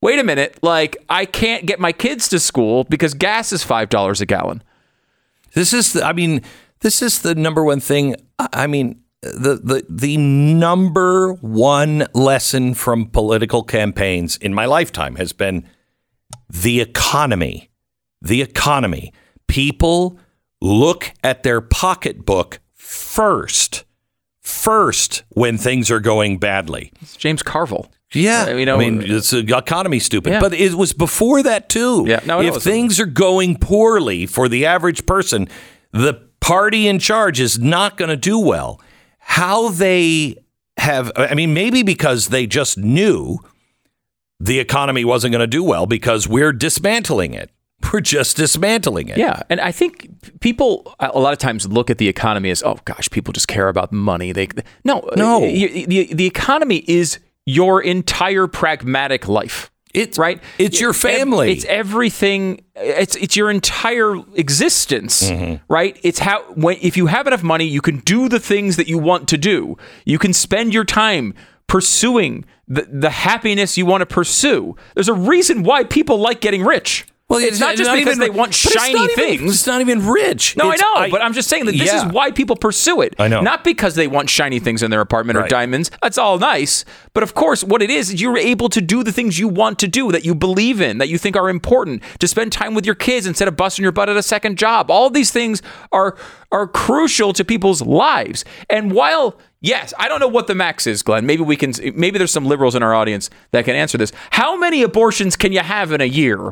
Wait 0.02 0.20
a 0.20 0.24
minute, 0.24 0.60
like 0.62 0.98
I 1.10 1.26
can't 1.26 1.66
get 1.66 1.80
my 1.80 1.92
kids 1.92 2.30
to 2.30 2.40
school 2.40 2.84
because 2.84 3.16
gas 3.16 3.52
is 3.52 3.64
five 3.64 3.90
dollars 3.90 4.22
a 4.22 4.28
gallon. 4.28 4.62
This 5.56 5.74
is, 5.74 5.94
the, 5.94 6.06
I 6.06 6.14
mean, 6.14 6.42
this 6.82 7.02
is 7.02 7.22
the 7.24 7.34
number 7.34 7.64
one 7.64 7.80
thing. 7.80 8.16
I 8.38 8.50
I 8.54 8.68
mean, 8.68 9.02
the 9.22 9.56
the 9.56 9.84
the 9.90 10.18
number 10.18 11.34
one 11.36 12.06
lesson 12.14 12.76
from 12.76 13.08
political 13.08 13.64
campaigns 13.64 14.38
in 14.38 14.54
my 14.54 14.66
lifetime 14.66 15.16
has 15.16 15.34
been 15.34 15.68
the 16.50 16.82
economy. 16.82 17.72
The 18.22 18.44
economy. 18.44 19.12
People 19.48 20.20
look 20.62 21.12
at 21.24 21.44
their 21.44 21.62
pocketbook 21.62 22.60
first. 22.74 23.84
First, 24.42 25.24
when 25.30 25.58
things 25.58 25.90
are 25.90 26.00
going 26.00 26.38
badly. 26.38 26.92
It's 27.02 27.16
James 27.18 27.42
Carville. 27.42 27.92
Yeah, 28.14 28.50
you 28.56 28.66
know, 28.66 28.76
I 28.76 28.80
mean, 28.80 29.02
it's 29.02 29.32
the 29.32 29.58
economy 29.58 30.00
stupid, 30.00 30.34
Yeah. 30.34 30.40
but 30.40 30.54
it 30.54 30.76
was 30.76 30.94
before 30.94 31.42
that 31.44 31.68
too. 31.68 32.06
Yeah, 32.08 32.20
no, 32.26 32.42
if 32.42 32.62
things 32.62 33.00
are 33.00 33.08
going 33.08 33.58
poorly 33.58 34.26
for 34.28 34.48
the 34.48 34.66
average 34.66 35.06
person, 35.08 35.48
the 35.92 36.14
party 36.40 36.88
in 36.88 37.00
charge 37.00 37.40
is 37.40 37.58
not 37.60 37.98
going 37.98 38.10
to 38.10 38.16
do 38.16 38.38
well. 38.40 38.80
How 39.18 39.70
they 39.70 40.38
have, 40.78 41.12
I 41.16 41.34
mean, 41.34 41.54
maybe 41.56 41.82
because 41.82 42.28
they 42.28 42.46
just 42.46 42.78
knew 42.78 43.40
the 44.40 44.60
economy 44.60 45.04
wasn't 45.04 45.32
going 45.32 45.40
to 45.42 45.48
do 45.48 45.64
well 45.64 45.88
because 45.88 46.28
we're 46.28 46.54
dismantling 46.54 47.34
it. 47.34 47.50
We're 47.94 48.02
just 48.02 48.38
dismantling 48.38 49.10
it. 49.10 49.18
Yeah, 49.18 49.42
and 49.50 49.60
I 49.62 49.72
think 49.72 50.10
people 50.40 50.96
a 51.00 51.20
lot 51.20 51.34
of 51.34 51.40
times 51.40 51.68
look 51.68 51.90
at 51.90 51.98
the 51.98 52.08
economy 52.08 52.50
as, 52.50 52.64
oh 52.64 52.78
gosh, 52.86 53.10
people 53.10 53.32
just 53.32 53.48
care 53.48 53.68
about 53.70 53.92
money. 53.92 54.32
They 54.32 54.48
no, 54.84 55.08
No. 55.16 55.42
The, 55.42 55.86
the, 55.86 56.14
the 56.14 56.26
economy 56.26 56.84
is 56.88 57.20
your 57.46 57.82
entire 57.82 58.48
pragmatic 58.48 59.28
life. 59.28 59.72
It's 59.94 60.18
right. 60.18 60.42
It's 60.58 60.82
your 60.82 60.92
family. 60.92 61.54
It's 61.54 61.64
everything. 61.66 62.66
It's 62.76 63.16
it's 63.16 63.38
your 63.38 63.50
entire 63.50 64.18
existence, 64.36 65.30
Mm-hmm. 65.30 65.64
right? 65.74 65.98
It's 66.04 66.20
how 66.20 66.42
when 66.54 66.78
if 66.82 66.98
you 66.98 67.06
have 67.08 67.28
enough 67.28 67.44
money, 67.44 67.64
you 67.66 67.80
can 67.82 68.00
do 68.00 68.28
the 68.28 68.40
things 68.40 68.76
that 68.76 68.90
you 68.90 68.98
want 68.98 69.30
to 69.30 69.38
do. 69.38 69.78
You 70.06 70.20
can 70.20 70.34
spend 70.34 70.74
your 70.74 70.84
time 70.84 71.34
pursuing 71.68 72.44
the 72.68 72.82
the 72.92 73.10
happiness 73.10 73.78
you 73.78 73.86
want 73.86 74.02
to 74.02 74.06
pursue. 74.06 74.76
There's 74.96 75.08
a 75.10 75.14
reason 75.14 75.64
why 75.64 75.86
people 75.86 76.18
like 76.18 76.42
getting 76.42 76.64
rich. 76.66 77.06
It's, 77.32 77.60
not 77.60 77.76
just 77.76 77.92
because 77.92 78.18
they 78.20 78.30
want 78.30 78.52
but 78.52 78.72
it's 78.74 78.74
shiny 78.86 79.04
even- 79.04 79.16
things. 79.16 79.54
it's 79.56 79.66
not 79.68 79.82
even 79.82 80.08
rich. 80.08 80.56
No, 80.56 80.72
It's- 80.72 80.82
I 80.96 81.06
know, 81.06 81.12
but 81.12 81.22
I'm 81.22 81.34
just 81.34 81.50
saying 81.50 81.66
that 81.66 81.72
this 81.72 81.88
Yeah. 81.88 82.06
is 82.06 82.14
why 82.14 82.30
people 82.32 82.56
pursue 82.56 83.02
it. 83.02 83.16
I 83.18 83.28
know. 83.28 83.42
Not 83.42 83.64
because 83.64 83.96
they 83.96 84.08
want 84.08 84.30
shiny 84.30 84.60
things 84.60 84.84
in 84.84 84.92
their 84.92 85.02
apartment 85.02 85.38
or 85.40 85.48
diamonds. 85.48 85.90
That's 86.02 86.18
all 86.20 86.38
nice. 86.38 86.86
But 87.14 87.24
of 87.24 87.34
course, 87.34 87.64
what 87.64 87.82
it 87.82 87.90
is, 87.90 88.10
is 88.14 88.22
you're 88.22 88.38
able 88.38 88.70
to 88.70 88.80
do 88.82 89.04
the 89.04 89.12
things 89.12 89.40
you 89.40 89.48
want 89.48 89.80
to 89.80 89.88
do, 89.88 90.12
that 90.12 90.24
you 90.24 90.36
believe 90.36 90.82
in, 90.82 91.00
that 91.00 91.10
you 91.10 91.18
think 91.18 91.36
are 91.36 91.50
important, 91.50 92.04
to 92.20 92.28
spend 92.28 92.52
time 92.52 92.76
with 92.76 92.86
your 92.86 92.96
kids 92.96 93.26
instead 93.26 93.48
of 93.48 93.58
busting 93.58 93.82
your 93.84 93.92
butt 93.92 94.08
at 94.10 94.18
a 94.18 94.24
second 94.24 94.58
job. 94.58 94.92
All 94.92 95.10
these 95.10 95.32
things 95.32 95.62
are 95.92 96.16
are 96.52 96.68
crucial 96.68 97.34
to 97.34 97.44
people's 97.44 97.82
lives. 97.82 98.46
And 98.70 98.92
while 98.92 99.38
Yes, 99.62 99.96
I 99.98 100.08
don't 100.10 100.20
know 100.20 100.28
what 100.28 100.46
the 100.46 100.54
max 100.54 100.86
is, 100.86 101.02
Glenn. 101.02 101.26
Maybe 101.26 101.42
we 101.42 101.56
can. 101.56 101.74
Maybe 101.96 102.20
there's 102.20 102.30
some 102.32 102.46
liberals 102.46 102.76
in 102.76 102.84
our 102.84 102.94
audience 102.94 103.32
that 103.52 103.66
can 103.66 103.76
answer 103.76 103.98
this. 103.98 104.12
How 104.30 104.56
many 104.56 104.84
abortions 104.84 105.36
can 105.36 105.52
you 105.52 105.62
have 105.62 105.92
in 105.92 106.02
a 106.02 106.06
year? 106.06 106.52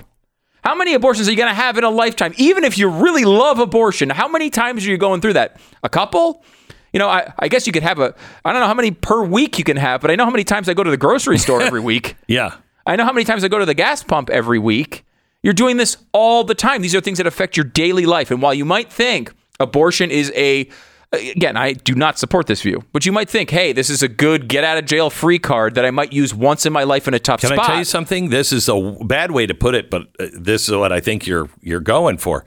How 0.63 0.75
many 0.75 0.93
abortions 0.93 1.27
are 1.27 1.31
you 1.31 1.37
going 1.37 1.49
to 1.49 1.55
have 1.55 1.77
in 1.77 1.83
a 1.83 1.89
lifetime? 1.89 2.33
Even 2.37 2.63
if 2.63 2.77
you 2.77 2.89
really 2.89 3.25
love 3.25 3.59
abortion, 3.59 4.09
how 4.09 4.27
many 4.27 4.49
times 4.49 4.85
are 4.85 4.89
you 4.89 4.97
going 4.97 5.19
through 5.19 5.33
that? 5.33 5.59
A 5.83 5.89
couple? 5.89 6.43
You 6.93 6.99
know, 6.99 7.09
I, 7.09 7.33
I 7.37 7.47
guess 7.49 7.67
you 7.67 7.73
could 7.73 7.83
have 7.83 7.99
a, 7.99 8.15
I 8.45 8.53
don't 8.53 8.61
know 8.61 8.67
how 8.67 8.73
many 8.73 8.91
per 8.91 9.23
week 9.23 9.57
you 9.57 9.63
can 9.63 9.77
have, 9.77 9.99
but 9.99 10.09
I 10.11 10.15
know 10.15 10.25
how 10.25 10.31
many 10.31 10.43
times 10.43 10.69
I 10.69 10.73
go 10.73 10.83
to 10.83 10.91
the 10.91 10.97
grocery 10.97 11.37
store 11.37 11.61
every 11.61 11.79
week. 11.91 12.15
Yeah. 12.27 12.55
I 12.85 12.95
know 12.95 13.03
how 13.03 13.11
many 13.11 13.25
times 13.25 13.43
I 13.43 13.47
go 13.49 13.59
to 13.59 13.65
the 13.65 13.73
gas 13.73 14.03
pump 14.03 14.29
every 14.29 14.59
week. 14.59 15.03
You're 15.41 15.53
doing 15.53 15.77
this 15.77 15.97
all 16.13 16.43
the 16.43 16.55
time. 16.55 16.81
These 16.81 16.95
are 16.95 17.01
things 17.01 17.17
that 17.17 17.27
affect 17.27 17.57
your 17.57 17.65
daily 17.65 18.05
life. 18.05 18.31
And 18.31 18.41
while 18.41 18.53
you 18.53 18.63
might 18.63 18.91
think 18.91 19.33
abortion 19.59 20.11
is 20.11 20.31
a, 20.35 20.69
again, 21.13 21.55
I 21.57 21.73
do 21.73 21.95
not 21.95 22.17
support 22.19 22.47
this 22.47 22.61
view, 22.61 22.83
but 22.91 23.05
you 23.05 23.11
might 23.11 23.29
think, 23.29 23.49
hey, 23.49 23.71
this 23.73 23.89
is 23.89 24.01
a 24.03 24.07
good 24.07 24.47
get 24.47 24.63
out 24.63 24.77
of 24.77 24.85
jail 24.85 25.09
free 25.09 25.39
card 25.39 25.75
that 25.75 25.85
I 25.85 25.91
might 25.91 26.11
use 26.13 26.33
once 26.33 26.65
in 26.65 26.73
my 26.73 26.83
life 26.83 27.07
in 27.07 27.13
a 27.13 27.19
tough 27.19 27.41
Can 27.41 27.49
spot. 27.49 27.57
Can 27.57 27.63
I 27.65 27.67
tell 27.67 27.77
you 27.79 27.85
something? 27.85 28.29
This 28.29 28.51
is 28.51 28.67
a 28.69 28.97
bad 29.05 29.31
way 29.31 29.45
to 29.45 29.53
put 29.53 29.75
it, 29.75 29.89
but 29.89 30.03
uh, 30.19 30.27
this 30.33 30.67
is 30.67 30.75
what 30.75 30.91
I 30.91 30.99
think 30.99 31.25
you're 31.27 31.49
you're 31.61 31.79
going 31.79 32.17
for. 32.17 32.45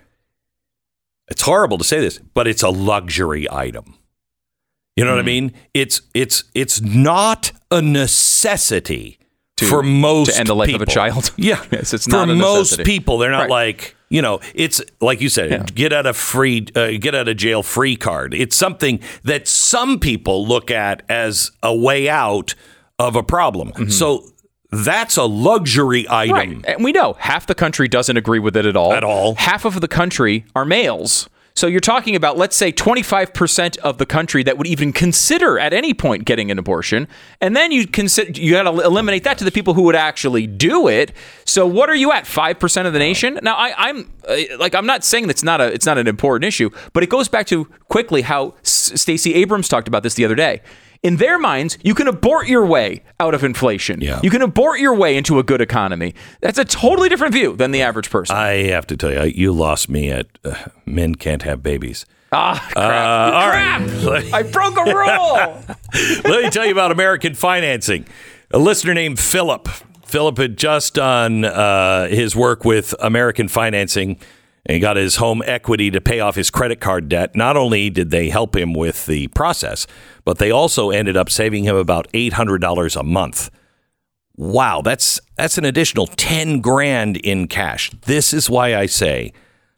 It's 1.28 1.42
horrible 1.42 1.78
to 1.78 1.84
say 1.84 2.00
this, 2.00 2.18
but 2.34 2.46
it's 2.46 2.62
a 2.62 2.70
luxury 2.70 3.48
item. 3.50 3.94
You 4.96 5.04
know 5.04 5.10
what 5.12 5.18
I 5.18 5.22
Hmm. 5.22 5.26
mean? 5.26 5.52
It's 5.74 6.00
it's 6.14 6.44
it's 6.54 6.80
not 6.80 7.52
a 7.70 7.82
necessity 7.82 9.18
To- 9.58 9.66
for 9.66 9.82
most 9.82 10.32
to 10.34 10.38
end 10.40 10.48
the 10.48 10.54
life 10.54 10.68
of 10.68 10.76
a 10.76 10.78
people. 10.80 10.92
child. 10.92 11.30
Yeah, 11.36 11.62
Yes, 11.70 11.94
it's 11.94 12.06
for 12.06 12.26
most 12.26 12.84
people. 12.84 13.16
They're 13.18 13.30
not 13.30 13.48
Right. 13.48 13.50
like 13.72 13.96
you 14.10 14.20
know. 14.22 14.40
It's 14.54 14.80
like 15.00 15.20
you 15.20 15.28
said, 15.28 15.50
Yeah. 15.50 15.62
get 15.74 15.92
out 15.92 16.06
of 16.06 16.16
free, 16.16 16.66
uh, 16.76 16.90
get 17.00 17.14
out 17.14 17.26
of 17.28 17.36
jail 17.38 17.62
free 17.62 17.96
card. 17.96 18.34
It's 18.34 18.54
something 18.54 19.00
that 19.24 19.48
some 19.48 19.98
people 19.98 20.46
look 20.46 20.70
at 20.70 21.02
as 21.08 21.50
a 21.62 21.74
way 21.74 22.08
out 22.08 22.54
of 22.98 23.16
a 23.16 23.22
problem. 23.22 23.72
Mm-hmm. 23.72 23.88
So 23.90 24.24
that's 24.70 25.16
a 25.16 25.24
luxury 25.24 26.06
item. 26.08 26.34
Right. 26.34 26.64
And 26.68 26.84
we 26.84 26.92
know 26.92 27.14
half 27.18 27.46
the 27.46 27.54
country 27.54 27.88
doesn't 27.88 28.16
agree 28.16 28.38
with 28.38 28.56
it 28.56 28.66
at 28.66 28.76
all. 28.76 28.92
At 28.92 29.04
all. 29.04 29.34
Half 29.36 29.64
of 29.64 29.80
the 29.80 29.88
country 29.88 30.44
are 30.54 30.64
males. 30.64 31.28
So 31.56 31.66
you're 31.66 31.80
talking 31.80 32.14
about, 32.14 32.36
let's 32.36 32.54
say, 32.54 32.70
25% 32.70 33.78
of 33.78 33.96
the 33.96 34.04
country 34.04 34.42
that 34.42 34.58
would 34.58 34.66
even 34.66 34.92
consider 34.92 35.58
at 35.58 35.72
any 35.72 35.94
point 35.94 36.26
getting 36.26 36.50
an 36.50 36.58
abortion, 36.58 37.08
and 37.40 37.56
then 37.56 37.72
you 37.72 37.86
consider 37.86 38.30
you 38.38 38.52
got 38.52 38.64
to 38.64 38.80
eliminate 38.82 39.24
that 39.24 39.38
to 39.38 39.44
the 39.44 39.50
people 39.50 39.72
who 39.72 39.82
would 39.82 39.96
actually 39.96 40.46
do 40.46 40.86
it. 40.86 41.12
So 41.46 41.66
what 41.66 41.88
are 41.88 41.94
you 41.94 42.12
at? 42.12 42.26
Five 42.26 42.58
percent 42.58 42.86
of 42.86 42.92
the 42.92 42.98
nation? 42.98 43.40
Now 43.42 43.56
I, 43.56 43.88
I'm 43.88 44.12
uh, 44.28 44.36
like 44.58 44.74
I'm 44.74 44.86
not 44.86 45.02
saying 45.02 45.28
that's 45.28 45.42
not 45.42 45.62
a 45.62 45.72
it's 45.72 45.86
not 45.86 45.96
an 45.96 46.06
important 46.06 46.44
issue, 46.44 46.68
but 46.92 47.02
it 47.02 47.08
goes 47.08 47.26
back 47.26 47.46
to 47.46 47.64
quickly 47.88 48.22
how 48.22 48.54
S- 48.62 48.92
Stacey 49.00 49.34
Abrams 49.34 49.68
talked 49.68 49.88
about 49.88 50.02
this 50.02 50.12
the 50.14 50.26
other 50.26 50.34
day. 50.34 50.60
In 51.06 51.18
their 51.18 51.38
minds, 51.38 51.78
you 51.84 51.94
can 51.94 52.08
abort 52.08 52.48
your 52.48 52.66
way 52.66 53.04
out 53.20 53.32
of 53.32 53.44
inflation. 53.44 54.00
Yeah. 54.00 54.18
You 54.24 54.30
can 54.30 54.42
abort 54.42 54.80
your 54.80 54.92
way 54.92 55.16
into 55.16 55.38
a 55.38 55.44
good 55.44 55.60
economy. 55.60 56.14
That's 56.40 56.58
a 56.58 56.64
totally 56.64 57.08
different 57.08 57.32
view 57.32 57.54
than 57.54 57.70
the 57.70 57.80
average 57.82 58.10
person. 58.10 58.36
I 58.36 58.64
have 58.72 58.88
to 58.88 58.96
tell 58.96 59.12
you, 59.12 59.32
you 59.32 59.52
lost 59.52 59.88
me 59.88 60.10
at 60.10 60.26
uh, 60.44 60.56
men 60.84 61.14
can't 61.14 61.42
have 61.42 61.62
babies. 61.62 62.06
ah, 62.32 62.58
crap. 62.72 62.76
Uh, 62.76 63.36
all 63.36 63.48
right. 63.48 64.22
Crap! 64.22 64.34
I 64.34 64.42
broke 64.50 64.76
a 64.76 64.84
rule. 64.84 65.76
Let 66.32 66.42
me 66.42 66.50
tell 66.50 66.66
you 66.66 66.72
about 66.72 66.90
American 66.90 67.34
financing. 67.34 68.04
A 68.50 68.58
listener 68.58 68.92
named 68.92 69.20
Philip. 69.20 69.68
Philip 70.06 70.38
had 70.38 70.56
just 70.56 70.94
done 70.94 71.44
uh, 71.44 72.08
his 72.08 72.34
work 72.34 72.64
with 72.64 72.96
American 72.98 73.46
financing 73.46 74.18
and 74.66 74.74
he 74.74 74.80
got 74.80 74.96
his 74.96 75.16
home 75.16 75.42
equity 75.46 75.92
to 75.92 76.00
pay 76.00 76.18
off 76.18 76.34
his 76.34 76.50
credit 76.50 76.80
card 76.80 77.08
debt. 77.08 77.36
Not 77.36 77.56
only 77.56 77.88
did 77.88 78.10
they 78.10 78.28
help 78.28 78.56
him 78.56 78.74
with 78.74 79.06
the 79.06 79.28
process, 79.28 79.86
but 80.24 80.38
they 80.38 80.50
also 80.50 80.90
ended 80.90 81.16
up 81.16 81.30
saving 81.30 81.64
him 81.64 81.76
about 81.76 82.10
$800 82.12 83.00
a 83.00 83.02
month. 83.04 83.48
Wow, 84.36 84.82
that's 84.82 85.20
that's 85.36 85.56
an 85.56 85.64
additional 85.64 86.08
10 86.08 86.60
grand 86.60 87.16
in 87.16 87.46
cash. 87.46 87.90
This 88.02 88.34
is 88.34 88.50
why 88.50 88.74
I 88.76 88.86
say 88.86 89.32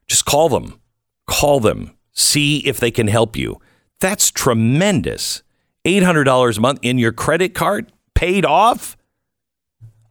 just 0.08 0.24
call 0.24 0.48
them. 0.48 0.80
Call 1.26 1.60
them. 1.60 1.94
See 2.12 2.58
if 2.66 2.80
they 2.80 2.90
can 2.90 3.08
help 3.08 3.36
you. 3.36 3.60
That's 4.00 4.30
tremendous. 4.30 5.42
$800 5.84 6.56
a 6.56 6.60
month 6.60 6.80
in 6.82 6.98
your 6.98 7.12
credit 7.12 7.54
card 7.54 7.92
paid 8.14 8.44
off? 8.44 8.96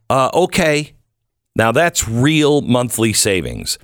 Uh, 0.08 0.30
okay. 0.32 0.94
Now 1.54 1.72
that's 1.72 2.08
real 2.08 2.62
monthly 2.62 3.12
savings. 3.12 3.78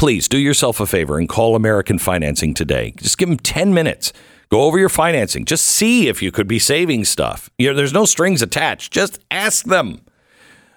Please 0.00 0.28
do 0.28 0.38
yourself 0.38 0.80
a 0.80 0.86
favor 0.86 1.18
and 1.18 1.28
call 1.28 1.54
American 1.54 1.98
Financing 1.98 2.54
today. 2.54 2.94
Just 2.96 3.18
give 3.18 3.28
them 3.28 3.36
10 3.36 3.74
minutes. 3.74 4.14
Go 4.48 4.62
over 4.62 4.78
your 4.78 4.88
financing. 4.88 5.44
Just 5.44 5.66
see 5.66 6.08
if 6.08 6.22
you 6.22 6.32
could 6.32 6.48
be 6.48 6.58
saving 6.58 7.04
stuff. 7.04 7.50
You 7.58 7.68
know, 7.68 7.76
there's 7.76 7.92
no 7.92 8.06
strings 8.06 8.40
attached. 8.40 8.94
Just 8.94 9.18
ask 9.30 9.66
them. 9.66 10.00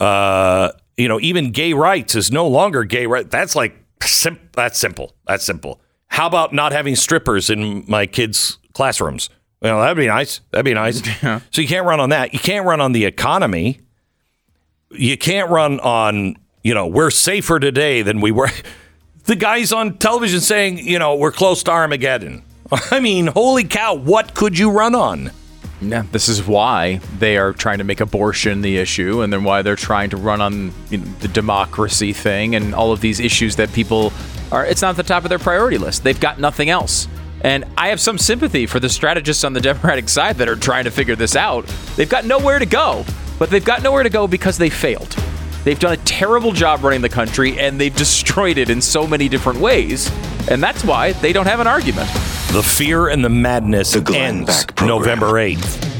Uh, 0.00 0.72
you 0.96 1.06
know, 1.06 1.20
even 1.20 1.52
gay 1.52 1.72
rights 1.72 2.16
is 2.16 2.32
no 2.32 2.48
longer 2.48 2.82
gay 2.82 3.06
right. 3.06 3.30
That's 3.30 3.54
like 3.54 3.76
sim- 4.02 4.50
that's 4.52 4.76
simple. 4.76 5.14
That's 5.26 5.44
simple. 5.44 5.80
How 6.12 6.26
about 6.26 6.52
not 6.52 6.72
having 6.72 6.94
strippers 6.94 7.48
in 7.48 7.86
my 7.88 8.04
kids' 8.04 8.58
classrooms? 8.74 9.30
Well, 9.62 9.80
that'd 9.80 9.96
be 9.96 10.08
nice. 10.08 10.42
That'd 10.50 10.66
be 10.66 10.74
nice. 10.74 11.00
So 11.50 11.62
you 11.62 11.66
can't 11.66 11.86
run 11.86 12.00
on 12.00 12.10
that. 12.10 12.34
You 12.34 12.38
can't 12.38 12.66
run 12.66 12.82
on 12.82 12.92
the 12.92 13.06
economy. 13.06 13.80
You 14.90 15.16
can't 15.16 15.48
run 15.48 15.80
on, 15.80 16.36
you 16.62 16.74
know, 16.74 16.86
we're 16.86 17.10
safer 17.10 17.58
today 17.58 18.02
than 18.02 18.20
we 18.20 18.30
were. 18.30 18.50
The 19.24 19.36
guy's 19.36 19.72
on 19.72 19.98
television 19.98 20.40
saying, 20.40 20.78
you 20.78 20.98
know, 20.98 21.14
we're 21.14 21.30
close 21.30 21.62
to 21.62 21.70
Armageddon. 21.70 22.42
I 22.90 22.98
mean, 22.98 23.28
holy 23.28 23.62
cow, 23.62 23.94
what 23.94 24.34
could 24.34 24.58
you 24.58 24.72
run 24.72 24.96
on? 24.96 25.30
Yeah, 25.82 26.04
this 26.12 26.28
is 26.28 26.46
why 26.46 27.00
they 27.18 27.36
are 27.36 27.52
trying 27.52 27.78
to 27.78 27.84
make 27.84 28.00
abortion 28.00 28.62
the 28.62 28.78
issue, 28.78 29.22
and 29.22 29.32
then 29.32 29.44
why 29.44 29.62
they're 29.62 29.76
trying 29.76 30.10
to 30.10 30.16
run 30.16 30.40
on 30.40 30.72
you 30.90 30.98
know, 30.98 31.04
the 31.20 31.28
democracy 31.28 32.12
thing 32.12 32.54
and 32.54 32.74
all 32.74 32.92
of 32.92 33.00
these 33.00 33.20
issues 33.20 33.56
that 33.56 33.72
people 33.72 34.12
are. 34.50 34.64
It's 34.64 34.82
not 34.82 34.90
at 34.90 34.96
the 34.96 35.02
top 35.02 35.24
of 35.24 35.28
their 35.28 35.38
priority 35.38 35.78
list. 35.78 36.04
They've 36.04 36.18
got 36.18 36.38
nothing 36.38 36.70
else. 36.70 37.08
And 37.42 37.64
I 37.76 37.88
have 37.88 38.00
some 38.00 38.18
sympathy 38.18 38.66
for 38.66 38.78
the 38.78 38.88
strategists 38.88 39.44
on 39.44 39.52
the 39.52 39.60
Democratic 39.72 40.08
side 40.08 40.36
that 40.36 40.48
are 40.48 40.56
trying 40.56 40.84
to 40.84 40.90
figure 40.90 41.16
this 41.16 41.36
out. 41.36 41.66
They've 41.96 42.08
got 42.08 42.24
nowhere 42.24 42.58
to 42.58 42.66
go, 42.66 43.04
but 43.38 43.50
they've 43.50 43.64
got 43.64 43.82
nowhere 43.82 44.04
to 44.04 44.10
go 44.10 44.26
because 44.26 44.58
they 44.58 44.70
failed. 44.70 45.16
They've 45.64 45.78
done 45.78 45.92
a 45.92 45.98
terrible 45.98 46.52
job 46.52 46.82
running 46.82 47.02
the 47.02 47.08
country 47.08 47.58
and 47.58 47.80
they've 47.80 47.94
destroyed 47.94 48.58
it 48.58 48.70
in 48.70 48.80
so 48.80 49.06
many 49.06 49.28
different 49.28 49.60
ways. 49.60 50.10
And 50.50 50.62
that's 50.62 50.84
why 50.84 51.12
they 51.12 51.32
don't 51.32 51.46
have 51.46 51.60
an 51.60 51.66
argument. 51.66 52.08
The 52.52 52.62
fear 52.62 53.08
and 53.08 53.24
the 53.24 53.28
madness 53.28 53.92
The 53.92 54.12
ends 54.16 54.66
Beck 54.66 54.82
November 54.82 55.32
8th. 55.32 55.91